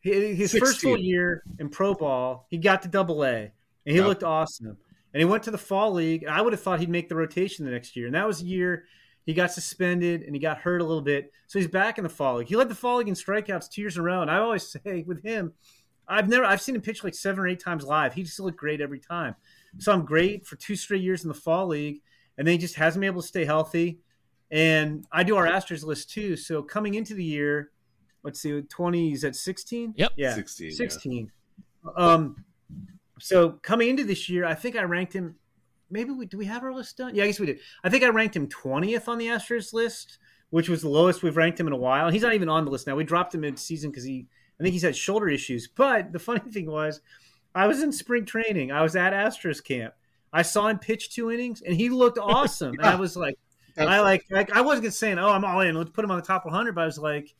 He- 0.00 0.34
His 0.34 0.52
first 0.52 0.80
full 0.80 0.98
year 0.98 1.42
in 1.58 1.68
pro 1.68 1.94
ball, 1.94 2.46
he 2.50 2.58
got 2.58 2.82
to 2.82 2.88
double 2.88 3.24
A 3.24 3.36
and 3.42 3.52
he 3.86 3.96
Yep. 3.96 4.06
looked 4.06 4.22
awesome. 4.24 4.76
And 5.12 5.20
he 5.20 5.24
went 5.24 5.44
to 5.44 5.50
the 5.52 5.58
fall 5.58 5.92
league. 5.92 6.24
And 6.24 6.32
I 6.32 6.40
would 6.42 6.52
have 6.52 6.60
thought 6.60 6.80
he'd 6.80 6.88
make 6.90 7.08
the 7.08 7.14
rotation 7.14 7.64
the 7.64 7.70
next 7.70 7.94
year. 7.96 8.06
And 8.06 8.14
that 8.16 8.26
was 8.26 8.40
the 8.40 8.46
year 8.46 8.84
he 9.24 9.32
got 9.34 9.52
suspended 9.52 10.22
and 10.22 10.34
he 10.34 10.40
got 10.40 10.58
hurt 10.58 10.80
a 10.80 10.84
little 10.84 11.00
bit. 11.02 11.30
So 11.46 11.58
he's 11.58 11.68
back 11.68 11.96
in 11.98 12.02
the 12.04 12.10
fall 12.10 12.36
league. 12.36 12.48
He 12.48 12.56
led 12.56 12.68
the 12.68 12.74
fall 12.74 12.96
league 12.98 13.08
in 13.08 13.14
strikeouts 13.14 13.70
two 13.70 13.80
years 13.80 13.96
in 13.96 14.00
a 14.00 14.04
row. 14.04 14.20
And 14.22 14.30
I 14.30 14.38
always 14.38 14.66
say 14.68 15.04
with 15.06 15.22
him, 15.22 15.52
I've 16.08 16.28
never 16.28 16.44
I've 16.44 16.60
seen 16.60 16.74
him 16.74 16.82
pitch 16.82 17.04
like 17.04 17.14
seven 17.14 17.40
or 17.40 17.46
eight 17.48 17.60
times 17.60 17.84
live. 17.84 18.12
He 18.14 18.24
just 18.24 18.40
looked 18.40 18.58
great 18.58 18.80
every 18.80 19.00
time. 19.00 19.36
So 19.78 19.92
I'm 19.92 20.04
great 20.04 20.44
for 20.46 20.56
two 20.56 20.76
straight 20.76 21.02
years 21.02 21.22
in 21.22 21.28
the 21.28 21.34
fall 21.34 21.66
league, 21.68 22.02
and 22.36 22.46
then 22.46 22.52
he 22.52 22.58
just 22.58 22.74
hasn't 22.74 23.00
been 23.00 23.06
able 23.08 23.22
to 23.22 23.28
stay 23.28 23.44
healthy. 23.44 24.00
And 24.50 25.06
I 25.10 25.22
do 25.22 25.36
our 25.36 25.46
Astros 25.46 25.84
list 25.84 26.10
too. 26.10 26.36
So 26.36 26.62
coming 26.62 26.94
into 26.94 27.14
the 27.14 27.24
year, 27.24 27.70
let's 28.22 28.40
see, 28.40 28.60
twenty 28.62 29.12
is 29.12 29.24
at 29.24 29.36
sixteen. 29.36 29.94
Yep. 29.96 30.12
Yeah, 30.16 30.34
16, 30.34 30.70
yeah. 30.70 30.76
Sixteen. 30.76 31.32
Um, 31.96 32.44
so 33.18 33.50
coming 33.62 33.88
into 33.88 34.04
this 34.04 34.28
year, 34.28 34.44
I 34.44 34.54
think 34.54 34.76
I 34.76 34.82
ranked 34.82 35.12
him. 35.12 35.36
Maybe 35.90 36.10
we 36.10 36.26
do 36.26 36.38
we 36.38 36.46
have 36.46 36.62
our 36.62 36.72
list 36.72 36.96
done? 36.96 37.14
Yeah, 37.14 37.24
I 37.24 37.26
guess 37.26 37.40
we 37.40 37.46
did. 37.46 37.58
I 37.82 37.90
think 37.90 38.04
I 38.04 38.08
ranked 38.08 38.36
him 38.36 38.48
twentieth 38.48 39.08
on 39.08 39.18
the 39.18 39.26
Astros 39.26 39.72
list, 39.72 40.18
which 40.50 40.68
was 40.68 40.82
the 40.82 40.88
lowest 40.88 41.22
we've 41.22 41.36
ranked 41.36 41.58
him 41.58 41.66
in 41.66 41.72
a 41.72 41.76
while. 41.76 42.10
He's 42.10 42.22
not 42.22 42.34
even 42.34 42.48
on 42.48 42.64
the 42.64 42.70
list 42.70 42.86
now. 42.86 42.96
We 42.96 43.04
dropped 43.04 43.34
him 43.34 43.40
mid 43.42 43.58
season 43.58 43.90
because 43.90 44.04
he, 44.04 44.26
I 44.58 44.62
think 44.62 44.72
he's 44.72 44.82
had 44.82 44.96
shoulder 44.96 45.28
issues. 45.28 45.68
But 45.68 46.12
the 46.12 46.18
funny 46.18 46.40
thing 46.50 46.70
was, 46.70 47.00
I 47.54 47.66
was 47.66 47.82
in 47.82 47.92
spring 47.92 48.24
training. 48.24 48.72
I 48.72 48.82
was 48.82 48.96
at 48.96 49.12
Astros 49.12 49.62
camp. 49.62 49.94
I 50.32 50.42
saw 50.42 50.68
him 50.68 50.78
pitch 50.78 51.10
two 51.14 51.30
innings, 51.30 51.62
and 51.62 51.76
he 51.76 51.88
looked 51.88 52.18
awesome. 52.22 52.74
And 52.78 52.86
I 52.86 52.96
was 52.96 53.16
like, 53.16 53.38
I 53.76 54.00
like, 54.00 54.24
like 54.30 54.52
I 54.52 54.60
wasn't 54.60 54.92
saying, 54.94 55.18
oh, 55.18 55.28
I'm 55.30 55.44
all 55.44 55.60
in. 55.60 55.74
Let's 55.74 55.90
put 55.90 56.04
him 56.04 56.10
on 56.10 56.18
the 56.18 56.26
top 56.26 56.44
100. 56.44 56.74
But 56.74 56.82
I 56.82 56.86
was 56.86 56.98
like, 56.98 57.34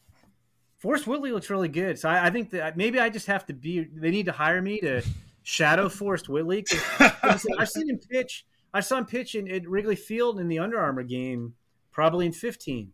Forrest 0.78 1.06
Whitley 1.06 1.32
looks 1.32 1.50
really 1.50 1.68
good. 1.68 1.98
So 1.98 2.08
I, 2.08 2.26
I 2.26 2.30
think 2.30 2.50
that 2.50 2.76
maybe 2.76 2.98
I 2.98 3.08
just 3.08 3.26
have 3.26 3.46
to 3.46 3.52
be. 3.52 3.84
They 3.84 4.10
need 4.10 4.26
to 4.26 4.32
hire 4.32 4.60
me 4.60 4.80
to 4.80 5.02
shadow 5.42 5.88
Forrest 5.88 6.28
Whitley. 6.28 6.62
'cause, 6.62 6.82
like 7.00 7.24
I 7.24 7.36
said, 7.36 7.52
I've 7.58 7.68
seen 7.70 7.88
him 7.88 7.98
pitch. 7.98 8.46
I 8.72 8.80
saw 8.80 8.98
him 8.98 9.06
pitch 9.06 9.34
in, 9.36 9.48
at 9.50 9.68
Wrigley 9.68 9.96
Field 9.96 10.40
in 10.40 10.48
the 10.48 10.58
Under 10.58 10.80
Armour 10.80 11.04
game, 11.04 11.54
probably 11.92 12.26
in 12.26 12.32
15, 12.32 12.92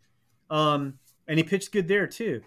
um, 0.50 0.98
and 1.26 1.38
he 1.38 1.42
pitched 1.42 1.72
good 1.72 1.88
there 1.88 2.06
too. 2.06 2.42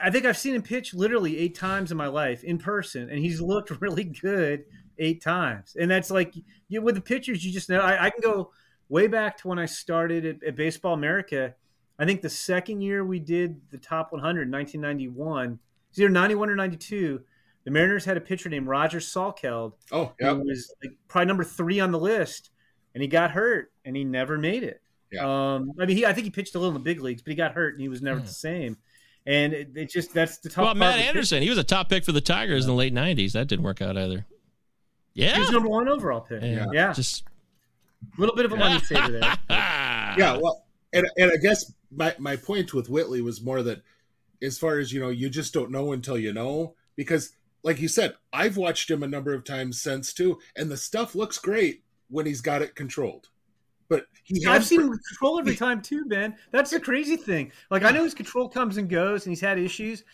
I 0.00 0.10
think 0.10 0.24
I've 0.24 0.38
seen 0.38 0.54
him 0.54 0.62
pitch 0.62 0.94
literally 0.94 1.36
eight 1.38 1.56
times 1.56 1.90
in 1.90 1.96
my 1.96 2.06
life 2.06 2.44
in 2.44 2.58
person, 2.58 3.10
and 3.10 3.18
he's 3.18 3.40
looked 3.40 3.70
really 3.80 4.04
good 4.04 4.64
eight 4.98 5.20
times. 5.20 5.76
And 5.78 5.90
that's 5.90 6.10
like 6.10 6.34
you, 6.68 6.80
with 6.80 6.94
the 6.94 7.00
pitchers, 7.00 7.44
you 7.44 7.52
just 7.52 7.68
know. 7.68 7.80
I, 7.80 8.06
I 8.06 8.10
can 8.10 8.20
go 8.22 8.52
way 8.90 9.06
back 9.06 9.38
to 9.38 9.48
when 9.48 9.58
I 9.58 9.64
started 9.64 10.26
at, 10.26 10.44
at 10.44 10.56
Baseball 10.56 10.92
America. 10.92 11.54
I 11.98 12.04
think 12.04 12.20
the 12.20 12.28
second 12.30 12.82
year 12.82 13.04
we 13.04 13.18
did 13.18 13.60
the 13.70 13.78
top 13.78 14.12
100, 14.12 14.50
1991, 14.50 15.58
it's 15.90 15.98
either 15.98 16.08
91 16.08 16.50
or 16.50 16.56
92. 16.56 17.20
The 17.64 17.70
Mariners 17.70 18.04
had 18.04 18.16
a 18.16 18.20
pitcher 18.20 18.48
named 18.48 18.66
Roger 18.66 18.98
Salkeld, 18.98 19.72
Oh, 19.92 20.12
yeah. 20.20 20.34
who 20.34 20.40
was 20.44 20.74
like 20.82 20.92
probably 21.08 21.26
number 21.26 21.44
three 21.44 21.78
on 21.80 21.90
the 21.92 21.98
list, 21.98 22.50
and 22.94 23.02
he 23.02 23.08
got 23.08 23.30
hurt 23.32 23.70
and 23.84 23.94
he 23.96 24.04
never 24.04 24.38
made 24.38 24.62
it. 24.62 24.80
Yeah. 25.12 25.24
Um, 25.54 25.72
I 25.80 25.86
mean, 25.86 25.96
he 25.96 26.06
I 26.06 26.12
think 26.12 26.24
he 26.24 26.30
pitched 26.30 26.54
a 26.54 26.58
little 26.58 26.74
in 26.74 26.82
the 26.82 26.84
big 26.84 27.00
leagues, 27.02 27.20
but 27.22 27.30
he 27.30 27.36
got 27.36 27.52
hurt 27.52 27.74
and 27.74 27.80
he 27.82 27.88
was 27.88 28.00
never 28.00 28.20
the 28.20 28.28
same. 28.28 28.76
And 29.26 29.52
it, 29.52 29.68
it 29.74 29.90
just 29.90 30.14
that's 30.14 30.38
the 30.38 30.48
tough. 30.48 30.64
Well, 30.64 30.74
Matt 30.74 30.96
with 30.96 31.06
Anderson, 31.06 31.42
he 31.42 31.50
was 31.50 31.58
a 31.58 31.64
top 31.64 31.88
pick 31.90 32.04
for 32.04 32.12
the 32.12 32.20
Tigers 32.22 32.64
in 32.64 32.68
the 32.70 32.74
late 32.76 32.94
90s. 32.94 33.32
That 33.32 33.48
didn't 33.48 33.64
work 33.64 33.82
out 33.82 33.98
either. 33.98 34.24
Yeah. 35.12 35.34
He 35.34 35.40
was 35.40 35.50
number 35.50 35.68
one 35.68 35.88
overall 35.88 36.20
pick. 36.20 36.42
Yeah. 36.42 36.66
Yeah, 36.72 36.92
Just 36.94 37.24
a 38.16 38.20
little 38.20 38.34
bit 38.34 38.44
of 38.44 38.52
a 38.52 38.56
money 38.56 38.80
saver 38.80 39.12
there. 39.12 39.36
yeah 39.50 40.38
well 40.40 40.64
and, 40.92 41.06
and 41.16 41.30
i 41.30 41.36
guess 41.36 41.72
my, 41.90 42.14
my 42.18 42.36
point 42.36 42.72
with 42.72 42.88
whitley 42.88 43.20
was 43.20 43.42
more 43.42 43.62
that 43.62 43.82
as 44.42 44.58
far 44.58 44.78
as 44.78 44.92
you 44.92 45.00
know 45.00 45.10
you 45.10 45.28
just 45.28 45.52
don't 45.52 45.70
know 45.70 45.92
until 45.92 46.18
you 46.18 46.32
know 46.32 46.74
because 46.96 47.32
like 47.62 47.80
you 47.80 47.88
said 47.88 48.14
i've 48.32 48.56
watched 48.56 48.90
him 48.90 49.02
a 49.02 49.08
number 49.08 49.34
of 49.34 49.44
times 49.44 49.80
since 49.80 50.12
too 50.12 50.38
and 50.56 50.70
the 50.70 50.76
stuff 50.76 51.14
looks 51.14 51.38
great 51.38 51.82
when 52.08 52.26
he's 52.26 52.40
got 52.40 52.62
it 52.62 52.74
controlled 52.74 53.28
but 53.90 54.06
he 54.22 54.46
I've 54.46 54.64
seen 54.64 54.80
him 54.80 54.98
control 55.08 55.40
every 55.40 55.56
time 55.56 55.82
too, 55.82 56.04
Ben. 56.06 56.36
That's 56.52 56.70
the 56.70 56.80
crazy 56.80 57.16
thing. 57.16 57.52
Like 57.70 57.82
I 57.82 57.90
know 57.90 58.04
his 58.04 58.14
control 58.14 58.48
comes 58.48 58.78
and 58.78 58.88
goes, 58.88 59.26
and 59.26 59.32
he's 59.32 59.40
had 59.40 59.58
issues. 59.58 60.04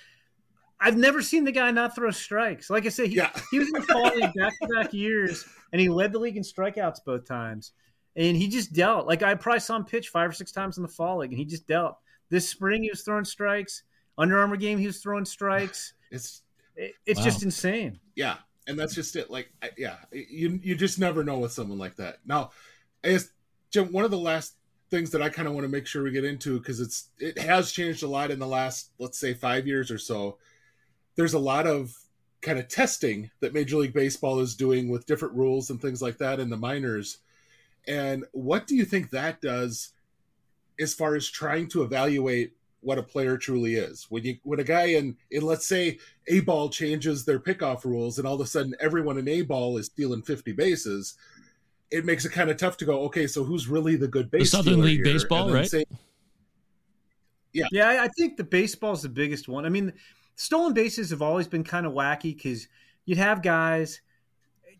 I've 0.80 0.96
never 0.96 1.22
seen 1.22 1.44
the 1.44 1.52
guy 1.52 1.70
not 1.70 1.94
throw 1.94 2.10
strikes. 2.10 2.68
Like 2.70 2.84
I 2.86 2.90
said, 2.90 3.08
he, 3.08 3.16
Yeah. 3.16 3.30
he 3.50 3.58
was 3.58 3.68
in 3.68 3.74
the 3.74 3.82
fall 3.82 4.04
league 4.14 4.32
back 4.38 4.52
to 4.60 4.68
back 4.68 4.92
years, 4.92 5.44
and 5.72 5.80
he 5.80 5.88
led 5.88 6.12
the 6.12 6.18
league 6.18 6.36
in 6.36 6.42
strikeouts 6.42 6.98
both 7.04 7.26
times. 7.26 7.72
And 8.16 8.36
he 8.36 8.48
just 8.48 8.72
dealt. 8.72 9.06
Like 9.06 9.22
I 9.22 9.34
probably 9.34 9.60
saw 9.60 9.76
him 9.76 9.84
pitch 9.84 10.08
five 10.08 10.30
or 10.30 10.32
six 10.32 10.52
times 10.52 10.76
in 10.76 10.82
the 10.82 10.88
fall 10.88 11.18
league, 11.18 11.30
and 11.30 11.38
he 11.38 11.44
just 11.44 11.66
dealt. 11.66 11.96
This 12.30 12.48
spring 12.48 12.82
he 12.82 12.90
was 12.90 13.02
throwing 13.02 13.24
strikes. 13.24 13.82
Under 14.18 14.38
Armour 14.38 14.56
game 14.56 14.78
he 14.78 14.86
was 14.86 14.98
throwing 14.98 15.24
strikes. 15.24 15.94
it's 16.10 16.42
It- 16.76 16.94
it's 17.06 17.18
Wow. 17.20 17.24
just 17.24 17.42
insane. 17.42 18.00
yeah 18.14 18.36
and 18.68 18.76
that's 18.78 18.94
just 18.94 19.14
it 19.16 19.30
like 19.30 19.48
I- 19.62 19.70
yeah 19.78 19.96
you 20.10 20.58
you 20.62 20.74
just 20.74 20.98
never 20.98 21.22
know 21.24 21.38
with 21.38 21.52
someone 21.52 21.78
like 21.78 21.96
that 21.96 22.18
now 22.26 22.50
I 23.04 23.10
guess, 23.10 23.28
jim 23.70 23.92
one 23.92 24.04
of 24.04 24.10
the 24.10 24.18
last 24.18 24.56
things 24.90 25.10
that 25.10 25.22
i 25.22 25.28
kind 25.28 25.46
of 25.46 25.54
want 25.54 25.64
to 25.64 25.68
make 25.68 25.86
sure 25.86 26.02
we 26.02 26.10
get 26.10 26.24
into 26.24 26.58
because 26.58 26.80
it's 26.80 27.10
it 27.18 27.38
has 27.38 27.70
changed 27.72 28.02
a 28.02 28.08
lot 28.08 28.30
in 28.32 28.38
the 28.40 28.46
last 28.46 28.90
let's 28.98 29.18
say 29.18 29.34
five 29.34 29.66
years 29.68 29.90
or 29.90 29.98
so 29.98 30.38
there's 31.16 31.34
a 31.34 31.38
lot 31.38 31.66
of 31.66 31.94
kind 32.42 32.58
of 32.58 32.68
testing 32.68 33.30
that 33.40 33.54
major 33.54 33.76
league 33.76 33.94
baseball 33.94 34.40
is 34.40 34.54
doing 34.54 34.88
with 34.88 35.06
different 35.06 35.34
rules 35.34 35.70
and 35.70 35.80
things 35.80 36.00
like 36.00 36.18
that 36.18 36.38
in 36.38 36.50
the 36.50 36.56
minors 36.56 37.18
And 37.88 38.24
what 38.32 38.66
do 38.66 38.76
you 38.76 38.84
think 38.84 39.10
that 39.10 39.40
does 39.40 39.92
as 40.78 40.94
far 40.94 41.14
as 41.14 41.28
trying 41.28 41.68
to 41.68 41.82
evaluate 41.82 42.52
what 42.80 42.98
a 42.98 43.02
player 43.02 43.36
truly 43.36 43.74
is? 43.74 44.06
When 44.10 44.24
you 44.24 44.38
when 44.42 44.60
a 44.60 44.64
guy 44.64 44.86
in 44.86 45.16
in 45.30 45.42
let's 45.42 45.66
say 45.66 45.98
A 46.28 46.40
ball 46.40 46.68
changes 46.68 47.24
their 47.24 47.40
pickoff 47.40 47.84
rules 47.84 48.18
and 48.18 48.26
all 48.26 48.34
of 48.34 48.40
a 48.40 48.46
sudden 48.46 48.74
everyone 48.80 49.18
in 49.18 49.28
A 49.28 49.42
ball 49.42 49.76
is 49.78 49.86
stealing 49.86 50.22
50 50.22 50.52
bases, 50.52 51.16
it 51.90 52.04
makes 52.04 52.24
it 52.24 52.32
kind 52.32 52.50
of 52.50 52.56
tough 52.56 52.76
to 52.78 52.84
go, 52.84 53.00
okay, 53.04 53.26
so 53.26 53.44
who's 53.44 53.68
really 53.68 53.96
the 53.96 54.08
good 54.08 54.30
base? 54.30 54.50
The 54.50 54.58
Southern 54.58 54.82
League 54.82 55.04
here? 55.04 55.14
baseball, 55.14 55.50
right? 55.50 55.66
Say, 55.66 55.84
yeah. 57.52 57.66
Yeah, 57.72 58.02
I 58.02 58.08
think 58.08 58.36
the 58.36 58.44
baseball's 58.44 59.02
the 59.02 59.08
biggest 59.08 59.48
one. 59.48 59.64
I 59.64 59.70
mean, 59.70 59.92
stolen 60.36 60.72
bases 60.72 61.10
have 61.10 61.22
always 61.22 61.48
been 61.48 61.64
kind 61.64 61.86
of 61.86 61.92
wacky 61.92 62.34
because 62.34 62.68
you'd 63.04 63.18
have 63.18 63.42
guys 63.42 64.00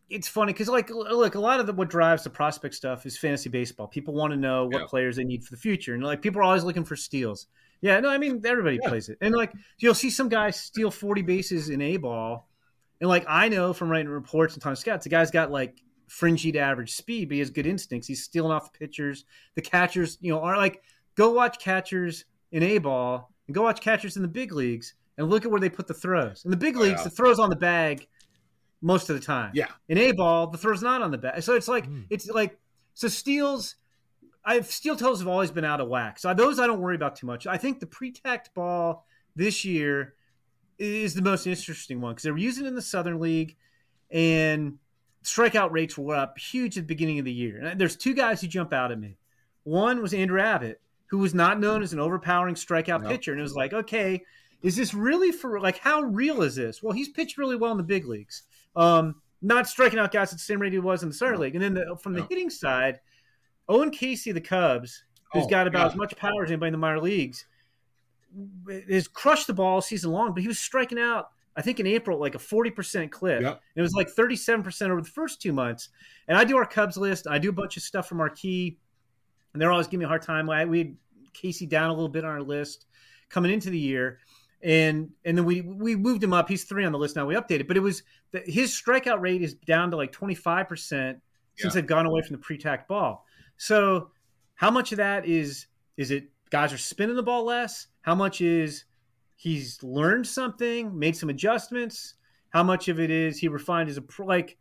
it's 0.09 0.29
funny 0.29 0.53
because 0.53 0.69
like 0.69 0.89
look 0.91 1.35
a 1.35 1.41
lot 1.41 1.59
of 1.59 1.67
the, 1.67 1.73
what 1.73 1.89
drives 1.89 2.23
the 2.23 2.31
prospect 2.31 2.75
stuff 2.75 3.05
is 3.07 3.19
fantasy 3.19 3.49
baseball 3.49 3.89
people 3.89 4.15
want 4.15 4.33
to 4.33 4.37
know 4.37 4.67
what 4.67 4.83
yeah. 4.83 4.87
players 4.87 5.17
they 5.17 5.25
need 5.25 5.43
for 5.43 5.51
the 5.51 5.61
future 5.61 5.95
and 5.95 6.05
like 6.05 6.23
people 6.23 6.41
are 6.41 6.45
always 6.45 6.63
looking 6.63 6.85
for 6.85 6.95
steals 6.95 7.49
yeah 7.81 7.99
no 7.99 8.09
i 8.09 8.19
mean 8.19 8.41
everybody 8.45 8.79
yeah. 8.81 8.89
plays 8.89 9.09
it 9.09 9.19
and 9.21 9.35
like 9.35 9.53
you'll 9.79 9.95
see 9.95 10.11
some 10.11 10.29
guys 10.29 10.61
steal 10.61 10.91
40 10.91 11.23
bases 11.23 11.71
in 11.71 11.81
a 11.81 11.97
ball 11.97 12.49
and 13.01 13.09
like 13.09 13.25
i 13.29 13.49
know 13.49 13.73
from 13.73 13.91
writing 13.91 14.09
reports 14.09 14.55
and 14.55 14.63
time 14.63 14.77
scouts 14.77 15.05
the 15.05 15.11
guy's 15.11 15.31
got 15.31 15.51
like 15.51 15.83
fringy 16.07 16.53
to 16.53 16.59
average 16.59 16.93
speed 16.93 17.29
but 17.29 17.35
he 17.35 17.41
has 17.41 17.51
good 17.51 17.67
instincts 17.67 18.07
he's 18.07 18.23
stealing 18.23 18.53
off 18.53 18.73
the 18.73 18.79
pitchers 18.79 19.25
the 19.57 19.63
catchers 19.63 20.19
you 20.21 20.33
know 20.33 20.41
are 20.41 20.57
like 20.57 20.83
go 21.17 21.33
watch 21.33 21.59
catchers 21.59 22.27
in 22.53 22.63
a 22.63 22.79
ball 22.79 23.33
and 23.49 23.55
go 23.55 23.63
watch 23.63 23.81
catchers 23.81 24.15
in 24.17 24.23
the 24.23 24.29
big 24.29 24.53
leagues 24.53 24.95
and 25.19 25.29
look 25.29 25.45
at 25.45 25.51
where 25.51 25.61
they 25.61 25.71
put 25.71 25.87
the 25.87 25.95
throws 25.95 26.45
in 26.45 26.51
the 26.51 26.57
big 26.57 26.77
leagues 26.77 27.01
oh, 27.01 27.03
yeah. 27.03 27.05
the 27.05 27.11
throws 27.11 27.39
on 27.39 27.51
the 27.51 27.57
bag 27.57 28.07
most 28.83 29.11
of 29.11 29.19
the 29.19 29.25
time. 29.25 29.51
Yeah. 29.55 29.69
In 29.89 29.99
A 29.99 30.13
ball, 30.13 30.49
the 30.49 30.59
throw's 30.59 30.83
not 30.83 31.03
on 31.03 31.11
the 31.11 31.19
bag. 31.19 31.43
So 31.43 31.55
it's 31.55 31.69
like 31.69 31.89
mm. 31.89 32.05
it's 32.11 32.29
like 32.29 32.59
so 32.95 33.09
steals 33.09 33.77
I've 34.45 34.67
steel 34.67 34.95
toes 34.95 35.19
have 35.19 35.29
always 35.29 35.51
been 35.51 35.65
out 35.65 35.81
of 35.81 35.89
whack. 35.89 36.19
So 36.19 36.33
those 36.33 36.61
I 36.61 36.67
don't 36.67 36.81
worry 36.81 36.95
about 36.95 37.17
too 37.17 37.27
much. 37.27 37.47
I 37.47 37.57
think 37.57 37.81
the 37.81 37.87
pre-tacked 37.87 38.55
ball 38.55 39.05
this 39.35 39.65
year 39.65 40.15
is 40.79 41.15
the 41.15 41.23
most 41.23 41.47
interesting 41.47 42.01
one 42.01 42.13
because 42.13 42.23
they 42.23 42.31
were 42.31 42.39
using 42.39 42.65
it 42.65 42.69
in 42.69 42.75
the 42.75 42.83
Southern 42.83 43.19
League 43.19 43.57
and 44.11 44.79
strikeout 45.25 45.73
rates 45.73 45.99
were 45.99 46.15
up 46.15 46.39
huge 46.39 46.79
at 46.79 46.85
the 46.85 46.87
beginning 46.87 47.19
of 47.19 47.25
the 47.25 47.33
year. 47.33 47.59
And 47.59 47.81
there's 47.81 47.97
two 47.97 48.15
guys 48.15 48.41
who 48.41 48.47
jump 48.47 48.73
out 48.73 48.93
at 48.93 49.01
me. 49.01 49.19
One 49.65 50.01
was 50.01 50.15
Andrew 50.15 50.41
Abbott, 50.41 50.81
who 51.07 51.19
was 51.19 51.35
not 51.35 51.59
known 51.59 51.83
as 51.83 51.93
an 51.93 51.99
overpowering 51.99 52.55
strikeout 52.55 53.03
nope. 53.03 53.11
pitcher. 53.11 53.33
And 53.33 53.41
it 53.41 53.43
was 53.43 53.55
like, 53.55 53.73
okay, 53.73 54.23
is 54.67 54.75
this 54.75 54.93
really 54.93 55.31
for 55.31 55.61
like 55.61 55.79
how 55.79 56.03
real 56.03 56.43
is 56.43 56.57
this? 56.57 56.83
Well, 56.83 56.93
he's 56.93 57.09
pitched 57.09 57.39
really 57.39 57.55
well 57.55 57.71
in 57.71 57.79
the 57.79 57.85
big 57.85 58.05
leagues. 58.05 58.43
Um, 58.75 59.15
not 59.41 59.69
striking 59.69 60.01
out 60.01 60.11
guys 60.11 60.33
at 60.33 60.39
the 60.39 60.45
same 60.45 60.61
rate 60.61 60.73
he 60.73 60.81
was 60.81 61.05
in 61.05 61.09
the 61.09 61.15
Summer 61.15 61.39
League. 61.39 61.55
And 61.55 61.63
then 61.63 61.75
the, 61.75 61.97
from 62.03 62.15
the 62.15 62.21
no. 62.21 62.27
hitting 62.29 62.51
side, 62.51 62.99
Owen 63.69 63.93
Caissie, 63.93 64.35
the 64.35 64.41
Cubs, 64.41 65.05
who's 65.33 65.45
oh, 65.45 65.49
got 65.49 65.69
about 65.69 65.93
as 65.93 65.97
much 65.97 66.17
power 66.17 66.43
as 66.43 66.51
anybody 66.51 66.69
in 66.69 66.73
the 66.73 66.79
minor 66.79 67.01
leagues, 67.01 67.47
has 68.91 69.07
crushed 69.07 69.47
the 69.47 69.55
ball 69.55 69.81
season 69.81 70.11
long, 70.11 70.35
but 70.35 70.43
he 70.43 70.49
was 70.49 70.59
striking 70.59 70.99
out, 70.99 71.29
I 71.55 71.63
think 71.63 71.79
in 71.79 71.87
April, 71.87 72.19
like 72.19 72.35
a 72.35 72.39
40% 72.39 73.13
clip. 73.13 73.43
Yep. 73.43 73.61
It 73.77 73.83
was 73.83 73.93
like 73.93 74.13
37% 74.13 74.91
over 74.91 75.01
the 75.01 75.09
first 75.09 75.41
two 75.41 75.53
months. 75.53 75.91
And 76.27 76.37
I 76.37 76.43
do 76.43 76.57
our 76.57 76.67
Cubs 76.67 76.97
list. 76.97 77.29
I 77.29 77.39
do 77.39 77.51
a 77.51 77.53
bunch 77.53 77.77
of 77.77 77.85
stuff 77.85 78.09
from 78.09 78.19
Marquee, 78.19 78.79
and 79.53 79.63
they're 79.63 79.71
always 79.71 79.87
giving 79.87 80.01
me 80.01 80.05
a 80.07 80.09
hard 80.09 80.23
time. 80.23 80.49
We 80.69 80.79
had 80.79 80.97
Casey 81.35 81.67
down 81.67 81.91
a 81.91 81.93
little 81.93 82.09
bit 82.09 82.25
on 82.25 82.31
our 82.31 82.43
list 82.43 82.87
coming 83.29 83.53
into 83.53 83.71
the 83.71 83.79
year 83.79 84.19
and 84.63 85.11
and 85.25 85.37
then 85.37 85.45
we 85.45 85.61
we 85.61 85.97
moved 85.97 86.23
him 86.23 86.33
up. 86.33 86.49
He's 86.49 86.65
three 86.65 86.85
on 86.85 86.93
the 86.93 86.99
list 86.99 87.17
now. 87.17 87.27
We 87.27 87.35
updated, 87.35 87.69
but 87.69 87.77
it 87.77 87.81
was 87.81 88.03
the, 88.33 88.41
his 88.41 88.71
strikeout 88.71 89.21
rate 89.21 89.43
is 89.43 89.55
down 89.55 89.91
to 89.91 89.97
like 89.97 90.13
twenty 90.13 90.35
five 90.35 90.69
percent 90.69 91.21
since 91.57 91.75
yeah. 91.75 91.81
they've 91.81 91.89
gone 91.89 92.07
away 92.07 92.23
from 92.23 92.33
the 92.33 92.43
pre-tacked 92.43 92.89
ball. 92.89 93.25
So 93.57 94.11
how 94.55 94.71
much 94.71 94.93
of 94.93 94.99
that 94.99 95.27
is 95.27 95.67
is 95.97 96.11
it 96.11 96.29
guys 96.51 96.73
are 96.73 96.79
spinning 96.79 97.17
the 97.17 97.23
ball 97.23 97.45
less? 97.45 97.89
How 98.03 98.15
much 98.15 98.41
is 98.41 98.85
he's 99.37 99.83
learned 99.83 100.27
something, 100.27 100.97
made 100.99 101.17
some 101.17 101.29
adjustments? 101.29 102.15
How 102.51 102.63
much 102.63 102.89
of 102.89 103.01
it 103.01 103.11
is 103.11 103.39
he 103.39 103.49
refined 103.49 103.91
a? 103.91 104.23
Like 104.23 104.57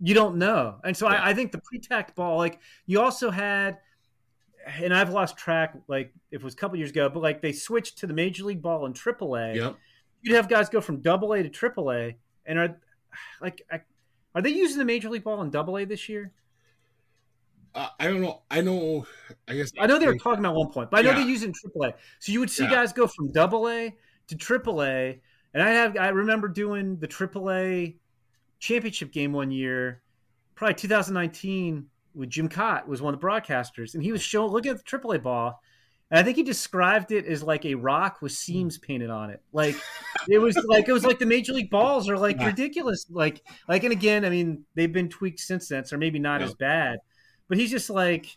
you 0.00 0.14
don't 0.14 0.36
know. 0.36 0.76
And 0.84 0.96
so 0.96 1.08
yeah. 1.08 1.22
I, 1.22 1.30
I 1.30 1.34
think 1.34 1.52
the 1.52 1.58
pre-tacked 1.58 2.14
ball, 2.14 2.38
like 2.38 2.60
you 2.86 3.00
also 3.00 3.30
had 3.30 3.78
and 4.66 4.94
I've 4.94 5.10
lost 5.10 5.36
track. 5.36 5.74
Like 5.88 6.12
if 6.30 6.40
it 6.40 6.44
was 6.44 6.54
a 6.54 6.56
couple 6.56 6.76
years 6.76 6.90
ago, 6.90 7.08
but 7.08 7.22
like 7.22 7.40
they 7.42 7.52
switched 7.52 7.98
to 7.98 8.06
the 8.06 8.14
major 8.14 8.44
league 8.44 8.62
ball 8.62 8.86
in 8.86 8.92
AAA. 8.92 9.56
Yep. 9.56 9.76
You'd 10.22 10.34
have 10.34 10.48
guys 10.48 10.68
go 10.68 10.80
from 10.80 11.00
Double 11.00 11.32
A 11.32 11.42
to 11.42 11.48
AAA, 11.48 12.16
and 12.46 12.58
are 12.58 12.76
like, 13.40 13.62
are 14.34 14.42
they 14.42 14.50
using 14.50 14.78
the 14.78 14.84
major 14.84 15.08
league 15.08 15.24
ball 15.24 15.40
in 15.42 15.50
Double 15.50 15.78
A 15.78 15.84
this 15.84 16.08
year? 16.08 16.32
Uh, 17.74 17.88
I 18.00 18.06
don't 18.08 18.20
know. 18.20 18.42
I 18.50 18.60
know. 18.60 19.06
I 19.46 19.54
guess 19.54 19.72
I 19.78 19.86
know 19.86 19.98
they 19.98 20.06
were 20.06 20.18
talking 20.18 20.40
about 20.40 20.54
one 20.54 20.70
point, 20.70 20.90
but 20.90 20.98
I 20.98 21.02
know 21.02 21.10
yeah. 21.10 21.18
they're 21.18 21.28
using 21.28 21.52
AAA. 21.52 21.94
So 22.18 22.32
you 22.32 22.40
would 22.40 22.50
see 22.50 22.64
yeah. 22.64 22.70
guys 22.70 22.92
go 22.92 23.06
from 23.06 23.30
Double 23.30 23.68
A 23.68 23.94
to 24.28 24.36
AAA, 24.36 25.20
and 25.54 25.62
I 25.62 25.70
have. 25.70 25.96
I 25.96 26.08
remember 26.08 26.48
doing 26.48 26.96
the 26.96 27.06
AAA 27.06 27.96
championship 28.58 29.12
game 29.12 29.32
one 29.32 29.50
year, 29.50 30.02
probably 30.54 30.74
2019 30.74 31.86
with 32.18 32.28
Jim 32.28 32.48
Kaat 32.48 32.86
was 32.86 33.00
one 33.00 33.14
of 33.14 33.20
the 33.20 33.26
broadcasters, 33.26 33.94
and 33.94 34.02
he 34.02 34.10
was 34.10 34.20
showing 34.20 34.50
looking 34.50 34.72
at 34.72 34.78
the 34.78 34.98
AAA 34.98 35.22
ball, 35.22 35.60
and 36.10 36.18
I 36.18 36.22
think 36.22 36.36
he 36.36 36.42
described 36.42 37.12
it 37.12 37.26
as 37.26 37.42
like 37.42 37.64
a 37.64 37.76
rock 37.76 38.20
with 38.20 38.32
seams 38.32 38.76
hmm. 38.76 38.84
painted 38.84 39.08
on 39.08 39.30
it. 39.30 39.40
Like 39.52 39.76
it 40.28 40.38
was 40.38 40.56
like 40.66 40.88
it 40.88 40.92
was 40.92 41.04
like 41.04 41.20
the 41.20 41.26
major 41.26 41.52
league 41.52 41.70
balls 41.70 42.10
are 42.10 42.18
like 42.18 42.38
ridiculous. 42.40 43.06
Like 43.08 43.42
like 43.68 43.84
and 43.84 43.92
again, 43.92 44.24
I 44.24 44.30
mean 44.30 44.64
they've 44.74 44.92
been 44.92 45.08
tweaked 45.08 45.40
since 45.40 45.68
then, 45.68 45.84
so 45.84 45.96
maybe 45.96 46.18
not 46.18 46.40
yeah. 46.40 46.46
as 46.46 46.54
bad. 46.54 46.98
But 47.48 47.56
he's 47.56 47.70
just 47.70 47.88
like 47.88 48.36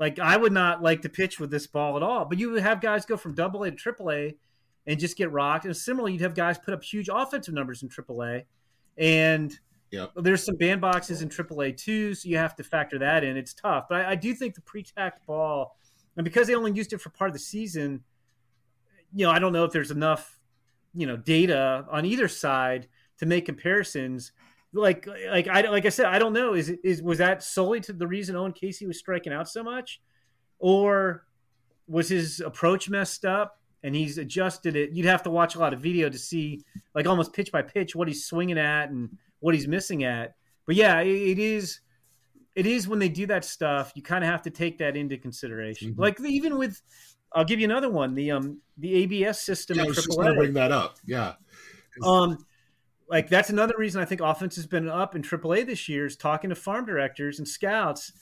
like 0.00 0.18
I 0.18 0.36
would 0.36 0.52
not 0.52 0.82
like 0.82 1.02
to 1.02 1.08
pitch 1.10 1.38
with 1.38 1.50
this 1.50 1.66
ball 1.66 1.96
at 1.96 2.02
all. 2.02 2.24
But 2.24 2.38
you 2.38 2.50
would 2.50 2.62
have 2.62 2.80
guys 2.80 3.04
go 3.04 3.18
from 3.18 3.34
double 3.34 3.64
A 3.64 3.70
to 3.70 3.76
triple 3.76 4.10
A 4.10 4.34
and 4.86 4.98
just 4.98 5.16
get 5.16 5.30
rocked. 5.30 5.66
And 5.66 5.76
similarly, 5.76 6.12
you'd 6.12 6.22
have 6.22 6.34
guys 6.34 6.58
put 6.58 6.72
up 6.72 6.82
huge 6.82 7.10
offensive 7.12 7.54
numbers 7.54 7.82
in 7.82 7.90
triple 7.90 8.22
A 8.22 8.44
and 8.96 9.58
Yep. 9.90 10.12
There's 10.16 10.44
some 10.44 10.56
bandboxes 10.56 11.22
in 11.22 11.28
AAA 11.28 11.76
too, 11.76 12.14
so 12.14 12.28
you 12.28 12.36
have 12.36 12.56
to 12.56 12.64
factor 12.64 12.98
that 12.98 13.22
in. 13.22 13.36
It's 13.36 13.54
tough, 13.54 13.86
but 13.88 14.00
I, 14.00 14.10
I 14.12 14.14
do 14.14 14.34
think 14.34 14.54
the 14.54 14.60
pre-tacked 14.62 15.26
ball, 15.26 15.76
and 16.16 16.24
because 16.24 16.46
they 16.46 16.54
only 16.54 16.72
used 16.72 16.92
it 16.92 17.00
for 17.00 17.10
part 17.10 17.30
of 17.30 17.34
the 17.34 17.40
season, 17.40 18.02
you 19.14 19.24
know, 19.24 19.30
I 19.30 19.38
don't 19.38 19.52
know 19.52 19.64
if 19.64 19.72
there's 19.72 19.90
enough, 19.90 20.38
you 20.94 21.06
know, 21.06 21.16
data 21.16 21.86
on 21.90 22.04
either 22.04 22.28
side 22.28 22.88
to 23.18 23.26
make 23.26 23.46
comparisons. 23.46 24.32
Like, 24.72 25.06
like 25.30 25.46
I 25.46 25.60
like 25.68 25.86
I 25.86 25.90
said, 25.90 26.06
I 26.06 26.18
don't 26.18 26.32
know. 26.32 26.54
Is 26.54 26.70
is 26.82 27.00
was 27.00 27.18
that 27.18 27.44
solely 27.44 27.80
to 27.82 27.92
the 27.92 28.08
reason 28.08 28.34
Owen 28.34 28.52
Caissie 28.52 28.88
was 28.88 28.98
striking 28.98 29.32
out 29.32 29.48
so 29.48 29.62
much, 29.62 30.00
or 30.58 31.26
was 31.86 32.08
his 32.08 32.40
approach 32.40 32.88
messed 32.88 33.24
up? 33.24 33.60
and 33.84 33.94
he's 33.94 34.16
adjusted 34.16 34.76
it. 34.76 34.92
You'd 34.92 35.04
have 35.04 35.22
to 35.24 35.30
watch 35.30 35.54
a 35.54 35.58
lot 35.58 35.74
of 35.74 35.80
video 35.80 36.08
to 36.08 36.18
see, 36.18 36.64
like 36.94 37.06
almost 37.06 37.34
pitch 37.34 37.52
by 37.52 37.60
pitch, 37.60 37.94
what 37.94 38.08
he's 38.08 38.24
swinging 38.24 38.58
at 38.58 38.88
and 38.88 39.10
what 39.44 39.54
he's 39.54 39.68
missing 39.68 40.04
at. 40.04 40.36
But 40.66 40.74
yeah, 40.74 41.00
it 41.02 41.38
is 41.38 41.80
it 42.54 42.64
is 42.64 42.88
when 42.88 42.98
they 42.98 43.10
do 43.10 43.26
that 43.26 43.44
stuff, 43.44 43.92
you 43.94 44.02
kind 44.02 44.24
of 44.24 44.30
have 44.30 44.40
to 44.42 44.50
take 44.50 44.78
that 44.78 44.96
into 44.96 45.18
consideration. 45.18 45.90
Mm-hmm. 45.90 46.00
Like 46.00 46.18
even 46.20 46.56
with 46.56 46.80
I'll 47.34 47.44
give 47.44 47.60
you 47.60 47.66
another 47.66 47.90
one, 47.90 48.14
the 48.14 48.30
um 48.30 48.62
the 48.78 48.94
ABS 48.94 49.42
system 49.42 49.76
yeah, 49.76 49.84
I 49.84 49.86
was 49.86 49.96
just 49.96 50.08
going 50.08 50.28
to 50.28 50.34
bring 50.34 50.54
that 50.54 50.72
up. 50.72 50.96
Yeah. 51.04 51.34
Um 52.02 52.38
like 53.06 53.28
that's 53.28 53.50
another 53.50 53.74
reason 53.76 54.00
I 54.00 54.06
think 54.06 54.22
offense 54.22 54.56
has 54.56 54.66
been 54.66 54.88
up 54.88 55.14
in 55.14 55.20
AAA 55.20 55.66
this 55.66 55.90
year 55.90 56.06
is 56.06 56.16
talking 56.16 56.48
to 56.48 56.56
farm 56.56 56.86
directors 56.86 57.38
and 57.38 57.46
scouts. 57.46 58.12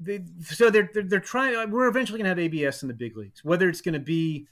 They, 0.00 0.24
so 0.42 0.70
they're, 0.70 0.88
they're, 0.94 1.02
they're 1.02 1.20
trying. 1.20 1.70
We're 1.70 1.88
eventually 1.88 2.18
going 2.18 2.24
to 2.24 2.30
have 2.30 2.38
ABS 2.38 2.82
in 2.82 2.88
the 2.88 2.94
big 2.94 3.18
leagues. 3.18 3.44
Whether 3.44 3.68
it's 3.68 3.82
going 3.82 3.94
to 3.94 4.00
be 4.00 4.46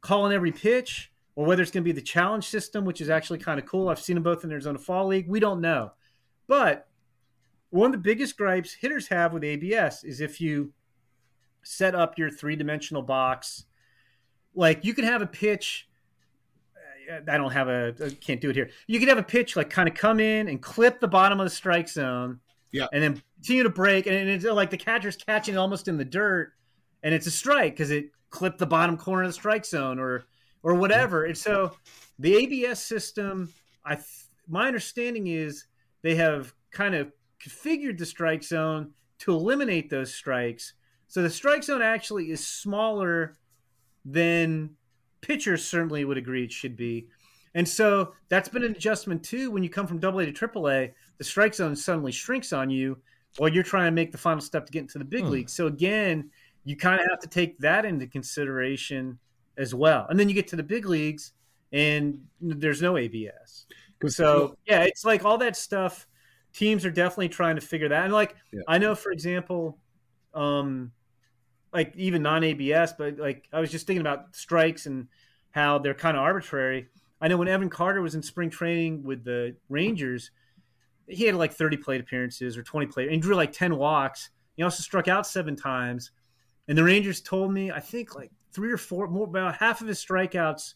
calling 0.00 0.32
every 0.32 0.52
pitch, 0.52 1.12
or 1.36 1.46
whether 1.46 1.62
it's 1.62 1.70
going 1.70 1.82
to 1.82 1.88
be 1.88 1.92
the 1.92 2.00
challenge 2.00 2.46
system, 2.46 2.84
which 2.84 3.00
is 3.00 3.10
actually 3.10 3.38
kind 3.38 3.58
of 3.58 3.66
cool. 3.66 3.88
I've 3.88 4.00
seen 4.00 4.14
them 4.14 4.22
both 4.22 4.44
in 4.44 4.52
Arizona 4.52 4.78
Fall 4.78 5.06
League. 5.06 5.28
We 5.28 5.40
don't 5.40 5.60
know. 5.60 5.92
But 6.46 6.86
one 7.70 7.86
of 7.86 7.92
the 7.92 7.98
biggest 7.98 8.36
gripes 8.36 8.72
hitters 8.72 9.08
have 9.08 9.32
with 9.32 9.42
ABS 9.42 10.04
is 10.04 10.20
if 10.20 10.40
you 10.40 10.72
set 11.64 11.94
up 11.94 12.18
your 12.18 12.30
three 12.30 12.54
dimensional 12.54 13.02
box, 13.02 13.64
like 14.54 14.84
you 14.84 14.94
can 14.94 15.04
have 15.04 15.22
a 15.22 15.26
pitch. 15.26 15.88
Uh, 17.10 17.20
I 17.26 17.36
don't 17.36 17.50
have 17.50 17.68
a, 17.68 17.94
I 18.04 18.10
can't 18.10 18.40
do 18.40 18.50
it 18.50 18.56
here. 18.56 18.70
You 18.86 19.00
could 19.00 19.08
have 19.08 19.18
a 19.18 19.24
pitch 19.24 19.56
like 19.56 19.70
kind 19.70 19.88
of 19.88 19.94
come 19.94 20.20
in 20.20 20.48
and 20.48 20.62
clip 20.62 21.00
the 21.00 21.08
bottom 21.08 21.40
of 21.40 21.46
the 21.46 21.50
strike 21.50 21.88
zone. 21.88 22.38
Yeah. 22.70 22.86
And 22.92 23.02
then 23.02 23.22
continue 23.36 23.64
to 23.64 23.70
break. 23.70 24.06
And 24.06 24.28
it's 24.28 24.44
like 24.44 24.70
the 24.70 24.76
catcher's 24.76 25.16
catching 25.16 25.56
almost 25.56 25.88
in 25.88 25.96
the 25.96 26.04
dirt. 26.04 26.52
And 27.02 27.12
it's 27.12 27.26
a 27.26 27.30
strike 27.30 27.74
because 27.74 27.90
it 27.90 28.10
clipped 28.30 28.58
the 28.58 28.66
bottom 28.66 28.96
corner 28.96 29.22
of 29.22 29.28
the 29.28 29.34
strike 29.34 29.64
zone 29.64 29.98
or 29.98 30.26
or 30.64 30.74
whatever. 30.74 31.26
And 31.26 31.38
so 31.38 31.76
the 32.18 32.34
ABS 32.34 32.82
system, 32.82 33.52
I 33.84 33.98
my 34.48 34.66
understanding 34.66 35.28
is 35.28 35.66
they 36.02 36.16
have 36.16 36.52
kind 36.72 36.94
of 36.96 37.12
configured 37.40 37.98
the 37.98 38.06
strike 38.06 38.42
zone 38.42 38.92
to 39.20 39.32
eliminate 39.32 39.88
those 39.90 40.12
strikes. 40.12 40.72
So 41.06 41.22
the 41.22 41.30
strike 41.30 41.62
zone 41.62 41.82
actually 41.82 42.30
is 42.30 42.44
smaller 42.44 43.36
than 44.04 44.70
pitchers 45.20 45.64
certainly 45.64 46.04
would 46.04 46.18
agree 46.18 46.44
it 46.44 46.52
should 46.52 46.76
be. 46.76 47.08
And 47.54 47.66
so 47.68 48.14
that's 48.28 48.48
been 48.48 48.64
an 48.64 48.72
adjustment 48.72 49.22
too. 49.22 49.50
When 49.50 49.62
you 49.62 49.70
come 49.70 49.86
from 49.86 49.98
double 50.00 50.18
A 50.20 50.26
to 50.26 50.32
triple 50.32 50.68
A, 50.68 50.92
the 51.18 51.24
strike 51.24 51.54
zone 51.54 51.76
suddenly 51.76 52.10
shrinks 52.12 52.52
on 52.52 52.68
you 52.68 52.98
while 53.36 53.48
you're 53.48 53.62
trying 53.62 53.86
to 53.86 53.92
make 53.92 54.12
the 54.12 54.18
final 54.18 54.40
step 54.40 54.66
to 54.66 54.72
get 54.72 54.80
into 54.80 54.98
the 54.98 55.04
big 55.04 55.24
Hmm. 55.24 55.30
league. 55.30 55.48
So 55.48 55.68
again, 55.68 56.30
you 56.64 56.76
kind 56.76 57.00
of 57.00 57.06
have 57.08 57.20
to 57.20 57.28
take 57.28 57.58
that 57.58 57.84
into 57.84 58.06
consideration 58.06 59.18
as 59.56 59.74
well. 59.74 60.06
And 60.08 60.18
then 60.18 60.28
you 60.28 60.34
get 60.34 60.48
to 60.48 60.56
the 60.56 60.62
big 60.62 60.86
leagues, 60.86 61.32
and 61.72 62.26
there's 62.40 62.82
no 62.82 62.96
ABS. 62.96 63.66
So 64.08 64.56
yeah, 64.66 64.82
it's 64.82 65.04
like 65.04 65.24
all 65.24 65.38
that 65.38 65.56
stuff. 65.56 66.06
Teams 66.52 66.84
are 66.84 66.90
definitely 66.90 67.30
trying 67.30 67.56
to 67.56 67.62
figure 67.62 67.88
that. 67.88 68.04
And 68.04 68.12
like 68.12 68.36
Yeah. 68.52 68.62
I 68.68 68.78
know, 68.78 68.94
for 68.94 69.10
example, 69.10 69.78
um, 70.34 70.92
like 71.72 71.94
even 71.96 72.22
non 72.22 72.44
ABS, 72.44 72.92
but 72.92 73.18
like 73.18 73.48
I 73.52 73.60
was 73.60 73.70
just 73.70 73.86
thinking 73.86 74.02
about 74.02 74.36
strikes 74.36 74.86
and 74.86 75.08
how 75.50 75.78
they're 75.78 75.94
kind 75.94 76.16
of 76.16 76.22
arbitrary. 76.22 76.88
I 77.20 77.28
know 77.28 77.36
when 77.38 77.48
Evan 77.48 77.70
Carter 77.70 78.02
was 78.02 78.14
in 78.14 78.22
spring 78.22 78.50
training 78.50 79.02
with 79.02 79.24
the 79.24 79.56
Rangers, 79.68 80.30
he 81.08 81.24
had 81.24 81.34
like 81.34 81.52
30 81.52 81.78
plate 81.78 82.00
appearances 82.00 82.56
or 82.56 82.62
20 82.62 82.86
plate 82.86 83.10
and 83.10 83.22
drew 83.22 83.34
like 83.34 83.52
10 83.52 83.76
walks. 83.76 84.30
He 84.56 84.62
also 84.62 84.82
struck 84.82 85.08
out 85.08 85.26
seven 85.26 85.56
times. 85.56 86.10
And 86.68 86.76
the 86.78 86.84
Rangers 86.84 87.20
told 87.20 87.52
me, 87.52 87.70
I 87.70 87.80
think 87.80 88.14
like 88.14 88.30
three 88.54 88.72
or 88.72 88.76
four 88.76 89.08
more, 89.08 89.26
about 89.26 89.56
half 89.56 89.80
of 89.80 89.88
his 89.88 90.04
strikeouts 90.04 90.74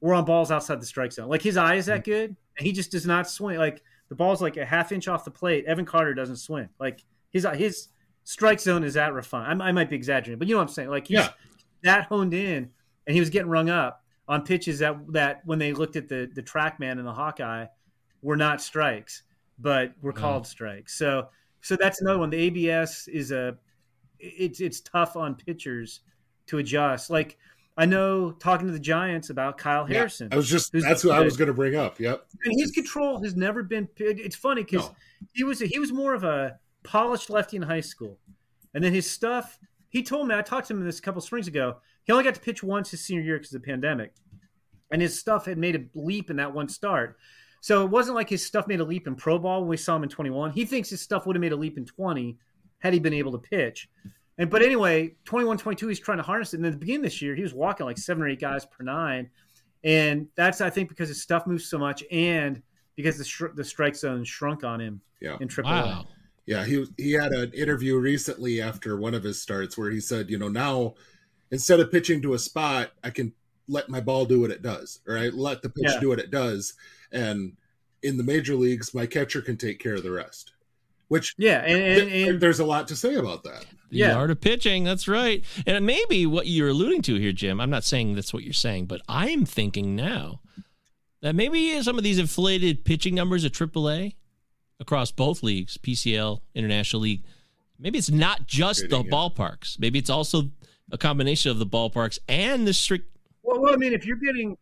were 0.00 0.14
on 0.14 0.24
balls 0.24 0.50
outside 0.50 0.80
the 0.80 0.86
strike 0.86 1.12
zone. 1.12 1.28
Like 1.28 1.42
his 1.42 1.56
eye 1.56 1.76
is 1.76 1.86
that 1.86 2.00
mm-hmm. 2.00 2.10
good, 2.10 2.36
and 2.58 2.66
he 2.66 2.72
just 2.72 2.90
does 2.90 3.06
not 3.06 3.28
swing. 3.28 3.58
Like 3.58 3.82
the 4.08 4.14
ball's 4.14 4.42
like 4.42 4.56
a 4.56 4.64
half 4.64 4.92
inch 4.92 5.08
off 5.08 5.24
the 5.24 5.30
plate. 5.30 5.64
Evan 5.66 5.84
Carter 5.84 6.14
doesn't 6.14 6.36
swing. 6.36 6.68
Like 6.80 7.04
his 7.30 7.46
his 7.54 7.88
strike 8.24 8.60
zone 8.60 8.84
is 8.84 8.94
that 8.94 9.12
refined. 9.12 9.62
I, 9.62 9.68
I 9.68 9.72
might 9.72 9.90
be 9.90 9.96
exaggerating, 9.96 10.38
but 10.38 10.48
you 10.48 10.54
know 10.54 10.58
what 10.58 10.68
I'm 10.68 10.74
saying. 10.74 10.90
Like 10.90 11.06
he's 11.06 11.18
Yeah. 11.18 11.28
that 11.82 12.06
honed 12.06 12.34
in, 12.34 12.70
and 13.06 13.14
he 13.14 13.20
was 13.20 13.30
getting 13.30 13.48
rung 13.48 13.70
up 13.70 14.02
on 14.28 14.42
pitches 14.42 14.78
that 14.80 14.96
that 15.12 15.42
when 15.44 15.58
they 15.58 15.72
looked 15.72 15.96
at 15.96 16.08
the 16.08 16.30
the 16.34 16.42
TrackMan 16.42 16.92
and 16.92 17.06
the 17.06 17.12
Hawkeye 17.12 17.66
were 18.22 18.36
not 18.36 18.60
strikes, 18.60 19.22
but 19.58 19.92
were 20.00 20.12
mm-hmm. 20.12 20.20
called 20.20 20.46
strikes. 20.46 20.96
So 20.96 21.28
so 21.60 21.76
that's 21.76 22.00
another 22.00 22.18
one. 22.18 22.30
The 22.30 22.38
ABS 22.38 23.08
is 23.08 23.30
a 23.30 23.56
it's 24.18 24.60
it's 24.60 24.80
tough 24.80 25.16
on 25.16 25.34
pitchers 25.34 26.00
to 26.46 26.58
adjust. 26.58 27.10
Like 27.10 27.38
I 27.76 27.86
know 27.86 28.32
talking 28.32 28.66
to 28.66 28.72
the 28.72 28.78
Giants 28.78 29.30
about 29.30 29.58
Kyle 29.58 29.86
Yeah, 29.88 29.98
Harrison. 29.98 30.28
I 30.32 30.36
was 30.36 30.48
just 30.48 30.72
that's 30.72 31.04
what 31.04 31.14
I 31.16 31.20
was 31.20 31.36
going 31.36 31.48
to 31.48 31.54
bring 31.54 31.74
up. 31.76 31.98
Yep. 31.98 32.26
and 32.44 32.60
his 32.60 32.70
control 32.70 33.22
has 33.22 33.34
never 33.36 33.62
been. 33.62 33.88
It's 33.96 34.36
funny 34.36 34.62
because 34.64 34.86
No. 34.88 34.96
he 35.32 35.44
was 35.44 35.62
a, 35.62 35.66
he 35.66 35.78
was 35.78 35.92
more 35.92 36.14
of 36.14 36.24
a 36.24 36.58
polished 36.82 37.30
lefty 37.30 37.56
in 37.56 37.62
high 37.62 37.80
school, 37.80 38.18
and 38.74 38.82
then 38.82 38.92
his 38.92 39.10
stuff. 39.10 39.58
He 39.88 40.02
told 40.02 40.26
me 40.26 40.34
I 40.34 40.40
talked 40.40 40.68
to 40.68 40.74
him 40.74 40.84
this 40.84 40.98
a 40.98 41.02
couple 41.02 41.20
springs 41.20 41.46
ago. 41.48 41.76
He 42.04 42.12
only 42.12 42.24
got 42.24 42.34
to 42.34 42.40
pitch 42.40 42.62
once 42.62 42.90
his 42.90 43.00
senior 43.02 43.22
year 43.22 43.38
because 43.38 43.52
of 43.54 43.60
the 43.62 43.66
pandemic, 43.66 44.14
and 44.90 45.00
his 45.02 45.18
stuff 45.18 45.44
had 45.46 45.58
made 45.58 45.76
a 45.76 45.84
leap 45.94 46.30
in 46.30 46.36
that 46.36 46.52
one 46.54 46.68
start. 46.68 47.16
So 47.60 47.84
it 47.84 47.90
wasn't 47.90 48.16
like 48.16 48.28
his 48.28 48.44
stuff 48.44 48.66
made 48.66 48.80
a 48.80 48.84
leap 48.84 49.06
in 49.06 49.14
pro 49.14 49.38
ball 49.38 49.60
when 49.60 49.68
we 49.68 49.76
saw 49.76 49.94
him 49.96 50.02
in 50.02 50.08
21. 50.08 50.50
He 50.52 50.64
thinks 50.64 50.90
his 50.90 51.00
stuff 51.00 51.26
would 51.26 51.36
have 51.36 51.40
made 51.40 51.52
a 51.52 51.56
leap 51.56 51.78
in 51.78 51.84
20 51.84 52.36
had 52.80 52.92
he 52.92 52.98
been 52.98 53.12
able 53.12 53.30
to 53.32 53.38
pitch. 53.38 53.88
And 54.38 54.48
but 54.50 54.62
anyway, 54.62 55.14
21, 55.24 55.58
22, 55.58 55.88
he's 55.88 56.00
trying 56.00 56.18
to 56.18 56.22
harness 56.24 56.54
it. 56.54 56.58
And 56.58 56.66
at 56.66 56.72
the 56.72 56.78
beginning 56.78 57.00
of 57.00 57.04
this 57.04 57.20
year, 57.22 57.34
he 57.34 57.42
was 57.42 57.52
walking 57.54 57.86
like 57.86 57.98
seven 57.98 58.22
or 58.22 58.28
eight 58.28 58.40
guys 58.40 58.64
per 58.64 58.82
nine. 58.84 59.30
And 59.84 60.28
that's, 60.36 60.60
I 60.60 60.70
think, 60.70 60.88
because 60.88 61.08
his 61.08 61.20
stuff 61.20 61.46
moves 61.46 61.66
so 61.66 61.78
much 61.78 62.02
and 62.10 62.62
because 62.96 63.18
the, 63.18 63.24
sh- 63.24 63.42
the 63.54 63.64
strike 63.64 63.96
zone 63.96 64.24
shrunk 64.24 64.64
on 64.64 64.80
him 64.80 65.00
Yeah. 65.20 65.36
in 65.40 65.48
triple 65.48 65.72
Wow. 65.72 66.06
Yeah, 66.44 66.64
he 66.64 66.84
he 66.96 67.12
had 67.12 67.30
an 67.32 67.52
interview 67.52 67.96
recently 67.98 68.60
after 68.60 68.96
one 68.96 69.14
of 69.14 69.22
his 69.22 69.40
starts 69.40 69.78
where 69.78 69.90
he 69.92 70.00
said, 70.00 70.28
you 70.28 70.38
know, 70.38 70.48
now 70.48 70.94
instead 71.52 71.78
of 71.78 71.92
pitching 71.92 72.20
to 72.22 72.34
a 72.34 72.38
spot, 72.38 72.90
I 73.04 73.10
can 73.10 73.32
let 73.68 73.88
my 73.88 74.00
ball 74.00 74.24
do 74.24 74.40
what 74.40 74.50
it 74.50 74.60
does, 74.60 74.98
or 75.06 75.16
I 75.16 75.28
let 75.28 75.62
the 75.62 75.70
pitch 75.70 75.84
Yeah. 75.86 76.00
do 76.00 76.08
what 76.08 76.18
it 76.18 76.32
does, 76.32 76.74
and 77.12 77.56
in 78.02 78.16
the 78.16 78.24
major 78.24 78.56
leagues, 78.56 78.92
my 78.92 79.06
catcher 79.06 79.40
can 79.40 79.56
take 79.56 79.78
care 79.78 79.94
of 79.94 80.02
the 80.02 80.10
rest. 80.10 80.52
Which 81.06 81.32
Yeah. 81.38 81.60
And, 81.60 81.80
and, 81.80 82.10
th- 82.10 82.28
and 82.30 82.40
there's 82.40 82.58
a 82.58 82.64
lot 82.66 82.88
to 82.88 82.96
say 82.96 83.14
about 83.14 83.44
that. 83.44 83.64
The 83.92 83.98
Yeah. 83.98 84.14
art 84.14 84.30
of 84.30 84.40
pitching. 84.40 84.84
That's 84.84 85.06
right. 85.06 85.44
And 85.66 85.76
it 85.76 85.82
may 85.82 86.02
be 86.08 86.24
what 86.26 86.46
you're 86.46 86.70
alluding 86.70 87.02
to 87.02 87.14
here, 87.16 87.30
Jim. 87.32 87.60
I'm 87.60 87.68
not 87.70 87.84
saying 87.84 88.14
that's 88.14 88.32
what 88.32 88.42
you're 88.42 88.54
saying, 88.54 88.86
but 88.86 89.02
I'm 89.06 89.44
thinking 89.44 89.94
now 89.94 90.40
that 91.20 91.34
maybe 91.34 91.80
some 91.82 91.98
of 91.98 92.02
these 92.04 92.18
inflated 92.18 92.84
pitching 92.86 93.14
numbers 93.14 93.44
at 93.44 93.52
AAA 93.52 94.14
across 94.80 95.10
both 95.12 95.42
leagues, 95.42 95.76
PCL, 95.76 96.40
International 96.54 97.02
League, 97.02 97.22
maybe 97.78 97.98
it's 97.98 98.10
not 98.10 98.46
just 98.46 98.88
the 98.88 99.02
yeah. 99.04 99.10
ballparks. 99.10 99.78
Maybe 99.78 99.98
it's 99.98 100.10
also 100.10 100.50
a 100.90 100.96
combination 100.96 101.50
of 101.50 101.58
the 101.58 101.66
ballparks 101.66 102.18
and 102.28 102.66
the 102.66 102.72
strict. 102.72 103.14
well, 103.42 103.60
well, 103.60 103.74
I 103.74 103.76
mean, 103.76 103.92
if 103.92 104.06
you're 104.06 104.16
getting 104.16 104.56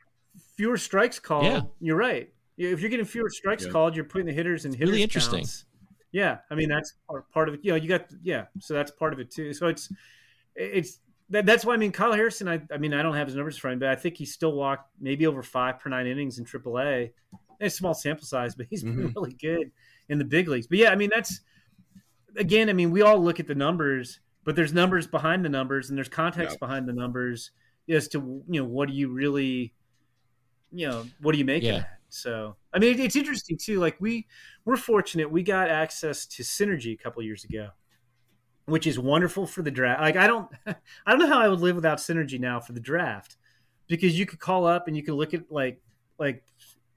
fewer 0.57 0.77
strikes 0.77 1.21
called, 1.21 1.45
Yeah. 1.45 1.63
you're 1.81 1.97
right. 1.97 2.29
If 2.59 2.81
you're 2.81 2.91
getting 2.91 3.07
fewer 3.07 3.31
strikes 3.31 3.65
Yeah. 3.65 3.71
called, 3.71 3.95
you're 3.95 4.05
putting 4.05 4.27
the 4.27 4.33
hitters 4.33 4.65
in 4.65 4.73
hitters 4.73 4.89
Really 4.91 5.03
interesting. 5.05 5.41
counts. 5.41 5.65
Yeah, 6.13 6.39
I 6.51 6.55
mean 6.55 6.69
that's 6.69 6.95
part, 7.33 7.49
of 7.49 7.55
it. 7.55 7.61
You 7.63 7.71
know, 7.73 7.77
you 7.77 7.89
got 7.89 8.07
yeah, 8.23 8.47
so 8.59 8.75
that's 8.75 8.91
part 8.91 9.13
of 9.13 9.21
it 9.21 9.31
too. 9.31 9.53
So 9.53 9.69
it's 9.69 9.93
it's 10.57 10.99
that, 11.31 11.47
that's 11.47 11.65
why 11.65 11.75
I 11.75 11.77
mean 11.77 11.93
Kyle 11.93 12.13
Harrison. 12.13 12.49
I 12.49 12.61
I 12.73 12.79
mean 12.79 12.93
I 12.93 13.03
don't 13.03 13.15
have 13.15 13.29
his 13.29 13.37
numbers 13.37 13.57
for 13.57 13.71
him, 13.71 13.79
but 13.79 13.89
I 13.89 13.95
think 13.97 14.17
he 14.17 14.25
still 14.25 14.53
walked 14.53 14.91
maybe 15.01 15.27
over 15.27 15.43
five 15.43 15.79
per 15.79 15.89
nine 15.89 16.07
innings 16.07 16.39
in 16.39 16.45
AAA. 16.45 17.13
It's 17.61 17.75
a 17.75 17.79
small 17.79 17.95
sample 17.95 18.25
size, 18.27 18.55
but 18.55 18.67
he's 18.71 18.83
been 18.83 18.97
Mhm. 18.97 19.15
really 19.15 19.35
good 19.35 19.71
in 20.09 20.19
the 20.19 20.25
big 20.25 20.49
leagues. 20.49 20.67
But 20.67 20.79
yeah, 20.79 20.91
I 20.91 20.97
mean 20.97 21.11
that's 21.15 21.41
again. 22.37 22.69
I 22.69 22.73
mean 22.73 22.91
we 22.91 23.03
all 23.03 23.19
look 23.23 23.39
at 23.39 23.47
the 23.47 23.55
numbers, 23.55 24.19
but 24.45 24.57
there's 24.57 24.73
numbers 24.73 25.07
behind 25.07 25.45
the 25.45 25.49
numbers, 25.49 25.91
and 25.91 25.97
there's 25.97 26.09
context 26.09 26.57
Yeah. 26.61 26.67
behind 26.67 26.89
the 26.89 26.93
numbers 26.93 27.53
as 27.89 28.09
to 28.09 28.19
you 28.49 28.61
know 28.61 28.65
what 28.67 28.89
do 28.89 28.95
you 28.95 29.09
really 29.09 29.75
you 30.73 30.89
know 30.89 31.07
what 31.21 31.33
do 31.33 31.39
you 31.39 31.45
make 31.45 31.63
Yeah. 31.63 31.85
So 32.13 32.57
i 32.73 32.79
mean 32.79 32.93
it, 32.95 33.01
it's 33.01 33.17
interesting 33.17 33.57
too 33.57 33.79
like 33.81 33.97
we 34.01 34.27
we're 34.65 34.77
fortunate 34.77 35.31
we 35.31 35.43
got 35.43 35.69
access 35.69 36.27
to 36.27 36.43
synergy 36.43 36.93
a 36.93 36.97
couple 37.03 37.23
years 37.23 37.45
ago 37.45 37.69
which 38.67 38.87
is 38.87 38.99
wonderful 38.99 39.47
for 39.47 39.63
the 39.63 39.71
draft 39.71 40.01
like 40.01 40.17
i 40.17 40.27
don't 40.27 40.49
i 40.67 40.75
don't 41.07 41.19
know 41.19 41.29
how 41.29 41.41
i 41.41 41.49
would 41.49 41.61
live 41.61 41.77
without 41.77 41.99
synergy 41.99 42.39
now 42.39 42.61
for 42.61 42.73
the 42.73 42.81
draft 42.81 43.37
because 43.89 44.19
you 44.19 44.27
could 44.27 44.39
call 44.39 44.67
up 44.67 44.87
and 44.89 44.97
you 44.97 45.03
could 45.03 45.15
look 45.15 45.35
at 45.35 45.51
like 45.51 45.81
like 46.19 46.45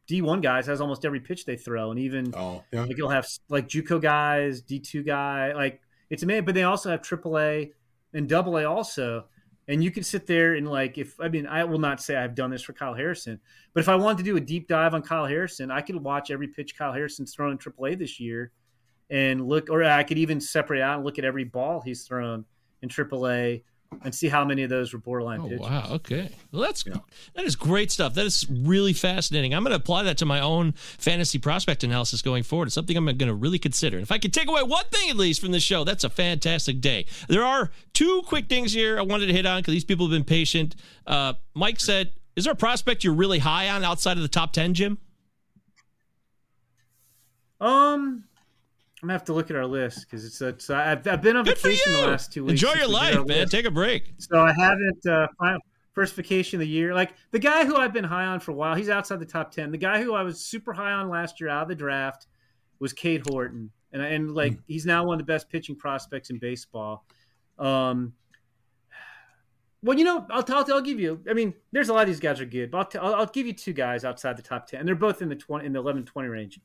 d1 0.10 0.42
guys 0.42 0.66
has 0.68 0.82
almost 0.82 1.06
every 1.06 1.20
pitch 1.20 1.46
they 1.46 1.56
throw 1.56 1.90
and 1.92 2.00
even 2.00 2.34
Oh, 2.36 2.64
yeah. 2.72 2.84
like 2.84 2.98
you'll 2.98 3.10
have 3.10 3.26
like 3.50 3.68
JUCO 3.70 4.02
guys, 4.02 4.62
D 4.62 4.80
two 4.80 5.02
guy, 5.02 5.54
like 5.54 5.80
it's 6.10 6.24
amazing. 6.24 6.44
But 6.46 6.56
they 6.56 6.64
also 6.64 6.92
have 6.92 7.02
AAA 7.02 7.72
and 8.14 8.28
Double 8.28 8.58
A 8.58 8.66
also, 8.66 9.26
and 9.68 9.84
you 9.84 9.92
can 9.92 10.04
sit 10.04 10.28
there 10.28 10.56
and 10.56 10.70
like 10.70 10.98
if 10.98 11.20
I 11.20 11.30
mean 11.30 11.48
I 11.48 11.64
will 11.64 11.80
not 11.80 12.02
say 12.02 12.16
I've 12.16 12.36
done 12.36 12.50
this 12.52 12.62
for 12.62 12.74
Kyle 12.74 12.94
Harrison, 12.94 13.40
but 13.74 13.82
if 13.82 13.90
I 13.90 13.96
wanted 13.96 14.20
to 14.20 14.24
do 14.24 14.38
a 14.38 14.42
deep 14.42 14.68
dive 14.68 14.94
on 14.94 15.02
Kyle 15.02 15.26
Harrison, 15.26 15.72
I 15.72 15.82
could 15.82 15.96
watch 15.96 16.32
every 16.32 16.48
pitch 16.48 16.78
Kyle 16.78 16.94
Harrison's 16.94 17.34
thrown 17.34 17.52
in 17.52 17.58
AAA 17.58 17.98
this 17.98 18.20
year, 18.20 18.52
and 19.10 19.48
look, 19.48 19.70
or 19.70 19.84
I 19.84 20.04
could 20.04 20.18
even 20.18 20.40
separate 20.40 20.82
out 20.82 20.98
and 20.98 21.06
look 21.06 21.20
at 21.20 21.26
every 21.26 21.46
ball 21.46 21.82
he's 21.82 22.04
thrown 22.04 22.46
in 22.82 22.90
AAA 22.90 23.64
and 24.04 24.14
see 24.14 24.28
how 24.28 24.44
many 24.46 24.64
of 24.64 24.70
those 24.70 24.94
were 24.94 25.00
borderline 25.00 25.40
Oh 25.42 25.44
pitches. 25.44 25.60
wow! 25.62 25.88
Okay, 25.92 26.30
well 26.52 26.62
that's 26.62 26.86
Yeah. 26.86 26.96
that 27.36 27.46
is 27.46 27.56
great 27.56 27.92
stuff. 27.92 28.14
That 28.14 28.26
is 28.26 28.46
really 28.50 28.94
fascinating. 28.94 29.54
I'm 29.54 29.64
going 29.64 29.72
to 29.72 29.76
apply 29.78 30.04
that 30.04 30.18
to 30.20 30.26
my 30.26 30.40
own 30.40 30.72
fantasy 30.74 31.38
prospect 31.40 31.84
analysis 31.84 32.22
going 32.22 32.44
forward. 32.44 32.66
It's 32.68 32.76
something 32.76 32.96
I'm 32.98 33.06
going 33.06 33.18
to 33.20 33.34
really 33.34 33.60
consider. 33.60 33.98
And 33.98 34.04
if 34.04 34.12
I 34.12 34.18
could 34.18 34.34
take 34.34 34.48
away 34.48 34.64
one 34.64 34.86
thing 34.92 35.10
at 35.10 35.16
least 35.16 35.42
from 35.42 35.52
this 35.52 35.64
show, 35.64 35.84
that's 35.84 36.04
a 36.04 36.10
fantastic 36.10 36.82
day. 36.82 37.06
There 37.28 37.44
are 37.44 37.72
two 37.94 38.22
quick 38.26 38.48
things 38.48 38.74
here 38.74 38.98
I 38.98 39.02
wanted 39.04 39.28
to 39.28 39.34
hit 39.34 39.46
on 39.46 39.60
because 39.62 39.74
these 39.74 39.86
people 39.86 40.06
have 40.08 40.12
been 40.12 40.24
patient. 40.24 40.76
Uh, 41.08 41.34
Mike 41.54 41.80
said, 41.80 42.12
"Is 42.36 42.46
there 42.46 42.54
a 42.54 42.56
prospect 42.56 43.04
you're 43.04 43.14
really 43.14 43.40
high 43.40 43.70
on 43.70 43.84
outside 43.84 44.18
of 44.18 44.24
the 44.24 44.30
top 44.30 44.54
ten, 44.54 44.74
Jim?" 44.74 44.98
Um, 47.62 48.26
I'm 49.04 49.08
gonna 49.08 49.20
have 49.20 49.26
to 49.26 49.34
look 49.34 49.50
at 49.50 49.58
our 49.58 49.66
list 49.66 50.06
because 50.10 50.24
it's, 50.24 50.40
it's 50.40 50.70
I've, 50.70 51.06
I've 51.06 51.22
been 51.22 51.36
on 51.36 51.44
Good 51.44 51.58
vacation 51.58 51.92
the 51.92 52.08
last 52.08 52.32
two 52.32 52.46
weeks. 52.46 52.54
Enjoy 52.54 52.74
your 52.76 52.88
life, 52.88 53.16
man. 53.16 53.26
list. 53.26 53.52
Take 53.52 53.66
a 53.66 53.72
break. 53.72 54.14
So 54.18 54.40
I 54.40 54.54
haven't 54.54 55.06
uh, 55.06 55.28
final, 55.38 55.60
first 55.92 56.16
vacation 56.16 56.56
of 56.56 56.62
the 56.62 56.72
year. 56.72 56.94
Like 56.94 57.14
the 57.32 57.40
guy 57.40 57.66
who 57.66 57.76
I've 57.76 57.92
been 57.92 58.06
high 58.06 58.24
on 58.24 58.40
for 58.40 58.52
a 58.52 58.54
while, 58.54 58.76
he's 58.76 58.88
outside 58.88 59.20
the 59.20 59.26
top 59.26 59.52
ten. 59.52 59.72
The 59.72 59.78
guy 59.78 60.02
who 60.02 60.14
I 60.14 60.24
was 60.24 60.40
super 60.40 60.72
high 60.72 60.94
on 60.94 61.10
last 61.10 61.42
year 61.42 61.50
out 61.50 61.64
of 61.64 61.68
the 61.68 61.76
draft 61.76 62.28
was 62.80 62.94
Cade 62.94 63.24
Horton, 63.28 63.72
and 63.92 64.02
and 64.02 64.34
like 64.34 64.58
he's 64.70 64.86
now 64.86 65.04
one 65.06 65.16
of 65.16 65.20
the 65.20 65.30
best 65.30 65.50
pitching 65.50 65.76
prospects 65.76 66.30
in 66.30 66.38
baseball. 66.38 67.06
Um, 67.60 68.14
well, 69.82 69.98
you 69.98 70.06
know, 70.06 70.26
I'll, 70.30 70.46
I'll, 70.48 70.74
I'll 70.76 70.82
give 70.82 71.02
you. 71.02 71.20
I 71.30 71.34
mean, 71.34 71.54
there's 71.74 71.90
a 71.90 71.94
lot 71.94 72.04
of 72.04 72.08
these 72.08 72.22
guys 72.22 72.40
are 72.40 72.46
good, 72.46 72.72
but 72.72 72.78
I'll, 72.78 72.86
t- 72.86 73.00
I'll, 73.00 73.16
I'll 73.16 73.26
give 73.26 73.48
you 73.48 73.54
two 73.54 73.74
guys 73.74 74.06
outside 74.06 74.38
the 74.38 74.44
top 74.44 74.66
ten, 74.68 74.80
and 74.80 74.88
they're 74.88 74.96
both 74.96 75.22
in 75.22 75.28
the 75.28 75.36
twenty 75.36 75.66
in 75.66 75.74
the 75.74 75.80
11 75.80 76.06
20 76.06 76.30
range. 76.30 76.62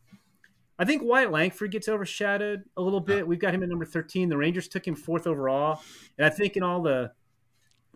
I 0.78 0.84
think 0.84 1.02
Wyatt 1.02 1.32
Langford 1.32 1.72
gets 1.72 1.88
overshadowed 1.88 2.62
a 2.76 2.82
little 2.82 3.00
bit. 3.00 3.26
We've 3.26 3.38
got 3.38 3.52
him 3.52 3.62
at 3.62 3.68
number 3.68 3.84
13. 3.84 4.28
The 4.28 4.36
Rangers 4.36 4.68
took 4.68 4.86
him 4.86 4.94
fourth 4.94 5.26
overall. 5.26 5.82
And 6.16 6.26
I 6.26 6.30
think 6.30 6.56
in 6.56 6.62
all 6.62 6.82
the 6.82 7.12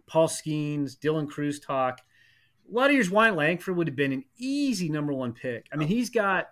Paul 0.07 0.26
Skenes, 0.26 0.99
Dylan 0.99 1.28
Crews 1.28 1.61
talk, 1.61 2.01
a 2.68 2.74
lot 2.74 2.87
of 2.87 2.95
years 2.95 3.11
Wyatt 3.11 3.37
Langford 3.37 3.76
would 3.76 3.87
have 3.87 3.97
been 3.97 4.12
an 4.12 4.24
easy 4.37 4.89
number 4.89 5.12
one 5.12 5.33
pick. 5.33 5.66
I 5.72 5.76
mean, 5.76 5.89
he's 5.89 6.11
got 6.11 6.49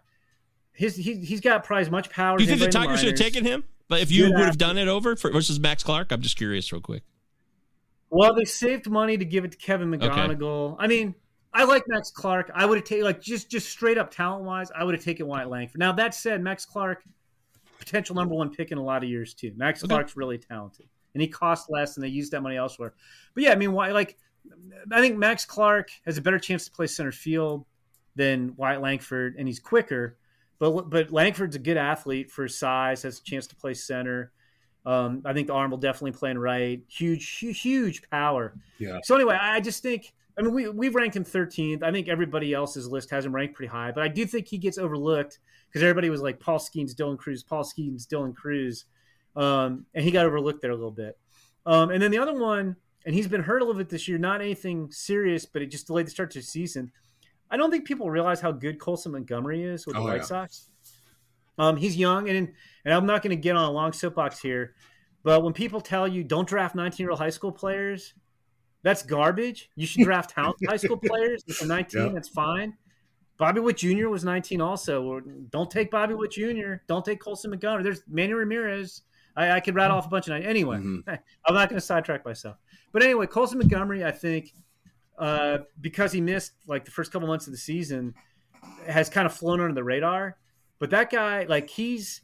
his 0.72 0.97
he, 0.97 1.16
he's 1.16 1.41
got 1.41 1.64
probably 1.64 1.83
as 1.83 1.91
much 1.91 2.11
power. 2.11 2.39
Do 2.39 2.45
you 2.45 2.49
think 2.49 2.61
the 2.61 2.68
Tigers 2.68 3.01
should 3.01 3.09
have 3.09 3.18
taken 3.18 3.45
him? 3.45 3.64
But 3.89 4.01
if 4.01 4.12
you 4.12 4.26
Good 4.26 4.35
would 4.37 4.47
have 4.47 4.59
done 4.59 4.78
it 4.78 4.87
over 4.87 5.16
for, 5.16 5.33
versus 5.33 5.59
Max 5.59 5.83
Clark, 5.83 6.12
I'm 6.12 6.22
just 6.22 6.37
curious, 6.37 6.72
real 6.72 6.81
quick. 6.81 7.03
Well, 8.09 8.35
they 8.35 8.45
saved 8.45 8.89
money 8.89 9.18
to 9.18 9.24
give 9.24 9.45
it 9.45 9.53
to 9.53 9.59
Kevin 9.59 9.91
McGonigle. 9.91 10.76
I 10.78 10.87
mean, 10.87 11.16
I 11.53 11.65
like 11.65 11.83
Max 11.89 12.11
Clark. 12.11 12.51
I 12.55 12.65
would 12.65 12.79
have 12.79 12.85
taken 12.85 13.05
like 13.05 13.21
just 13.21 13.51
just 13.51 13.69
straight 13.69 13.99
up 13.99 14.11
talent 14.11 14.45
wise, 14.45 14.71
I 14.75 14.85
would 14.85 14.95
have 14.95 15.05
taken 15.05 15.27
Wyatt 15.27 15.49
Langford. 15.49 15.79
Now 15.79 15.93
that 15.93 16.15
said, 16.15 16.43
Max 16.43 16.65
Clark 16.65 17.03
potential 17.81 18.15
number 18.15 18.35
one 18.35 18.51
pick 18.51 18.71
in 18.71 18.79
a 18.79 18.83
lot 18.83 19.03
of 19.03 19.09
years 19.09 19.35
too. 19.35 19.53
Max 19.57 19.83
Okay. 19.83 19.89
Clark's 19.89 20.17
really 20.17 20.39
talented, 20.39 20.87
and 21.15 21.21
he 21.21 21.27
costs 21.27 21.69
less, 21.69 21.97
and 21.97 22.05
they 22.05 22.09
use 22.09 22.31
that 22.31 22.43
money 22.43 22.57
elsewhere. 22.57 22.95
But 23.35 23.43
yeah, 23.43 23.53
I 23.53 23.57
mean, 23.57 23.73
why? 23.73 23.91
Like, 23.91 24.17
I 24.93 25.01
think 25.01 25.17
Max 25.17 25.45
Clark 25.45 25.91
has 26.05 26.19
a 26.19 26.23
better 26.23 26.39
chance 26.39 26.67
to 26.67 26.71
play 26.71 26.87
center 26.87 27.11
field 27.11 27.65
than 28.15 28.55
Wyatt 28.57 28.81
Langford, 28.81 29.35
and 29.37 29.49
he's 29.49 29.59
quicker. 29.59 30.17
But 30.61 30.91
but 30.91 31.11
Langford's 31.11 31.57
a 31.57 31.59
good 31.59 31.79
athlete 31.79 32.31
for 32.31 32.45
his 32.45 32.57
size, 32.57 33.03
has 33.03 33.19
a 33.19 33.23
chance 33.23 33.47
to 33.49 33.57
play 33.57 33.75
center. 33.75 34.31
Um, 34.87 35.23
I 35.25 35.33
think 35.33 35.47
the 35.47 35.53
arm 35.55 35.71
will 35.71 35.79
definitely 35.79 36.13
play 36.13 36.31
in 36.31 36.39
right. 36.39 36.81
Huge, 36.89 37.39
huge, 37.39 37.61
huge 37.61 38.03
power. 38.11 38.55
Yeah. 38.79 38.99
So 39.03 39.15
anyway, 39.15 39.37
I 39.41 39.61
just 39.61 39.83
think 39.83 40.13
I 40.39 40.43
mean 40.43 40.55
we 40.55 40.68
we've 40.68 40.95
ranked 40.95 41.16
him 41.16 41.24
13th. 41.24 41.83
I 41.83 41.91
think 41.93 42.09
everybody 42.09 42.53
else's 42.55 42.89
list 42.89 43.11
has 43.11 43.24
him 43.24 43.35
ranked 43.35 43.55
pretty 43.55 43.70
high, 43.70 43.93
but 43.93 44.03
I 44.03 44.09
do 44.09 44.24
think 44.26 44.47
he 44.49 44.59
gets 44.59 44.78
overlooked 44.78 45.39
because 45.68 45.83
everybody 45.83 46.11
was 46.11 46.22
like 46.22 46.41
Paul 46.41 46.59
Skenes, 46.59 46.95
Dylan 46.95 47.18
Crews, 47.18 47.43
Paul 47.43 47.64
Skenes, 47.64 48.07
Dylan 48.07 48.35
Crews, 48.35 48.85
um, 49.37 49.87
and 49.95 50.05
he 50.05 50.11
got 50.11 50.26
overlooked 50.26 50.62
there 50.62 50.70
a 50.70 50.74
little 50.76 50.91
bit. 50.91 51.18
Um, 51.66 51.91
and 51.91 52.03
then 52.03 52.11
the 52.11 52.18
other 52.18 52.35
one, 52.35 52.76
and 53.07 53.14
he's 53.14 53.28
been 53.28 53.43
hurt 53.43 53.62
a 53.62 53.64
little 53.64 53.78
bit 53.78 53.89
this 53.89 54.09
year. 54.09 54.18
Not 54.18 54.41
anything 54.41 54.91
serious, 54.91 55.47
but 55.47 55.62
it 55.62 55.70
just 55.70 55.87
delayed 55.87 56.07
the 56.07 56.11
start 56.11 56.31
to 56.33 56.39
the 56.41 56.45
season. 56.45 56.91
I 57.51 57.57
don't 57.57 57.70
think 57.70 57.85
people 57.85 58.11
realize 58.11 58.41
how 58.41 58.53
good 58.53 58.78
Colson 58.78 59.12
Montgomery 59.12 59.62
is 59.62 59.87
with 59.87 59.95
the 59.97 60.01
Oh, 60.01 60.05
White 60.05 60.16
yeah. 60.18 60.22
Sox. 60.22 60.68
Um, 61.59 61.76
he's 61.76 61.97
young, 61.97 62.28
and 62.28 62.53
and 62.85 62.95
I'm 62.95 63.07
not 63.07 63.22
going 63.22 63.37
to 63.37 63.41
get 63.41 63.57
on 63.57 63.64
a 63.64 63.70
long 63.70 63.93
soapbox 63.93 64.41
here, 64.41 64.74
but 65.22 65.43
when 65.43 65.53
people 65.53 65.81
tell 65.81 66.09
you 66.09 66.24
don't 66.24 66.49
draft 66.49 66.74
19 66.74 67.05
year 67.05 67.11
old 67.11 67.18
high 67.20 67.31
school 67.31 67.53
players, 67.53 68.14
that's 68.83 69.03
garbage. 69.03 69.70
You 69.76 69.87
should 69.87 70.05
draft 70.05 70.33
high 70.33 70.76
school 70.76 70.97
players. 71.05 71.45
If 71.47 71.59
they're 71.59 71.68
19, 71.68 72.01
Yeah. 72.07 72.12
that's 72.12 72.28
fine. 72.28 72.74
Bobby 73.37 73.61
Witt 73.61 73.78
Jr. 73.78 74.09
was 74.09 74.22
19 74.24 74.61
also. 74.61 75.20
Don't 75.51 75.70
take 75.70 75.91
Bobby 75.91 76.14
Witt 76.14 76.31
Jr. 76.33 76.74
Don't 76.87 77.05
take 77.05 77.20
Colson 77.20 77.51
Montgomery. 77.51 77.83
There's 77.83 78.03
Manny 78.09 78.35
Ramirez. 78.35 79.03
I, 79.37 79.53
I 79.53 79.61
could 79.61 79.74
rattle 79.74 79.97
off 79.97 80.07
a 80.07 80.11
bunch 80.11 80.26
of 80.28 80.35
names. 80.35 80.47
Anyway, 80.47 80.76
Mhm. 80.78 81.03
I'm 81.47 81.55
not 81.55 81.68
going 81.70 81.81
to 81.81 81.87
sidetrack 81.87 82.24
myself. 82.24 82.57
But 82.93 83.03
anyway, 83.03 83.26
Colson 83.26 83.59
Montgomery, 83.59 84.05
I 84.05 84.11
think, 84.11 84.53
uh, 85.18 85.59
because 85.81 86.12
he 86.12 86.20
missed 86.20 86.53
like 86.66 86.85
the 86.85 86.91
first 86.91 87.12
couple 87.12 87.28
months 87.28 87.47
of 87.47 87.53
the 87.53 87.59
season, 87.59 88.14
has 88.87 89.09
kind 89.09 89.24
of 89.26 89.33
flown 89.33 89.61
under 89.61 89.72
the 89.74 89.85
radar. 89.85 90.37
But 90.78 90.91
that 90.91 91.11
guy, 91.11 91.45
like, 91.45 91.70
he's 91.70 92.20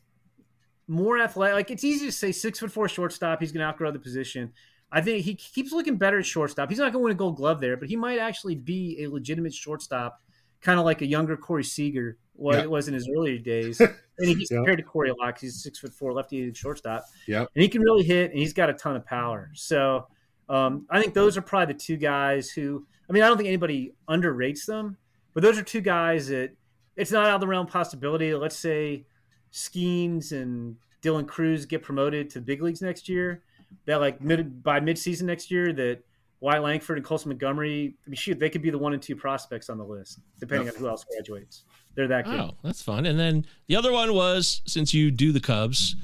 more 0.89 1.19
athletic. 1.19 1.55
Like, 1.55 1.71
it's 1.71 1.85
easy 1.85 2.07
to 2.07 2.13
say 2.13 2.33
six 2.33 2.59
foot 2.59 2.71
four 2.73 2.89
shortstop. 2.89 3.41
He's 3.41 3.53
going 3.53 3.61
to 3.63 3.67
outgrow 3.67 3.91
the 3.91 3.99
position. 3.99 4.53
I 4.93 5.01
think 5.01 5.25
he 5.25 5.35
keeps 5.35 5.73
looking 5.73 5.97
better 5.97 6.19
at 6.21 6.27
shortstop. 6.27 6.69
He's 6.69 6.79
not 6.79 6.93
going 6.93 7.03
to 7.03 7.05
win 7.07 7.13
a 7.13 7.17
Gold 7.17 7.37
Glove 7.37 7.61
there, 7.61 7.77
but 7.77 7.89
he 7.89 7.97
might 7.97 8.19
actually 8.19 8.55
be 8.55 9.03
a 9.03 9.09
legitimate 9.11 9.53
shortstop, 9.53 10.21
kind 10.61 10.79
of 10.79 10.85
like 10.85 11.03
a 11.03 11.07
younger 11.07 11.37
Corey 11.37 11.65
Seager 11.65 12.19
was, 12.35 12.57
Yeah. 12.57 12.67
was 12.67 12.87
in 12.89 12.95
his 12.95 13.09
earlier 13.09 13.39
days. 13.39 13.81
and 14.19 14.29
he 14.29 14.35
gets 14.35 14.51
Yeah. 14.51 14.59
compared 14.59 14.79
to 14.79 14.85
Corey 14.85 15.11
a 15.11 15.15
lot 15.15 15.35
'cause 15.35 15.41
he's 15.43 15.63
six 15.63 15.79
foot 15.79 15.93
four 15.93 16.13
lefty 16.13 16.53
shortstop 16.55 17.05
Yep. 17.27 17.51
and 17.55 17.63
he 17.63 17.69
can 17.69 17.83
really 17.83 18.05
hit, 18.05 18.31
and 18.31 18.39
he's 18.39 18.53
got 18.53 18.71
a 18.71 18.75
ton 18.75 18.95
of 18.97 19.05
power. 19.05 19.51
So 19.55 20.07
um, 20.49 20.87
I 20.91 21.01
think 21.01 21.13
those 21.15 21.37
are 21.37 21.43
probably 21.43 21.75
the 21.75 21.79
two 21.81 21.97
guys 21.97 22.51
who. 22.51 22.87
I 23.11 23.13
mean, 23.13 23.23
I 23.25 23.29
don't 23.29 23.37
think 23.37 23.49
anybody 23.49 23.95
underrates 24.09 24.65
them, 24.67 24.97
but 25.35 25.43
those 25.43 25.59
are 25.59 25.63
two 25.65 25.81
guys 25.81 26.29
that 26.29 26.53
it's 26.95 27.11
not 27.11 27.27
out 27.27 27.35
of 27.35 27.41
the 27.41 27.47
realm 27.49 27.67
of 27.67 27.73
possibility. 27.73 28.33
Let's 28.35 28.57
say 28.57 29.07
Skenes 29.53 30.33
and 30.33 30.77
Dylan 31.03 31.27
Crews 31.27 31.67
get 31.67 31.83
promoted 31.83 32.31
to 32.31 32.39
the 32.41 32.45
big 32.45 32.63
leagues 32.63 32.83
next 32.83 33.09
year. 33.09 33.43
That 33.87 34.01
like 34.01 34.21
mid 34.21 34.63
by 34.63 34.81
midseason 34.81 35.23
next 35.23 35.51
year, 35.51 35.73
that 35.73 36.01
Wyatt 36.41 36.63
Langford 36.63 36.99
and 36.99 37.07
Colson 37.07 37.31
Montgomery, 37.31 37.97
I 38.07 38.11
mean, 38.11 38.17
shoot, 38.17 38.39
they 38.39 38.51
could 38.51 38.63
be 38.63 38.71
the 38.71 38.79
one 38.79 38.93
and 38.93 39.03
two 39.03 39.17
prospects 39.17 39.71
on 39.71 39.79
the 39.79 39.85
list, 39.85 40.21
depending 40.39 40.69
on 40.69 40.75
who 40.75 40.89
else 40.89 41.05
graduates. 41.05 41.65
They're 41.95 42.09
that 42.09 42.27
good. 42.27 42.39
Oh, 42.39 42.57
that's 42.63 42.83
fun. 42.83 43.07
And 43.07 43.19
then 43.19 43.47
the 43.69 43.77
other 43.77 43.93
one 43.93 44.13
was 44.13 44.61
since 44.67 44.93
you 44.93 45.11
do 45.11 45.33
the 45.33 45.41
Cubs, 45.41 45.97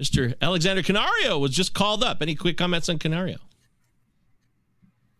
Mr. 0.00 0.34
Alexander 0.40 0.82
Canario 0.82 1.38
was 1.38 1.50
just 1.52 1.74
called 1.74 2.02
up. 2.02 2.22
Any 2.22 2.34
quick 2.34 2.56
comments 2.56 2.88
on 2.88 2.98
Canario? 2.98 3.38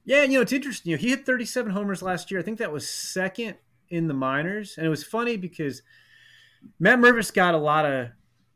Yeah, 0.05 0.23
you 0.23 0.37
know, 0.37 0.41
it's 0.41 0.53
interesting. 0.53 0.91
You 0.91 0.97
know, 0.97 1.01
he 1.01 1.11
hit 1.11 1.27
37 1.27 1.71
homers 1.71 2.03
last 2.03 2.31
year. 2.31 2.41
I 2.41 2.43
think 2.43 2.59
that 2.59 2.73
was 2.73 2.89
second 2.89 3.57
in 3.91 4.09
the 4.09 4.15
minors. 4.15 4.77
And 4.77 4.87
it 4.87 4.91
was 4.91 5.05
funny 5.05 5.37
because 5.37 5.83
Matt 6.81 6.99
Mervis 6.99 7.33
got 7.33 7.55
a 7.55 7.59
lot 7.59 7.85
of 7.85 8.09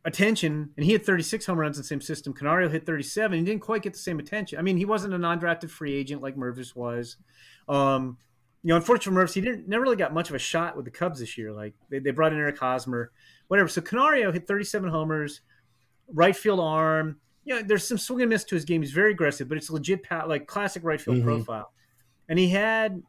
attention 0.06 0.70
and 0.76 0.86
he 0.86 0.92
had 0.92 1.04
36 1.04 1.44
home 1.44 1.58
runs 1.58 1.76
in 1.76 1.82
the 1.82 1.86
same 1.86 2.00
system. 2.00 2.32
Canario 2.32 2.68
hit 2.68 2.86
37. 2.86 3.38
He 3.38 3.44
didn't 3.44 3.60
quite 3.60 3.82
get 3.82 3.92
the 3.92 3.98
same 3.98 4.18
attention. 4.18 4.58
I 4.58 4.62
mean, 4.62 4.76
he 4.76 4.84
wasn't 4.84 5.12
a 5.12 5.18
non-drafted 5.18 5.70
free 5.70 5.92
agent 5.94 6.22
like 6.22 6.36
Mervis 6.36 6.74
was. 6.74 7.16
Um, 7.68 8.16
you 8.62 8.68
know, 8.70 8.76
unfortunately 8.76 9.20
for 9.20 9.26
Mervis, 9.26 9.34
he 9.34 9.40
didn't 9.40 9.68
never 9.68 9.82
really 9.82 9.96
got 9.96 10.14
much 10.14 10.28
of 10.30 10.34
a 10.36 10.38
shot 10.38 10.76
with 10.76 10.84
the 10.84 10.90
Cubs 10.90 11.18
this 11.20 11.36
year. 11.36 11.52
Like 11.52 11.74
they, 11.90 11.98
they 11.98 12.12
brought 12.12 12.32
in 12.32 12.38
Eric 12.38 12.58
Hosmer, 12.58 13.10
whatever. 13.48 13.68
So 13.68 13.80
Canario 13.80 14.32
hit 14.32 14.46
37 14.46 14.88
homers, 14.88 15.40
right 16.12 16.34
field 16.36 16.60
arm. 16.60 17.16
You 17.44 17.56
know, 17.56 17.62
there's 17.62 17.86
some 17.86 17.98
swing 17.98 18.22
and 18.22 18.30
miss 18.30 18.44
to 18.44 18.54
his 18.54 18.64
game. 18.64 18.82
He's 18.82 18.92
very 18.92 19.10
aggressive, 19.12 19.48
but 19.48 19.58
it's 19.58 19.70
legit, 19.70 20.00
like 20.26 20.46
classic 20.46 20.82
right 20.84 21.00
field 21.00 21.18
Mhm. 21.18 21.24
profile. 21.24 21.72
And 22.28 22.38
he 22.38 22.48
had, 22.48 23.00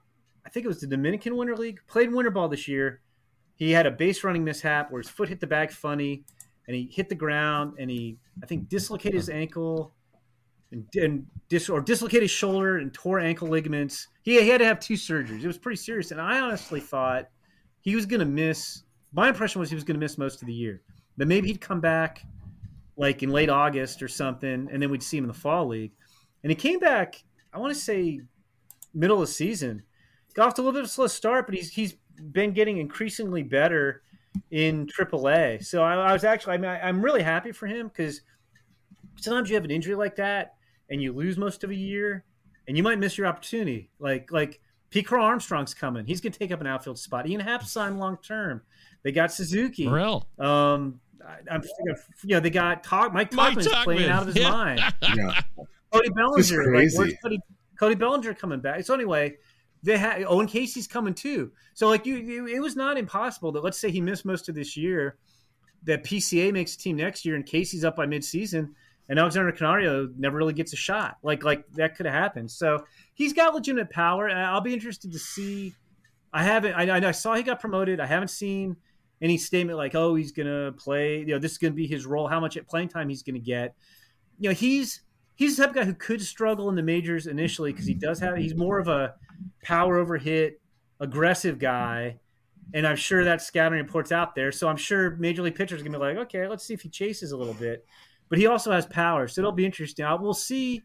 I 0.45 0.49
think 0.49 0.65
it 0.65 0.67
was 0.67 0.79
the 0.79 0.87
Dominican 0.87 1.35
Winter 1.37 1.55
League, 1.55 1.79
played 1.87 2.11
winter 2.11 2.29
ball 2.31 2.47
this 2.49 2.67
year. 2.67 3.01
He 3.55 3.71
had 3.71 3.87
a 3.87 3.91
base 3.91 4.23
running 4.23 4.43
mishap 4.43 4.91
where 4.91 5.01
his 5.01 5.09
foot 5.09 5.29
hit 5.29 5.39
the 5.39 5.47
bag 5.47 5.71
funny, 5.71 6.23
and 6.67 6.75
he 6.75 6.89
hit 6.91 7.09
the 7.09 7.15
ground, 7.15 7.73
and 7.79 7.89
he, 7.89 8.17
I 8.43 8.45
think, 8.45 8.69
dislocated 8.69 9.15
his 9.15 9.29
ankle, 9.29 9.93
and, 10.71 10.85
and 10.95 11.25
dis 11.49 11.69
or 11.69 11.81
dislocated 11.81 12.23
his 12.23 12.31
shoulder 12.31 12.77
and 12.77 12.93
tore 12.93 13.19
ankle 13.19 13.47
ligaments. 13.47 14.07
He, 14.23 14.41
he 14.41 14.49
had 14.49 14.59
to 14.59 14.65
have 14.65 14.79
two 14.79 14.95
surgeries. 14.95 15.43
It 15.43 15.47
was 15.47 15.57
pretty 15.57 15.77
serious, 15.77 16.11
and 16.11 16.19
I 16.19 16.39
honestly 16.39 16.79
thought 16.79 17.29
he 17.81 17.95
was 17.95 18.05
going 18.05 18.19
to 18.19 18.25
miss. 18.25 18.83
My 19.13 19.29
impression 19.29 19.59
was 19.59 19.69
he 19.69 19.75
was 19.75 19.85
going 19.85 19.95
to 19.95 20.03
miss 20.03 20.17
most 20.17 20.41
of 20.41 20.47
the 20.47 20.53
year. 20.53 20.81
That 21.15 21.27
maybe 21.27 21.47
he'd 21.47 21.61
come 21.61 21.79
back 21.79 22.23
like 22.97 23.23
in 23.23 23.29
late 23.29 23.49
August 23.49 24.01
or 24.03 24.07
something, 24.07 24.67
and 24.71 24.81
then 24.81 24.89
we'd 24.89 25.03
see 25.03 25.17
him 25.17 25.23
in 25.23 25.29
the 25.29 25.33
fall 25.33 25.67
league. 25.67 25.93
And 26.43 26.51
he 26.51 26.55
came 26.55 26.79
back, 26.79 27.23
I 27.53 27.59
want 27.59 27.73
to 27.73 27.79
say 27.79 28.21
middle 28.93 29.21
of 29.21 29.27
the 29.27 29.33
season. 29.33 29.83
Got 30.33 30.47
off 30.47 30.53
to 30.55 30.61
a 30.61 30.63
little 30.63 30.73
bit 30.73 30.83
of 30.83 30.89
a 30.89 30.91
slow 30.91 31.07
start, 31.07 31.47
but 31.47 31.55
he's 31.55 31.71
he's 31.71 31.95
been 32.31 32.53
getting 32.53 32.77
increasingly 32.77 33.43
better 33.43 34.03
in 34.51 34.87
AAA. 34.87 35.65
So 35.65 35.83
I, 35.83 35.95
I 35.95 36.13
was 36.13 36.23
actually, 36.23 36.53
I 36.53 36.57
mean, 36.57 36.69
I, 36.71 36.79
I'm 36.87 37.01
really 37.01 37.23
happy 37.23 37.51
for 37.51 37.67
him 37.67 37.87
because 37.87 38.21
sometimes 39.19 39.49
you 39.49 39.55
have 39.55 39.65
an 39.65 39.71
injury 39.71 39.95
like 39.95 40.15
that 40.17 40.55
and 40.89 41.01
you 41.01 41.11
lose 41.13 41.37
most 41.37 41.63
of 41.63 41.69
a 41.69 41.75
year, 41.75 42.23
and 42.67 42.77
you 42.77 42.83
might 42.83 42.99
miss 42.99 43.17
your 43.17 43.27
opportunity. 43.27 43.89
Like 43.99 44.31
like 44.31 44.59
Pete 44.89 45.05
Crow-Armstrong's 45.05 45.73
coming; 45.73 46.05
he's 46.05 46.21
going 46.21 46.31
to 46.31 46.39
take 46.39 46.51
up 46.51 46.61
an 46.61 46.67
outfield 46.67 46.97
spot. 46.99 47.27
Ian 47.27 47.41
Happ 47.41 47.63
signed 47.63 47.99
long 47.99 48.17
term. 48.25 48.61
They 49.03 49.11
got 49.11 49.31
Suzuki. 49.33 49.85
Morel. 49.87 50.27
Um, 50.39 50.99
I, 51.25 51.35
I'm 51.51 51.61
thinking, 51.61 51.89
of- 51.91 52.03
you 52.23 52.35
know, 52.35 52.39
they 52.39 52.49
got 52.49 52.83
Talk, 52.83 53.13
Mike 53.13 53.33
Mike 53.33 53.57
Tauchman's 53.57 53.83
playing 53.83 54.09
out 54.09 54.21
of 54.21 54.27
his 54.33 54.37
Yeah. 54.37 54.49
mind. 54.49 54.81
Yeah. 55.15 55.41
Cody 55.91 56.09
Bellinger, 56.09 56.57
like, 56.63 56.67
crazy. 56.73 56.97
where's 56.97 57.13
Cody, 57.23 57.39
Cody 57.79 57.95
Bellinger 57.95 58.33
coming 58.33 58.59
back? 58.59 58.83
So 58.83 58.93
anyway, 58.93 59.35
they 59.87 59.97
had 59.97 60.23
Owen 60.27 60.47
Caissie's 60.47 60.85
coming 60.85 61.13
too. 61.13 61.51
So 61.73 61.87
like 61.87 62.05
you, 62.05 62.17
you, 62.17 62.45
it 62.45 62.59
was 62.59 62.75
not 62.75 62.97
impossible 62.97 63.53
that 63.53 63.63
let's 63.63 63.77
say 63.79 63.89
he 63.89 64.01
missed 64.01 64.25
most 64.25 64.49
of 64.49 64.55
this 64.55 64.75
year, 64.75 65.15
that 65.83 66.03
PCA 66.03 66.51
makes 66.51 66.75
a 66.75 66.77
team 66.77 66.97
next 66.97 67.23
year 67.23 67.35
and 67.35 67.45
Casey's 67.45 67.85
up 67.85 67.95
by 67.95 68.05
midseason, 68.05 68.71
and 69.07 69.17
Alexander 69.17 69.49
Canario 69.53 70.09
never 70.17 70.35
really 70.35 70.53
gets 70.53 70.73
a 70.73 70.75
shot. 70.75 71.17
Like 71.23 71.45
like 71.45 71.63
that 71.75 71.95
could 71.95 72.05
have 72.05 72.13
happened. 72.13 72.51
So 72.51 72.83
he's 73.13 73.31
got 73.31 73.55
legitimate 73.55 73.89
power. 73.89 74.29
I'll 74.29 74.59
be 74.59 74.73
interested 74.73 75.13
to 75.13 75.19
see. 75.19 75.73
I 76.33 76.43
haven't. 76.43 76.73
I, 76.73 77.07
I 77.07 77.11
saw 77.11 77.35
he 77.35 77.43
got 77.43 77.61
promoted. 77.61 78.01
I 78.01 78.07
haven't 78.07 78.27
seen 78.27 78.75
any 79.21 79.37
statement 79.37 79.77
like, 79.77 79.95
"Oh, 79.95 80.15
he's 80.15 80.33
gonna 80.33 80.73
play." 80.73 81.19
You 81.19 81.27
know, 81.27 81.39
this 81.39 81.53
is 81.53 81.57
gonna 81.57 81.73
be 81.73 81.87
his 81.87 82.05
role. 82.05 82.27
How 82.27 82.41
much 82.41 82.57
at 82.57 82.67
playing 82.67 82.89
time 82.89 83.07
he's 83.07 83.23
gonna 83.23 83.39
get. 83.39 83.73
You 84.37 84.49
know, 84.49 84.53
he's 84.53 85.01
he's 85.37 85.55
the 85.55 85.63
type 85.63 85.69
of 85.69 85.75
guy 85.77 85.85
who 85.85 85.93
could 85.93 86.21
struggle 86.21 86.67
in 86.67 86.75
the 86.75 86.83
majors 86.83 87.25
initially 87.27 87.71
because 87.71 87.85
he 87.87 87.93
does 87.93 88.19
have. 88.19 88.35
He's 88.35 88.53
more 88.55 88.77
of 88.79 88.89
a 88.89 89.13
power 89.63 89.97
over 89.97 90.17
hit, 90.17 90.59
aggressive 90.99 91.57
guy, 91.59 92.19
and 92.73 92.85
I'm 92.85 92.97
sure 92.97 93.23
that 93.23 93.41
scouting 93.41 93.77
reports 93.79 94.11
out 94.11 94.35
there. 94.35 94.51
So 94.51 94.67
I'm 94.67 94.75
sure 94.77 95.15
major 95.15 95.41
league 95.43 95.55
pitchers 95.55 95.79
are 95.79 95.85
gonna 95.85 95.97
be 95.97 96.03
like, 96.03 96.17
"Okay, 96.27 96.45
let's 96.47 96.65
see 96.65 96.73
if 96.73 96.81
he 96.81 96.89
chases 96.89 97.31
a 97.31 97.37
little 97.37 97.53
bit." 97.53 97.85
But 98.29 98.39
he 98.39 98.47
also 98.47 98.71
has 98.73 98.85
power, 98.85 99.27
so 99.29 99.39
it'll 99.39 99.53
be 99.53 99.65
interesting. 99.65 100.03
I, 100.03 100.13
we'll 100.15 100.33
see. 100.33 100.81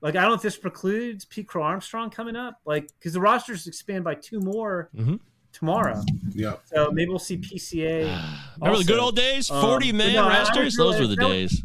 Like, 0.00 0.16
I 0.16 0.22
don't 0.22 0.30
know 0.30 0.36
if 0.36 0.40
this 0.42 0.56
precludes 0.56 1.26
Pete 1.26 1.46
Crow-Armstrong 1.46 2.08
coming 2.08 2.34
up, 2.36 2.58
like 2.64 2.88
because 2.98 3.12
the 3.12 3.20
rosters 3.20 3.66
expand 3.66 4.02
by 4.02 4.14
two 4.14 4.40
more 4.40 4.88
Mhm. 4.96 5.20
tomorrow. 5.52 6.02
Yeah. 6.30 6.54
So 6.64 6.90
maybe 6.90 7.10
we'll 7.10 7.18
see 7.18 7.36
PCA. 7.36 8.04
Remember 8.60 8.78
the 8.78 8.84
good 8.84 8.98
old 8.98 9.14
days? 9.16 9.50
Um, 9.50 9.60
40 9.60 9.92
man 9.92 10.14
no, 10.14 10.24
I- 10.24 10.36
I 10.36 10.38
rosters? 10.38 10.64
was 10.64 10.76
Those 10.76 11.00
were 11.00 11.06
the 11.06 11.16
that 11.16 11.24
was- 11.28 11.32
days. 11.52 11.64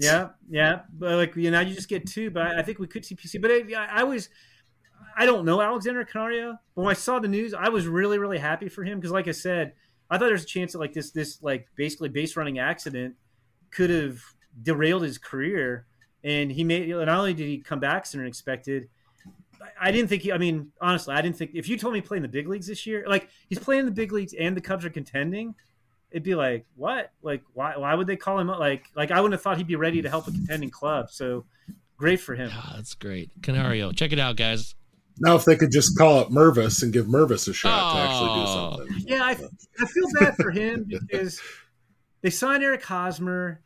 Yeah, 0.00 0.28
yeah, 0.48 0.80
but 0.98 1.16
like 1.16 1.36
you 1.36 1.50
know, 1.50 1.60
you 1.60 1.74
just 1.74 1.88
get 1.88 2.06
two. 2.06 2.30
But 2.30 2.46
I, 2.58 2.62
think 2.62 2.78
we 2.78 2.86
could 2.86 3.04
see 3.04 3.14
PC. 3.14 3.40
But 3.40 3.50
I, 3.50 4.00
I 4.00 4.04
was, 4.04 4.30
I 5.14 5.26
don't 5.26 5.44
know 5.44 5.60
Alexander 5.60 6.04
Canario, 6.06 6.56
but 6.74 6.82
when 6.82 6.90
I 6.90 6.94
saw 6.94 7.18
the 7.18 7.28
news, 7.28 7.52
I 7.52 7.68
was 7.68 7.86
really, 7.86 8.18
really 8.18 8.38
happy 8.38 8.70
for 8.70 8.82
him 8.82 8.98
because, 8.98 9.12
like 9.12 9.28
I 9.28 9.32
said, 9.32 9.74
I 10.08 10.16
thought 10.16 10.28
there's 10.28 10.44
a 10.44 10.46
chance 10.46 10.72
that 10.72 10.78
like 10.78 10.94
this, 10.94 11.10
this 11.10 11.42
like 11.42 11.68
basically 11.76 12.08
base 12.08 12.34
running 12.34 12.58
accident 12.58 13.14
could 13.70 13.90
have 13.90 14.22
derailed 14.62 15.02
his 15.02 15.18
career, 15.18 15.84
and 16.24 16.50
he 16.50 16.64
made. 16.64 16.88
Not 16.88 17.06
only 17.08 17.34
did 17.34 17.46
he 17.46 17.58
come 17.58 17.78
back 17.78 18.06
sooner 18.06 18.24
than 18.24 18.28
expected, 18.28 18.88
I 19.78 19.90
didn't 19.90 20.08
think 20.08 20.22
he. 20.22 20.32
I 20.32 20.38
mean, 20.38 20.72
honestly, 20.80 21.14
I 21.14 21.20
didn't 21.20 21.36
think 21.36 21.50
if 21.52 21.68
you 21.68 21.76
told 21.76 21.92
me 21.92 22.00
playing 22.00 22.22
the 22.22 22.28
big 22.28 22.48
leagues 22.48 22.66
this 22.66 22.86
year, 22.86 23.04
like 23.06 23.28
he's 23.50 23.58
playing 23.58 23.84
the 23.84 23.92
big 23.92 24.12
leagues 24.12 24.32
and 24.32 24.56
the 24.56 24.62
Cubs 24.62 24.86
are 24.86 24.90
contending. 24.90 25.54
It'd 26.10 26.22
be 26.22 26.34
like, 26.34 26.66
what? 26.76 27.12
Like, 27.22 27.42
why? 27.54 27.76
Why 27.76 27.94
would 27.94 28.06
they 28.06 28.16
call 28.16 28.38
him? 28.38 28.50
up? 28.50 28.58
Like, 28.58 28.86
like 28.94 29.10
I 29.10 29.20
wouldn't 29.20 29.34
have 29.34 29.42
thought 29.42 29.56
he'd 29.58 29.66
be 29.66 29.76
ready 29.76 30.02
to 30.02 30.08
help 30.08 30.26
a 30.28 30.30
contending 30.30 30.70
club. 30.70 31.10
So 31.10 31.44
great 31.96 32.20
for 32.20 32.34
him. 32.34 32.50
Ah, 32.52 32.72
that's 32.76 32.94
great. 32.94 33.30
Canario, 33.42 33.92
check 33.92 34.12
it 34.12 34.18
out, 34.18 34.36
guys. 34.36 34.74
Now, 35.18 35.36
if 35.36 35.44
they 35.44 35.56
could 35.56 35.70
just 35.70 35.98
call 35.98 36.18
up 36.18 36.28
Mervis 36.30 36.82
and 36.82 36.92
give 36.92 37.06
Mervis 37.06 37.46
a 37.48 37.52
shot 37.52 37.92
to 37.94 38.00
actually 38.00 38.30
Oh. 38.30 38.76
do 38.78 38.86
something. 38.88 39.04
Yeah, 39.06 39.22
I, 39.22 39.30
I 39.32 39.86
feel 39.86 40.06
bad 40.18 40.34
for 40.36 40.50
him 40.50 40.84
because 41.08 41.40
they 42.22 42.30
signed 42.30 42.62
Eric 42.62 42.82
Hosmer, 42.82 43.60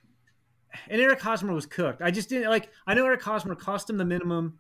and 0.89 1.01
Eric 1.01 1.21
Hosmer 1.21 1.53
was 1.53 1.67
cooked. 1.67 2.03
I 2.03 2.11
just 2.11 2.29
didn't 2.29 2.51
like. 2.51 2.71
I 2.89 2.95
know 2.95 3.07
Eric 3.07 3.23
Hosmer 3.23 3.55
cost 3.55 3.89
him 3.89 3.99
the 3.99 4.05
minimum, 4.05 4.59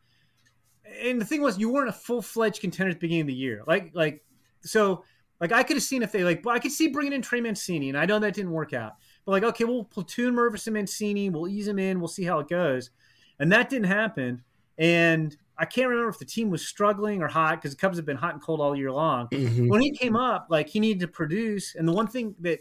and 1.03 1.20
the 1.20 1.24
thing 1.24 1.43
was, 1.43 1.59
you 1.59 1.68
weren't 1.72 1.89
a 1.89 1.93
full 1.93 2.22
fledged 2.22 2.61
contender 2.61 2.91
at 2.91 2.97
the 2.97 3.01
beginning 3.01 3.22
of 3.22 3.26
the 3.28 3.35
year. 3.35 3.62
Like, 3.66 3.91
like 3.95 4.22
so, 4.62 5.03
like 5.41 5.53
I 5.53 5.62
could 5.62 5.76
have 5.76 5.82
seen 5.82 6.03
if 6.03 6.12
they 6.12 6.24
like. 6.24 6.43
But 6.43 6.51
I 6.51 6.59
could 6.59 6.72
see 6.72 6.89
bringing 6.89 7.12
in 7.12 7.22
Trey 7.22 7.41
Mancini, 7.41 7.89
and 7.89 7.99
I 7.99 8.07
know 8.07 8.18
that 8.18 8.35
didn't 8.35 8.53
work 8.53 8.72
out. 8.72 8.95
But 9.24 9.32
like, 9.32 9.43
okay, 9.45 9.64
we'll 9.64 9.85
platoon 9.85 10.35
Mervis 10.35 10.66
and 10.66 10.74
Mancini. 10.74 11.30
We'll 11.30 11.49
ease 11.49 11.66
him 11.68 11.78
in. 11.78 11.99
We'll 11.99 12.09
see 12.09 12.24
how 12.24 12.39
it 12.41 12.49
goes, 12.49 12.91
and 13.39 13.51
that 13.53 13.68
didn't 13.70 13.87
happen. 13.87 14.43
And 14.78 15.37
I 15.57 15.64
can't 15.64 15.89
remember 15.89 16.09
if 16.11 16.18
the 16.18 16.24
team 16.24 16.51
was 16.51 16.66
struggling 16.66 17.22
or 17.22 17.28
hot 17.28 17.57
because 17.61 17.70
the 17.76 17.80
Cubs 17.80 17.97
have 17.97 18.05
been 18.07 18.16
hot 18.16 18.35
and 18.35 18.43
cold 18.43 18.61
all 18.61 18.74
year 18.74 18.91
long 18.91 19.28
Mhm. 19.28 19.68
when 19.68 19.80
he 19.80 19.93
came 19.93 20.16
up, 20.16 20.49
like 20.51 20.68
he 20.68 20.80
needed 20.80 21.01
to 21.01 21.09
produce, 21.09 21.74
and 21.76 21.87
the 21.87 21.93
one 21.93 22.07
thing 22.09 22.35
that 22.41 22.61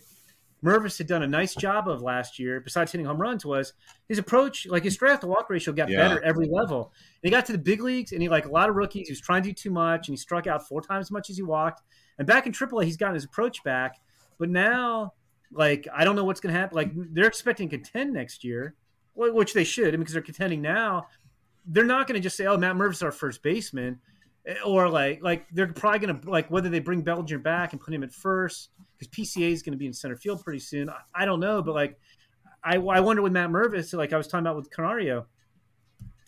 Mervis 0.64 0.98
had 0.98 1.08
done 1.08 1.24
a 1.24 1.28
nice 1.28 1.56
job 1.56 1.90
of 1.90 2.02
last 2.02 2.40
year, 2.40 2.62
besides 2.62 2.92
hitting 2.92 3.06
home 3.06 3.18
runs, 3.18 3.46
was 3.46 3.74
his 4.08 4.18
approach. 4.18 4.66
Like 4.66 4.84
his 4.84 5.02
off 5.02 5.20
the 5.20 5.28
walk 5.28 5.50
ratio 5.50 5.74
got 5.74 5.90
Yeah. 5.90 6.08
better 6.08 6.24
every 6.24 6.48
level. 6.48 6.94
And 7.22 7.30
he 7.30 7.32
got 7.32 7.46
to 7.48 7.52
the 7.52 7.58
big 7.58 7.82
leagues, 7.82 8.14
and 8.14 8.22
he 8.22 8.30
like 8.30 8.46
a 8.46 8.52
lot 8.52 8.70
of 8.70 8.76
rookies. 8.76 9.08
He 9.08 9.12
was 9.12 9.20
trying 9.20 9.44
to 9.44 9.50
do 9.50 9.54
too 9.54 9.72
much, 9.72 10.08
and 10.08 10.14
he 10.14 10.18
struck 10.18 10.48
out 10.48 10.66
four 10.66 10.80
times 10.82 11.08
as 11.08 11.12
much 11.12 11.30
as 11.30 11.36
he 11.36 11.44
walked. 11.44 11.82
And 12.18 12.28
back 12.28 12.46
in 12.46 12.52
AAA, 12.52 12.86
he's 12.86 12.98
gotten 12.98 13.16
his 13.16 13.26
approach 13.26 13.64
back. 13.64 14.00
But 14.40 14.50
now, 14.50 15.14
like 15.52 15.88
I 15.94 16.04
don't 16.04 16.16
know 16.16 16.24
what's 16.24 16.40
going 16.40 16.54
to 16.54 16.60
happen. 16.60 16.76
Like 16.76 16.92
they're 16.94 17.28
expecting 17.28 17.70
to 17.70 17.78
contend 17.78 18.14
next 18.14 18.44
year, 18.44 18.76
which 19.16 19.54
they 19.54 19.64
should, 19.64 19.88
I 19.88 19.92
mean, 19.92 20.02
because 20.02 20.14
they're 20.14 20.22
contending 20.22 20.62
now. 20.62 21.08
They're 21.66 21.86
not 21.86 22.08
going 22.08 22.16
to 22.16 22.24
just 22.24 22.36
say, 22.36 22.46
"Oh, 22.46 22.58
Matt 22.58 22.76
Mervis 22.76 22.94
is 22.94 23.04
our 23.04 23.12
first 23.12 23.42
baseman." 23.42 24.00
or 24.66 24.90
like 24.90 25.22
like 25.24 25.46
they're 25.52 25.68
probably 25.68 26.00
gonna 26.00 26.20
like 26.26 26.52
whether 26.52 26.70
they 26.70 26.80
bring 26.80 27.02
Bellinger 27.02 27.40
back 27.40 27.72
and 27.72 27.82
put 27.82 27.94
him 27.94 28.04
at 28.04 28.12
first 28.12 28.70
because 28.98 29.08
PCA 29.08 29.52
is 29.52 29.62
gonna 29.62 29.78
be 29.78 29.86
in 29.86 29.94
center 29.94 30.18
field 30.18 30.44
pretty 30.44 30.60
soon. 30.60 30.90
I, 30.90 31.00
I 31.16 31.26
don't 31.26 31.40
know, 31.40 31.62
but 31.62 31.74
like 31.74 31.98
I, 32.64 32.76
I 32.76 33.00
wonder 33.00 33.22
with 33.22 33.32
Matt 33.32 33.50
Mervis, 33.50 33.94
like 33.94 34.14
I 34.14 34.18
was 34.18 34.28
talking 34.28 34.46
about 34.46 34.56
with 34.58 34.70
Canario, 34.70 35.28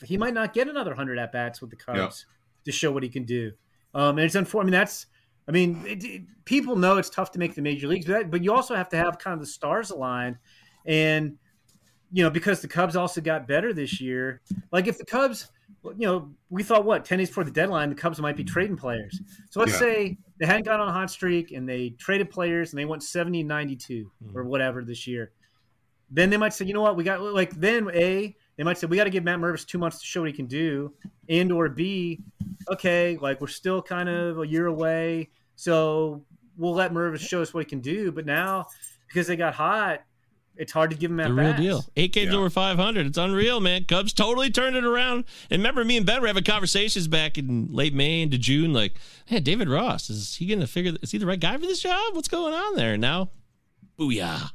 he 0.03 0.17
might 0.17 0.33
not 0.33 0.53
get 0.53 0.67
another 0.67 0.95
hundred 0.95 1.17
at 1.17 1.31
bats 1.31 1.61
with 1.61 1.69
the 1.69 1.75
Cubs 1.75 2.25
to 2.65 2.71
show 2.71 2.91
what 2.91 3.03
he 3.03 3.09
can 3.09 3.23
do. 3.23 3.51
Um, 3.93 4.17
and 4.17 4.25
it's 4.25 4.35
unfortunate. 4.35 4.69
I 4.69 4.71
mean, 4.71 4.79
that's 4.79 5.05
I 5.47 5.51
mean, 5.51 5.83
it, 5.85 6.03
it- 6.03 6.23
people 6.45 6.75
know 6.75 6.97
it's 6.97 7.09
tough 7.09 7.31
to 7.31 7.39
make 7.39 7.55
the 7.55 7.61
major 7.61 7.87
leagues, 7.87 8.05
but, 8.05 8.13
that, 8.13 8.31
but 8.31 8.43
you 8.43 8.53
also 8.53 8.75
have 8.75 8.89
to 8.89 8.97
have 8.97 9.17
kind 9.17 9.33
of 9.33 9.39
the 9.39 9.47
stars 9.47 9.89
aligned, 9.89 10.37
and 10.85 11.37
you 12.11 12.23
know 12.23 12.29
because 12.29 12.61
the 12.61 12.67
Cubs 12.67 12.95
also 12.95 13.21
got 13.21 13.47
better 13.47 13.73
this 13.73 13.99
year. 13.99 14.41
Like 14.71 14.87
if 14.87 14.97
the 14.97 15.05
Cubs 15.05 15.51
you 15.97 16.07
know, 16.07 16.31
we 16.49 16.63
thought 16.63 16.85
what 16.85 17.05
ten 17.05 17.19
days 17.19 17.29
before 17.29 17.43
the 17.43 17.51
deadline, 17.51 17.89
the 17.89 17.95
Cubs 17.95 18.19
might 18.19 18.35
be 18.35 18.43
trading 18.43 18.77
players. 18.77 19.19
So 19.49 19.59
let's 19.59 19.73
Yeah. 19.73 19.79
say 19.79 20.17
they 20.37 20.45
hadn't 20.45 20.65
got 20.65 20.79
on 20.79 20.87
a 20.87 20.91
hot 20.91 21.09
streak 21.11 21.51
and 21.51 21.67
they 21.67 21.91
traded 21.91 22.29
players 22.29 22.71
and 22.71 22.79
they 22.79 22.85
went 22.85 23.03
70 23.03 23.43
92 23.43 24.11
hmm. 24.23 24.37
or 24.37 24.43
whatever 24.43 24.83
this 24.83 25.07
year. 25.07 25.31
Then 26.09 26.29
they 26.29 26.37
might 26.37 26.53
say, 26.53 26.65
you 26.65 26.73
know 26.73 26.81
what, 26.81 26.95
we 26.95 27.03
got 27.03 27.21
like 27.21 27.51
then 27.59 27.89
a 27.93 28.35
they 28.57 28.63
might 28.63 28.77
say 28.77 28.87
we 28.87 28.95
got 28.97 29.03
to 29.05 29.09
give 29.09 29.23
Matt 29.23 29.39
Mervis 29.39 29.65
two 29.65 29.77
months 29.77 29.99
to 29.99 30.05
show 30.05 30.21
what 30.21 30.27
he 30.29 30.33
can 30.35 30.45
do, 30.47 30.93
and 31.29 31.51
or 31.51 31.69
b, 31.69 32.21
okay, 32.69 33.17
like 33.21 33.41
we're 33.41 33.47
still 33.47 33.81
kind 33.81 34.09
of 34.09 34.39
a 34.39 34.47
year 34.47 34.67
away, 34.67 35.29
so 35.55 36.23
we'll 36.57 36.73
let 36.73 36.93
Mervis 36.93 37.19
show 37.19 37.41
us 37.41 37.53
what 37.53 37.61
he 37.61 37.69
can 37.69 37.81
do. 37.81 38.11
But 38.11 38.25
now 38.25 38.67
because 39.07 39.27
they 39.27 39.35
got 39.35 39.53
hot, 39.53 40.01
it's 40.57 40.71
hard 40.71 40.89
to 40.91 40.97
give 40.97 41.11
him 41.11 41.19
at 41.19 41.27
The 41.27 41.33
real 41.33 41.53
deal. 41.53 41.85
Eight 41.95 42.11
games 42.13 42.31
Yeah. 42.31 42.37
over 42.39 42.49
500. 42.49 43.05
It's 43.05 43.17
unreal, 43.17 43.59
man. 43.59 43.83
Cubs 43.85 44.13
totally 44.13 44.49
turned 44.49 44.75
it 44.75 44.83
around. 44.85 45.25
And 45.49 45.59
remember, 45.59 45.83
me 45.85 45.97
and 45.97 46.05
Ben 46.05 46.21
were 46.21 46.27
having 46.27 46.43
conversations 46.43 47.07
back 47.07 47.37
in 47.37 47.67
late 47.71 47.93
May 47.93 48.21
into 48.21 48.37
June. 48.37 48.73
Like, 48.73 48.93
hey, 49.25 49.39
David 49.41 49.69
Ross, 49.69 50.09
is 50.09 50.35
he 50.35 50.47
going 50.47 50.59
to 50.61 50.67
figure, 50.67 50.93
is 51.01 51.11
he 51.11 51.17
the 51.17 51.25
right 51.25 51.39
guy 51.39 51.55
for 51.57 51.65
this 51.65 51.81
job? 51.81 52.15
What's 52.15 52.27
going 52.29 52.53
on 52.53 52.75
there? 52.75 52.93
And 52.93 53.01
now, 53.01 53.29
booyah. 53.99 54.51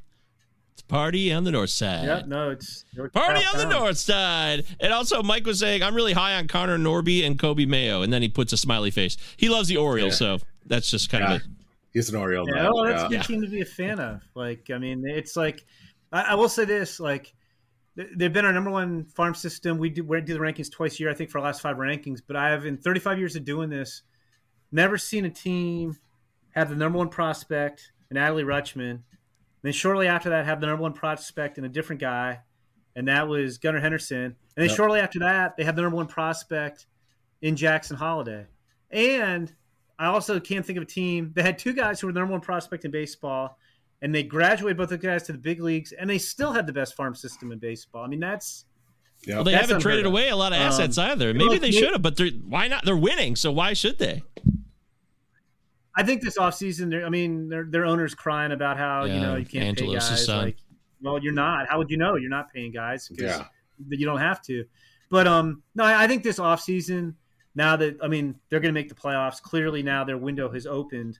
It's 0.90 0.96
party 0.96 1.32
on 1.32 1.44
the 1.44 1.50
north 1.52 1.70
side. 1.70 2.04
Yeah, 2.04 2.22
no, 2.26 2.50
it's 2.50 2.84
Party 3.12 3.44
on 3.52 3.58
the 3.58 3.66
north 3.66 3.96
side. 3.96 4.64
And 4.80 4.92
also, 4.92 5.22
Mike 5.22 5.46
was 5.46 5.60
saying, 5.60 5.82
I'm 5.84 5.94
really 5.94 6.12
high 6.12 6.34
on 6.34 6.48
Connor 6.48 6.78
Norby 6.78 7.24
and 7.24 7.38
Coby 7.38 7.66
Mayo. 7.66 8.02
And 8.02 8.12
then 8.12 8.22
he 8.22 8.28
puts 8.28 8.52
a 8.52 8.56
smiley 8.56 8.90
face. 8.90 9.16
He 9.36 9.48
loves 9.48 9.68
the 9.68 9.76
Orioles, 9.76 10.16
so 10.18 10.38
that's 10.66 10.90
just 10.90 11.08
kind 11.08 11.22
Yeah. 11.24 11.34
of 11.36 11.42
a. 11.42 11.44
He's 11.92 12.08
an 12.08 12.16
Oriole. 12.16 12.48
Yeah, 12.48 12.62
now. 12.62 12.70
well, 12.74 12.84
that's 12.84 13.00
Yeah. 13.02 13.06
a 13.06 13.08
good 13.10 13.22
team 13.24 13.42
to 13.42 13.48
be 13.48 13.60
a 13.60 13.64
fan 13.64 13.98
of. 14.00 14.20
Like, 14.34 14.70
I 14.72 14.78
mean, 14.78 15.04
it's 15.06 15.36
like, 15.36 15.64
I, 16.12 16.22
I 16.22 16.34
will 16.34 16.48
say 16.48 16.64
this: 16.64 16.98
like, 17.00 17.32
they've 17.96 18.32
been 18.32 18.44
our 18.44 18.52
number 18.52 18.70
one 18.70 19.04
farm 19.04 19.34
system. 19.34 19.78
We 19.78 19.90
do 19.90 20.02
we 20.04 20.20
do 20.20 20.34
the 20.34 20.40
rankings 20.40 20.70
twice 20.70 20.96
a 20.96 20.98
year, 21.04 21.10
I 21.10 21.14
think, 21.14 21.30
for 21.30 21.38
our 21.38 21.44
last 21.44 21.60
five 21.62 21.76
rankings. 21.76 22.20
But 22.26 22.36
I 22.36 22.50
have, 22.50 22.66
in 22.66 22.76
35 22.78 23.18
years 23.18 23.36
of 23.36 23.44
doing 23.44 23.70
this, 23.70 24.02
never 24.72 24.98
seen 24.98 25.24
a 25.24 25.30
team 25.30 25.96
have 26.50 26.68
the 26.70 26.76
number 26.76 26.98
one 26.98 27.08
prospect 27.08 27.92
in 28.10 28.16
Adley 28.16 28.44
Rutschman. 28.44 29.00
Then 29.62 29.72
shortly 29.72 30.06
after 30.06 30.30
that, 30.30 30.46
have 30.46 30.60
the 30.60 30.66
number 30.66 30.82
one 30.82 30.92
prospect 30.92 31.58
in 31.58 31.64
a 31.64 31.68
different 31.68 32.00
guy, 32.00 32.40
and 32.96 33.08
that 33.08 33.28
was 33.28 33.58
Gunnar 33.58 33.80
Henderson. 33.80 34.22
And 34.24 34.34
then 34.56 34.68
Yep. 34.68 34.76
shortly 34.76 35.00
after 35.00 35.18
that, 35.20 35.56
they 35.56 35.64
have 35.64 35.76
the 35.76 35.82
number 35.82 35.96
one 35.96 36.06
prospect 36.06 36.86
in 37.42 37.56
Jackson 37.56 37.96
Holliday. 37.96 38.46
And 38.90 39.52
I 39.98 40.06
also 40.06 40.40
can't 40.40 40.64
think 40.64 40.76
of 40.78 40.82
a 40.82 40.86
team 40.86 41.32
that 41.34 41.44
had 41.44 41.58
two 41.58 41.72
guys 41.74 42.00
who 42.00 42.06
were 42.06 42.12
the 42.12 42.20
number 42.20 42.32
one 42.32 42.40
prospect 42.40 42.84
in 42.84 42.90
baseball, 42.90 43.58
and 44.02 44.14
they 44.14 44.22
graduated 44.22 44.78
both 44.78 44.88
the 44.88 44.98
guys 44.98 45.24
to 45.24 45.32
the 45.32 45.38
big 45.38 45.60
leagues, 45.60 45.92
and 45.92 46.08
they 46.08 46.16
still 46.18 46.52
had 46.52 46.66
the 46.66 46.72
best 46.72 46.94
farm 46.96 47.14
system 47.14 47.52
in 47.52 47.58
baseball. 47.58 48.02
I 48.04 48.08
mean, 48.08 48.20
that's 48.20 48.64
Yeah. 49.26 49.34
Well, 49.34 49.44
they 49.44 49.52
That's 49.52 49.66
haven't 49.68 49.82
traded 49.82 50.06
away 50.06 50.30
a 50.30 50.36
lot 50.36 50.52
of 50.52 50.58
Um, 50.58 50.64
assets 50.68 50.96
either. 50.96 51.28
you 51.28 51.34
Maybe 51.34 51.50
know, 51.56 51.58
they 51.58 51.70
should 51.70 51.92
have, 51.92 52.00
but 52.00 52.16
they're 52.16 52.30
why 52.30 52.68
not? 52.68 52.86
They're 52.86 52.96
winning, 52.96 53.36
so 53.36 53.52
why 53.52 53.74
should 53.74 53.98
they? 53.98 54.22
I 55.96 56.02
think 56.02 56.22
this 56.22 56.38
offseason, 56.38 56.90
they're- 56.90 57.04
I 57.04 57.08
mean, 57.08 57.48
their 57.48 57.64
their 57.64 57.84
owners 57.84 58.14
crying 58.14 58.52
about 58.52 58.76
how 58.76 59.04
you 59.04 59.20
know 59.20 59.36
you 59.36 59.44
can't 59.46 59.64
Angelos' 59.78 60.08
pay 60.08 60.14
guys. 60.16 60.28
Like, 60.28 60.56
well, 61.02 61.18
you're 61.22 61.32
not. 61.32 61.68
How 61.68 61.78
would 61.78 61.90
you 61.90 61.96
know 61.96 62.16
you're 62.16 62.30
not 62.30 62.52
paying 62.52 62.72
guys? 62.72 63.08
Because 63.08 63.24
Yeah. 63.38 63.46
you 63.88 64.06
don't 64.06 64.20
have 64.20 64.40
to. 64.42 64.64
But 65.08 65.26
um, 65.26 65.62
no, 65.74 65.84
I 65.84 66.04
I 66.04 66.06
think 66.06 66.22
this 66.22 66.38
offseason, 66.38 67.14
now 67.54 67.74
that 67.76 67.96
I 68.02 68.08
mean 68.08 68.36
they're 68.48 68.60
going 68.60 68.72
to 68.74 68.78
make 68.80 68.88
the 68.88 68.94
playoffs. 68.94 69.42
Clearly 69.42 69.82
now 69.82 70.04
their 70.04 70.18
window 70.18 70.50
has 70.52 70.66
opened. 70.66 71.18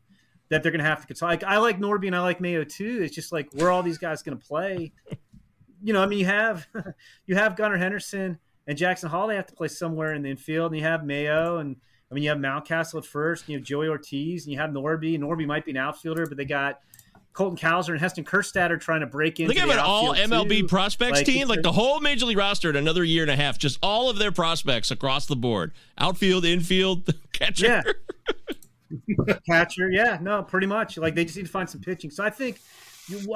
That 0.51 0.64
they're 0.64 0.73
going 0.73 0.83
to 0.83 0.89
have 0.89 1.01
to 1.01 1.07
consult. 1.07 1.31
Like 1.31 1.45
I 1.45 1.59
like 1.59 1.79
Norby 1.79 2.07
and 2.09 2.16
I 2.16 2.21
like 2.21 2.41
Mayo 2.41 2.64
too. 2.64 3.01
It's 3.03 3.14
just 3.14 3.31
like 3.33 3.49
where 3.53 3.68
are 3.68 3.71
all 3.71 3.83
these 3.85 3.99
guys 3.99 4.23
going 4.23 4.39
to 4.39 4.45
play? 4.47 4.93
You 5.83 5.95
know, 5.95 6.03
I 6.03 6.07
mean, 6.07 6.18
you 6.18 6.27
have 6.27 6.68
you 7.27 7.37
have 7.37 7.57
Gunnar 7.57 7.79
Henderson 7.79 8.39
and 8.66 8.77
Jackson 8.77 9.09
Hall. 9.09 9.27
They 9.29 9.37
have 9.37 9.47
to 9.47 9.55
play 9.55 9.68
somewhere 9.68 10.12
in 10.12 10.21
the 10.21 10.29
infield, 10.29 10.73
and 10.73 10.79
you 10.79 10.87
have 10.87 11.07
Mayo 11.07 11.57
and 11.57 11.77
I 12.11 12.14
mean, 12.14 12.24
you 12.24 12.30
have 12.30 12.38
Mountcastle 12.38 12.98
at 12.98 13.04
first, 13.04 13.44
and 13.44 13.50
you 13.50 13.58
have 13.58 13.64
Joey 13.64 13.88
Ortiz, 13.88 14.44
and 14.44 14.52
you 14.52 14.58
have 14.58 14.70
Norby. 14.70 15.18
Norby 15.18 15.46
might 15.46 15.64
be 15.64 15.70
an 15.70 15.76
outfielder, 15.76 16.26
but 16.26 16.36
they 16.36 16.44
got 16.44 16.80
Colton 17.32 17.56
Cowser 17.56 17.90
and 17.90 18.00
Heston 18.00 18.24
Kjerstad 18.24 18.70
are 18.70 18.76
trying 18.76 19.00
to 19.00 19.06
break 19.06 19.36
They 19.36 19.44
have 19.44 19.68
the 19.68 19.74
an 19.74 19.78
all 19.78 20.14
MLB 20.14 20.61
too. 20.61 20.66
prospects 20.66 21.18
Like, 21.18 21.26
team, 21.26 21.46
like 21.46 21.62
the 21.62 21.72
whole 21.72 22.00
major 22.00 22.26
league 22.26 22.36
roster 22.36 22.70
in 22.70 22.76
another 22.76 23.04
year 23.04 23.22
and 23.22 23.30
a 23.30 23.36
half, 23.36 23.56
just 23.58 23.78
all 23.82 24.11
of 24.11 24.18
their 24.18 24.32
prospects 24.32 24.90
across 24.90 25.26
the 25.26 25.36
board, 25.36 25.72
outfield, 25.96 26.44
infield, 26.44 27.08
catcher. 27.32 27.82
Yeah. 28.88 29.34
catcher. 29.48 29.88
Yeah, 29.88 30.18
no, 30.20 30.42
pretty 30.42 30.66
much. 30.66 30.98
Like 30.98 31.14
they 31.14 31.24
just 31.24 31.36
need 31.36 31.46
to 31.46 31.52
find 31.52 31.70
some 31.70 31.80
pitching. 31.80 32.11
So 32.11 32.24
I 32.24 32.30
think, 32.30 32.58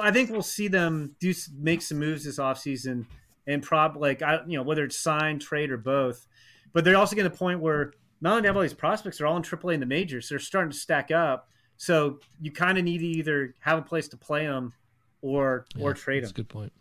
I 0.01 0.11
think 0.11 0.29
we'll 0.29 0.41
see 0.41 0.67
them 0.67 1.15
do 1.21 1.33
make 1.57 1.81
some 1.81 1.97
moves 1.99 2.25
this 2.25 2.37
offseason 2.37 3.05
and 3.47 3.63
probably 3.63 4.01
like 4.01 4.21
I, 4.21 4.41
you 4.45 4.57
know, 4.57 4.63
whether 4.63 4.83
it's 4.83 4.97
sign, 4.97 5.39
trade, 5.39 5.71
or 5.71 5.77
both. 5.77 6.27
But 6.73 6.83
they're 6.83 6.97
also 6.97 7.15
getting 7.15 7.31
to 7.31 7.33
the 7.33 7.39
point 7.39 7.61
where 7.61 7.93
not 8.25 8.31
only 8.31 8.41
do 8.41 8.47
have 8.47 8.55
all 8.57 8.61
these 8.61 8.73
prospects, 8.73 9.17
they're 9.17 9.27
all 9.27 9.37
in 9.37 9.43
AAA 9.43 9.75
in 9.75 9.79
the 9.79 9.85
majors. 9.85 10.27
So 10.27 10.35
they're 10.35 10.39
starting 10.39 10.71
to 10.71 10.77
stack 10.77 11.11
up. 11.11 11.47
So 11.77 12.19
you 12.41 12.51
kind 12.51 12.77
of 12.77 12.83
need 12.83 12.97
to 12.99 13.07
either 13.07 13.53
have 13.59 13.77
a 13.77 13.81
place 13.81 14.07
to 14.09 14.17
play 14.17 14.45
them 14.45 14.73
or 15.21 15.65
or 15.79 15.93
trade 15.93 16.23
That's 16.23 16.31
a 16.31 16.35
good 16.35 16.49
point. 16.49 16.73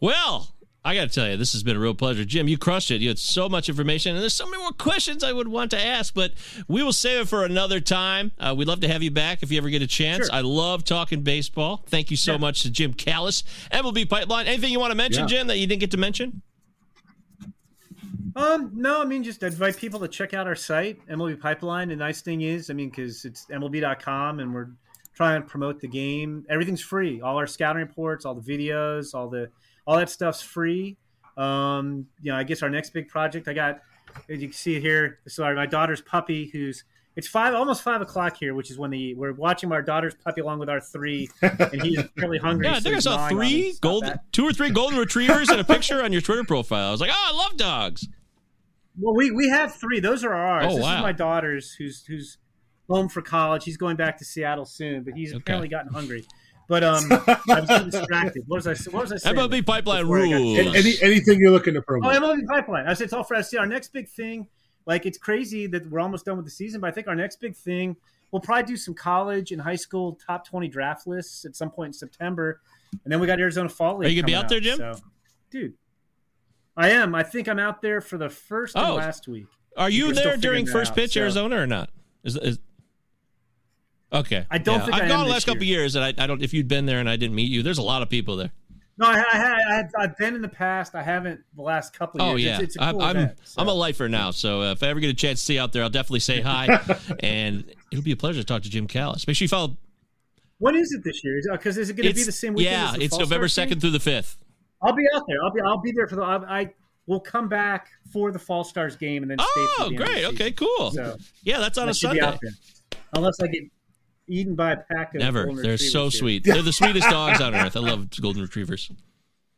Well, 0.00 0.54
I 0.84 0.94
got 0.96 1.08
to 1.08 1.14
tell 1.14 1.28
you, 1.30 1.36
this 1.36 1.52
has 1.52 1.62
been 1.62 1.76
a 1.76 1.80
real 1.80 1.94
pleasure. 1.94 2.24
Jim, 2.24 2.48
you 2.48 2.58
crushed 2.58 2.90
it. 2.90 3.00
You 3.00 3.08
had 3.08 3.18
so 3.18 3.48
much 3.48 3.68
information, 3.68 4.14
and 4.14 4.20
there's 4.22 4.34
so 4.34 4.46
many 4.46 4.58
more 4.62 4.72
questions 4.72 5.22
I 5.22 5.32
would 5.32 5.46
want 5.46 5.70
to 5.72 5.80
ask, 5.80 6.12
but 6.12 6.32
we 6.66 6.82
will 6.82 6.92
save 6.92 7.20
it 7.22 7.28
for 7.28 7.44
another 7.44 7.78
time. 7.78 8.32
Uh, 8.38 8.52
we'd 8.56 8.66
love 8.66 8.80
to 8.80 8.88
have 8.88 9.02
you 9.02 9.10
back 9.12 9.42
if 9.44 9.52
you 9.52 9.58
ever 9.58 9.70
get 9.70 9.80
a 9.80 9.86
chance. 9.86 10.26
Sure. 10.26 10.34
I 10.34 10.40
love 10.40 10.84
talking 10.84 11.22
baseball. 11.22 11.84
Thank 11.86 12.10
you 12.10 12.16
so 12.16 12.32
Yeah. 12.32 12.38
much 12.38 12.62
to 12.62 12.70
Jim 12.70 12.94
Callis, 12.94 13.44
MLB 13.70 14.04
Pipeline. 14.04 14.46
Anything 14.48 14.72
you 14.72 14.80
want 14.80 14.90
to 14.90 14.96
mention, 14.96 15.22
Yeah. 15.22 15.26
Jim, 15.38 15.46
that 15.46 15.58
you 15.58 15.66
didn't 15.68 15.80
get 15.80 15.92
to 15.92 15.96
mention? 15.98 16.42
Um, 18.34 18.70
no, 18.74 19.02
I 19.02 19.04
mean, 19.04 19.22
just 19.22 19.42
invite 19.42 19.76
people 19.76 20.00
to 20.00 20.08
check 20.08 20.32
out 20.34 20.46
our 20.46 20.54
site, 20.54 21.06
MLB 21.08 21.40
Pipeline. 21.40 21.88
The 21.88 21.96
nice 21.96 22.22
thing 22.22 22.42
is, 22.42 22.70
I 22.70 22.72
mean, 22.72 22.88
because 22.88 23.24
it's 23.24 23.46
MLB.com 23.46 24.40
and 24.40 24.54
we're 24.54 24.70
trying 25.14 25.42
to 25.42 25.48
promote 25.48 25.80
the 25.80 25.88
game. 25.88 26.44
Everything's 26.48 26.80
free. 26.80 27.20
All 27.20 27.36
our 27.36 27.46
scouting 27.46 27.82
reports, 27.82 28.24
all 28.24 28.34
the 28.34 28.40
videos, 28.40 29.14
all 29.14 29.28
the 29.28 29.50
all 29.86 29.96
that 29.98 30.10
stuff's 30.10 30.40
free. 30.40 30.96
Um, 31.36 32.06
you 32.22 32.32
know, 32.32 32.38
I 32.38 32.44
guess 32.44 32.62
our 32.62 32.70
next 32.70 32.90
big 32.90 33.08
project, 33.08 33.48
I 33.48 33.54
got, 33.54 33.80
as 34.28 34.40
you 34.40 34.48
can 34.48 34.52
see 34.52 34.76
it 34.76 34.80
here, 34.80 35.18
this 35.24 35.34
is 35.34 35.38
our, 35.38 35.54
my 35.54 35.66
daughter's 35.66 36.00
puppy 36.00 36.50
who's 36.52 36.84
It's 37.16 37.26
five, 37.26 37.54
almost 37.54 37.82
five 37.82 38.00
o'clock 38.00 38.36
here, 38.38 38.54
which 38.54 38.70
is 38.70 38.78
when 38.78 38.90
the 38.90 39.14
we're 39.14 39.32
watching 39.32 39.72
our 39.72 39.82
daughter's 39.82 40.14
puppy 40.14 40.40
along 40.40 40.58
with 40.58 40.68
our 40.70 40.80
three, 40.80 41.28
and 41.42 41.82
he's 41.82 41.98
really 42.16 42.38
hungry. 42.38 42.66
Yeah, 42.66 42.72
I 42.72 42.78
so 42.78 42.82
think 42.82 42.96
I 42.96 42.98
saw 43.00 43.16
gnawing 43.16 43.32
on 43.34 43.40
me. 43.40 43.50
three 43.50 43.72
Stop 43.72 43.82
gold, 43.82 44.04
two 44.32 44.44
or 44.46 44.52
three 44.52 44.70
golden 44.70 44.98
retrievers 44.98 45.50
and 45.50 45.60
a 45.60 45.64
picture 45.64 46.02
on 46.02 46.12
your 46.12 46.22
Twitter 46.22 46.44
profile. 46.44 46.88
I 46.88 46.90
was 46.90 47.00
like, 47.00 47.10
oh, 47.12 47.30
I 47.34 47.36
love 47.36 47.56
dogs. 47.56 48.08
Well, 48.98 49.14
we 49.14 49.30
we 49.30 49.48
have 49.48 49.74
three. 49.74 50.00
Those 50.00 50.22
are 50.24 50.34
ours. 50.34 50.66
Oh, 50.68 50.74
this 50.76 50.82
wow. 50.84 50.96
is 50.96 51.02
my 51.02 51.12
daughter's, 51.12 51.72
who's 51.72 52.04
who's 52.06 52.38
home 52.88 53.08
for 53.08 53.22
college. 53.22 53.64
He's 53.64 53.76
going 53.76 53.96
back 53.96 54.18
to 54.18 54.24
Seattle 54.24 54.64
soon, 54.66 55.02
but 55.02 55.14
he's 55.14 55.30
Okay. 55.30 55.38
apparently 55.38 55.68
gotten 55.68 55.92
hungry. 55.92 56.26
But 56.68 56.84
um, 56.84 57.04
I'm 57.48 57.64
getting 57.66 57.90
distracted. 57.90 58.44
What 58.46 58.64
was 58.64 58.66
I? 58.66 58.90
What 58.90 59.02
was 59.02 59.12
I 59.12 59.16
saying? 59.16 59.36
MLB 59.36 59.64
pipeline 59.66 60.02
before 60.02 60.16
rules. 60.18 60.58
Any, 60.58 60.76
any- 60.76 60.94
anything 61.02 61.38
you're 61.40 61.50
looking 61.50 61.74
to 61.74 61.82
promote? 61.82 62.14
Oh, 62.14 62.18
promote? 62.18 62.38
MLB 62.38 62.46
pipeline. 62.48 62.86
I 62.86 62.94
said 62.94 63.04
it's 63.04 63.12
all 63.12 63.24
for 63.24 63.40
SC. 63.42 63.56
Our 63.58 63.66
next 63.66 63.92
big 63.92 64.08
thing, 64.08 64.46
like 64.86 65.06
it's 65.06 65.18
crazy 65.18 65.66
that 65.68 65.90
we're 65.90 66.00
almost 66.00 66.24
done 66.26 66.36
with 66.36 66.44
the 66.46 66.50
season, 66.52 66.80
but 66.80 66.88
I 66.88 66.90
think 66.90 67.08
our 67.08 67.14
next 67.14 67.40
big 67.40 67.56
thing, 67.56 67.96
we'll 68.30 68.40
probably 68.40 68.64
do 68.64 68.76
some 68.76 68.94
college 68.94 69.52
and 69.52 69.60
high 69.62 69.76
school 69.76 70.18
top 70.26 70.46
twenty 70.46 70.68
draft 70.68 71.06
lists 71.06 71.44
at 71.44 71.56
some 71.56 71.70
point 71.70 71.88
in 71.88 71.92
September, 71.94 72.60
and 73.04 73.12
then 73.12 73.20
we 73.20 73.26
got 73.26 73.40
Arizona 73.40 73.68
Fall 73.68 73.98
League. 73.98 74.08
Are 74.08 74.10
you 74.10 74.22
gonna 74.22 74.26
be 74.26 74.34
out 74.34 74.48
there, 74.48 74.60
Jim? 74.60 74.76
So, 74.78 74.92
dude, 75.50 75.74
I 76.76 76.90
am. 76.90 77.14
I 77.14 77.22
think 77.22 77.48
I'm 77.48 77.58
out 77.58 77.82
there 77.82 78.00
for 78.00 78.16
the 78.18 78.30
first 78.30 78.74
and 78.76 78.86
Oh. 78.86 78.94
last 78.94 79.28
week. 79.28 79.46
Are 79.76 79.90
you 79.90 80.08
We're 80.08 80.14
there 80.14 80.36
during 80.36 80.66
first 80.66 80.92
out, 80.92 80.96
pitch 80.96 81.12
so- 81.14 81.20
Arizona 81.20 81.56
or 81.56 81.66
not? 81.66 81.90
Is, 82.24 82.36
is 82.36 82.58
okay? 84.12 84.46
I 84.50 84.58
don't 84.58 84.78
Yeah. 84.80 84.84
think 84.86 84.96
I've 84.96 85.02
I 85.04 85.08
gone 85.08 85.24
the 85.26 85.30
last 85.32 85.46
couple 85.46 85.62
year. 85.64 85.80
years, 85.80 85.96
and 85.96 86.04
I, 86.04 86.14
I 86.22 86.26
don't. 86.26 86.42
If 86.42 86.52
you'd 86.54 86.68
been 86.68 86.86
there 86.86 86.98
and 87.00 87.08
I 87.08 87.16
didn't 87.16 87.34
meet 87.34 87.50
you, 87.50 87.62
there's 87.62 87.78
a 87.78 87.82
lot 87.82 88.02
of 88.02 88.08
people 88.10 88.36
there. 88.36 88.50
No, 88.98 89.06
I, 89.06 89.14
I, 89.18 89.22
I, 89.22 89.78
I've- 89.78 89.88
I've 89.98 90.16
been 90.18 90.34
in 90.34 90.42
the 90.42 90.48
past. 90.48 90.94
I 90.94 91.02
haven't 91.02 91.40
the 91.56 91.62
last 91.62 91.94
couple 91.98 92.20
of 92.20 92.28
Oh 92.28 92.36
years. 92.36 92.58
yeah, 92.58 92.64
it's, 92.64 92.76
it's 92.76 92.84
cool 92.90 93.00
I'm, 93.02 93.16
event, 93.16 93.38
so. 93.42 93.60
I'm 93.62 93.68
a 93.68 93.72
lifer 93.72 94.08
now, 94.08 94.30
so 94.30 94.60
uh, 94.62 94.72
if 94.72 94.82
I 94.82 94.88
ever 94.88 95.00
get 95.00 95.08
a 95.10 95.14
chance 95.14 95.40
to 95.40 95.44
see 95.46 95.54
you 95.54 95.60
out 95.62 95.72
there, 95.72 95.82
I'll 95.82 95.90
definitely 95.90 96.20
say 96.20 96.40
hi, 96.42 96.78
and 97.20 97.64
it'll 97.90 98.04
be 98.04 98.12
a 98.12 98.16
pleasure 98.16 98.40
to 98.40 98.46
talk 98.46 98.62
to 98.62 98.70
Jim 98.70 98.86
Callis. 98.86 99.26
Make 99.26 99.36
sure 99.36 99.44
you 99.44 99.48
follow. 99.48 99.76
What 100.58 100.76
is 100.76 100.92
it 100.92 101.02
this 101.02 101.24
year? 101.24 101.40
Because 101.50 101.76
is 101.78 101.90
it 101.90 101.94
going 101.96 102.08
to 102.08 102.14
be 102.14 102.22
the 102.22 102.30
same 102.30 102.54
weekend? 102.54 102.98
yeah, 102.98 103.04
it's 103.04 103.18
November 103.18 103.48
second 103.48 103.80
through 103.80 103.90
the 103.90 103.98
fifth. 104.00 104.36
I'll 104.82 104.92
be 104.94 105.04
out 105.14 105.22
there. 105.28 105.36
I'll 105.44 105.52
be 105.52 105.60
I'll 105.60 105.78
be 105.80 105.92
there 105.92 106.06
for 106.08 106.16
the. 106.16 106.22
I, 106.22 106.60
I 106.60 106.74
will 107.06 107.20
come 107.20 107.48
back 107.48 107.88
for 108.12 108.30
the 108.32 108.38
Fall 108.38 108.64
Stars 108.64 108.96
game 108.96 109.22
and 109.22 109.30
then 109.30 109.38
stay. 109.38 109.46
Oh, 109.56 109.74
for 109.84 109.90
the 109.90 109.96
great. 109.96 110.24
Okay, 110.26 110.52
cool. 110.52 110.90
So 110.92 111.16
Yeah, 111.42 111.58
that's 111.58 111.78
on 111.78 111.88
I 111.88 111.90
a 111.90 111.94
Sunday. 111.94 112.38
unless 113.14 113.40
I 113.40 113.46
get 113.48 113.62
eaten 114.28 114.54
by 114.54 114.72
a 114.72 114.76
pack 114.76 115.14
of 115.14 115.20
Never. 115.20 115.50
They're 115.54 115.76
so 115.76 116.04
here. 116.04 116.10
sweet. 116.10 116.44
They're 116.44 116.62
the 116.62 116.72
sweetest 116.72 117.08
dogs 117.10 117.40
on 117.40 117.54
earth. 117.54 117.76
I 117.76 117.80
love 117.80 118.08
golden 118.20 118.42
retrievers. 118.42 118.90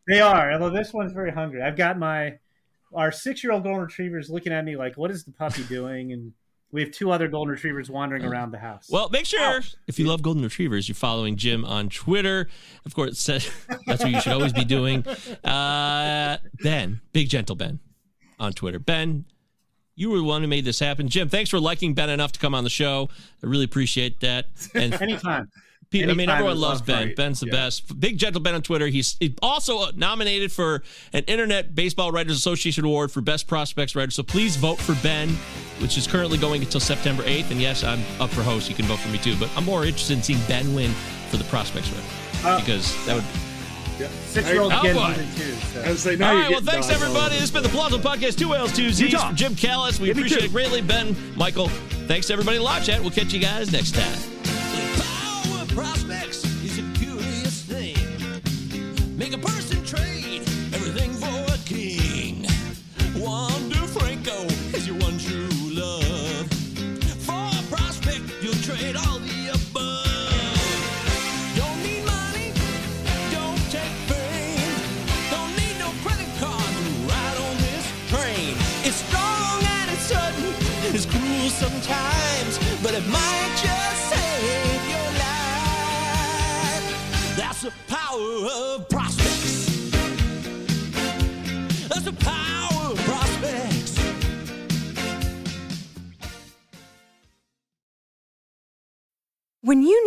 They 0.09 0.21
are. 0.21 0.53
Although 0.53 0.71
this 0.71 0.93
one's 0.93 1.13
very 1.13 1.31
hungry. 1.33 1.63
I've 1.63 1.77
got 1.77 1.99
my 1.99 2.39
our 2.95 3.11
six 3.11 3.43
year 3.43 3.53
old 3.53 3.63
golden 3.65 3.83
retrievers 3.83 4.31
looking 4.31 4.53
at 4.53 4.65
me 4.65 4.77
like, 4.77 4.97
"What 4.97 5.11
is 5.11 5.25
the 5.25 5.33
puppy 5.33 5.65
doing?" 5.65 6.13
And 6.13 6.33
we 6.75 6.83
have 6.83 6.91
two 6.91 7.13
other 7.13 7.29
golden 7.29 7.53
retrievers 7.53 7.89
wandering 7.89 8.25
around 8.25 8.51
the 8.51 8.59
house. 8.59 8.89
Well, 8.91 9.09
make 9.09 9.27
sure 9.27 9.61
if 9.87 10.01
you 10.01 10.07
love 10.07 10.23
golden 10.23 10.43
retrievers, 10.43 10.89
you're 10.89 10.97
following 10.97 11.37
Jim 11.37 11.65
on 11.65 11.89
Twitter. 11.89 12.49
Of 12.85 12.97
course, 12.97 13.25
that's 13.27 13.49
what 13.87 14.11
you 14.11 14.21
should 14.21 14.33
always 14.33 14.53
be 14.53 14.65
doing. 14.65 15.07
Uh, 15.45 16.39
ben, 16.65 17.01
Big 17.13 17.29
Gentle 17.29 17.55
Ben, 17.55 17.79
on 18.41 18.53
Twitter. 18.55 18.81
Ben, 18.81 19.25
you 19.95 20.11
were 20.11 20.19
the 20.19 20.25
one 20.25 20.43
who 20.43 20.49
made 20.49 20.65
this 20.65 20.81
happen. 20.81 21.09
Jim, 21.09 21.29
thanks 21.29 21.49
for 21.49 21.61
liking 21.61 21.95
Ben 21.95 22.11
enough 22.11 22.33
to 22.33 22.41
come 22.41 22.57
on 22.57 22.65
the 22.65 22.71
show. 22.71 23.09
I 23.41 23.47
really 23.47 23.65
appreciate 23.65 24.19
that. 24.21 24.47
And 24.75 24.93
anytime. 25.01 25.53
Pete, 26.01 26.11
I 26.11 26.15
mean, 26.15 26.29
everyone 26.29 26.59
loves 26.59 26.83
Ben. 26.83 27.09
fight. 27.09 27.17
Ben's 27.17 27.41
the 27.41 27.47
Yeah. 27.47 27.53
best. 27.53 28.01
Big 28.01 28.19
Gentle 28.19 28.41
Ben 28.41 28.55
on 28.55 28.63
Twitter. 28.63 28.87
He's 28.89 29.17
he's 29.21 29.33
also 29.43 29.91
nominated 29.93 30.51
for 30.53 30.83
an 31.13 31.25
Internet 31.27 31.75
Baseball 31.75 32.11
Writers 32.13 32.37
Association 32.37 32.85
Award 32.85 33.11
for 33.13 33.21
Best 33.21 33.47
Prospects 33.47 33.95
Writer. 33.95 34.11
So 34.11 34.23
please 34.23 34.57
vote 34.57 34.81
for 34.81 34.95
Ben, 34.97 35.29
which 35.79 35.97
is 35.97 36.07
currently 36.07 36.39
going 36.39 36.63
until 36.63 36.81
September 36.81 37.23
8th. 37.25 37.51
And 37.51 37.61
yes, 37.61 37.85
I'm 37.85 38.01
up 38.21 38.31
for 38.31 38.43
host. 38.43 38.69
You 38.69 38.75
can 38.75 38.87
vote 38.87 38.99
for 38.99 39.09
me 39.09 39.19
too. 39.19 39.37
But 39.37 39.51
I'm 39.57 39.65
more 39.65 39.85
interested 39.85 40.17
in 40.17 40.23
seeing 40.23 40.41
Ben 40.49 40.75
win 40.75 40.93
for 41.31 41.37
the 41.37 41.45
Prospects 41.45 41.89
Writer 41.91 42.49
Uh, 42.49 42.59
because 42.61 42.95
that 43.07 43.15
would. 43.17 43.25
Yeah. 44.01 44.09
Six 44.27 44.49
year 44.49 44.61
old 44.61 44.73
Oh, 44.73 44.81
kids 44.83 44.99
boy. 44.99 45.15
too. 45.37 45.55
So. 45.73 45.83
I 45.83 45.91
was 45.91 46.01
say, 46.03 46.17
now 46.17 46.31
All. 46.33 46.51
Well, 46.51 46.61
thanks 46.63 46.89
dogs 46.89 46.91
everybody. 46.91 47.17
over 47.17 47.29
This 47.29 47.37
the 47.37 47.41
has 47.41 47.51
been 47.53 47.63
the 47.63 47.69
Pallazzo 47.69 48.03
Podcast. 48.03 48.37
Two 48.37 48.53
L's, 48.53 48.73
two 48.73 48.91
Z's. 48.91 49.15
From 49.15 49.37
Jim 49.37 49.55
Callis. 49.55 50.01
We 50.01 50.09
Give 50.09 50.17
appreciate 50.19 50.43
it 50.45 50.51
greatly. 50.53 50.81
Ben, 50.81 51.15
Michael. 51.37 51.69
Thanks 52.09 52.29
everybody 52.31 52.57
in 52.57 52.65
live 52.65 52.85
chat. 52.85 53.01
We'll 53.01 53.13
catch 53.13 53.33
you 53.33 53.39
guys 53.39 53.71
next 53.71 53.95
time. 53.95 54.34
Prospects 55.75 56.45
is 56.63 56.79
a 56.79 56.83
curious 56.97 57.63
thing. 57.63 57.97
Make 59.19 59.33
a 59.33 59.39
person 59.39 59.64
power 88.15 88.47
of 88.77 88.94